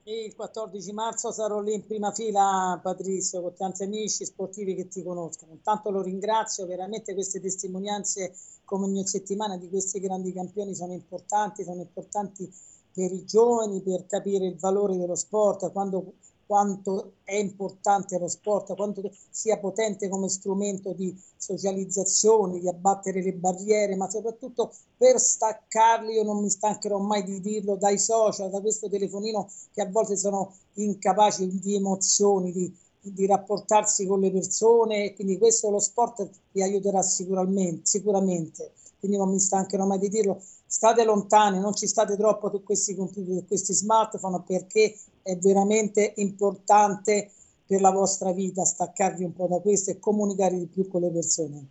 Il 0.04 0.36
14 0.36 0.92
marzo 0.92 1.32
sarò 1.32 1.62
lì 1.62 1.74
in 1.74 1.86
prima 1.86 2.12
fila, 2.12 2.78
Patrizio, 2.84 3.42
con 3.42 3.56
tanti 3.56 3.84
amici 3.84 4.26
sportivi 4.26 4.76
che 4.76 4.90
ti 4.90 5.02
conoscono. 5.02 5.54
Intanto 5.54 5.90
lo 5.90 6.02
ringrazio, 6.02 6.66
veramente 6.66 7.14
queste 7.14 7.40
testimonianze 7.40 8.34
come 8.66 8.88
ogni 8.88 9.08
settimana 9.08 9.56
di 9.56 9.70
questi 9.70 10.02
grandi 10.02 10.34
campioni 10.34 10.76
sono 10.76 10.92
importanti, 10.92 11.64
sono 11.64 11.80
importanti 11.80 12.52
per 12.94 13.12
i 13.12 13.26
giovani 13.26 13.82
per 13.82 14.06
capire 14.06 14.46
il 14.46 14.58
valore 14.58 14.98
dello 14.98 15.16
sport, 15.16 15.72
quando, 15.72 16.14
quanto 16.46 17.14
è 17.24 17.36
importante 17.36 18.20
lo 18.20 18.28
sport, 18.28 18.76
quanto 18.76 19.10
sia 19.30 19.58
potente 19.58 20.10
come 20.10 20.28
strumento 20.28 20.92
di 20.94 21.18
socializzazione, 21.38 22.60
di 22.60 22.68
abbattere 22.68 23.24
le 23.24 23.34
barriere, 23.34 23.96
ma 23.96 24.10
soprattutto 24.10 24.74
per 24.98 25.20
staccarli, 25.20 26.14
io 26.14 26.24
non 26.24 26.42
mi 26.42 26.50
stancherò 26.50 26.98
mai 27.00 27.24
di 27.24 27.40
dirlo, 27.40 27.78
dai 27.78 27.98
social, 27.98 28.50
da 28.50 28.60
questo 28.60 28.90
telefonino 28.90 29.50
che 29.72 29.82
a 29.82 29.90
volte 29.90 30.18
sono 30.18 30.54
incapaci 30.74 31.60
di 31.60 31.76
emozioni, 31.76 32.52
di, 32.52 32.76
di 33.00 33.26
rapportarsi 33.26 34.06
con 34.06 34.20
le 34.20 34.32
persone, 34.32 35.14
quindi 35.14 35.38
questo 35.38 35.70
lo 35.70 35.80
sport 35.80 36.30
vi 36.52 36.62
aiuterà 36.62 37.02
sicuramente, 37.02 37.82
sicuramente, 37.86 38.74
quindi 39.00 39.18
non 39.18 39.30
mi 39.30 39.40
stancherò 39.40 39.86
mai 39.86 40.00
di 40.00 40.10
dirlo 40.10 40.42
state 40.72 41.04
lontani, 41.04 41.60
non 41.60 41.76
ci 41.76 41.86
state 41.86 42.16
troppo 42.16 42.50
su 42.50 42.64
questi 42.64 42.96
computer, 42.96 43.36
su 43.36 43.46
questi 43.46 43.74
smartphone 43.74 44.42
perché 44.48 44.98
è 45.22 45.36
veramente 45.36 46.14
importante 46.16 47.30
per 47.66 47.82
la 47.82 47.92
vostra 47.92 48.32
vita 48.32 48.64
staccarvi 48.64 49.26
un 49.26 49.34
po' 49.34 49.48
da 49.48 49.60
questo 49.60 49.92
e 49.92 50.00
comunicare 50.00 50.58
di 50.58 50.68
più 50.68 50.88
con 50.88 51.02
le 51.02 51.10
persone. 51.10 51.68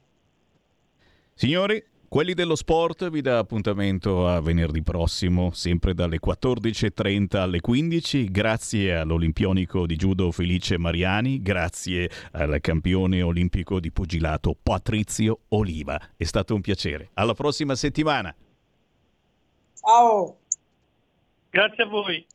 Signori, 1.35 1.83
Quelli 2.11 2.35
dello 2.35 2.57
sport 2.57 3.09
vi 3.09 3.21
dà 3.21 3.39
appuntamento 3.39 4.27
a 4.27 4.41
venerdì 4.41 4.83
prossimo, 4.83 5.53
sempre 5.53 5.95
dalle 5.95 6.19
14.30 6.19 7.37
alle 7.37 7.61
15. 7.61 8.25
Grazie 8.33 8.97
all'olimpionico 8.97 9.87
di 9.87 9.95
judo 9.95 10.33
Felice 10.33 10.77
Mariani, 10.77 11.41
grazie 11.41 12.11
al 12.33 12.59
campione 12.61 13.23
olimpico 13.23 13.79
di 13.79 13.93
pugilato 13.93 14.57
Patrizio 14.61 15.43
Oliva. 15.51 16.01
È 16.17 16.25
stato 16.25 16.53
un 16.53 16.61
piacere. 16.61 17.11
Alla 17.15 17.35
prossima 17.35 17.77
settimana. 17.77 18.35
Ciao. 19.81 20.39
Grazie 21.51 21.85
a 21.85 21.87
voi. 21.87 22.27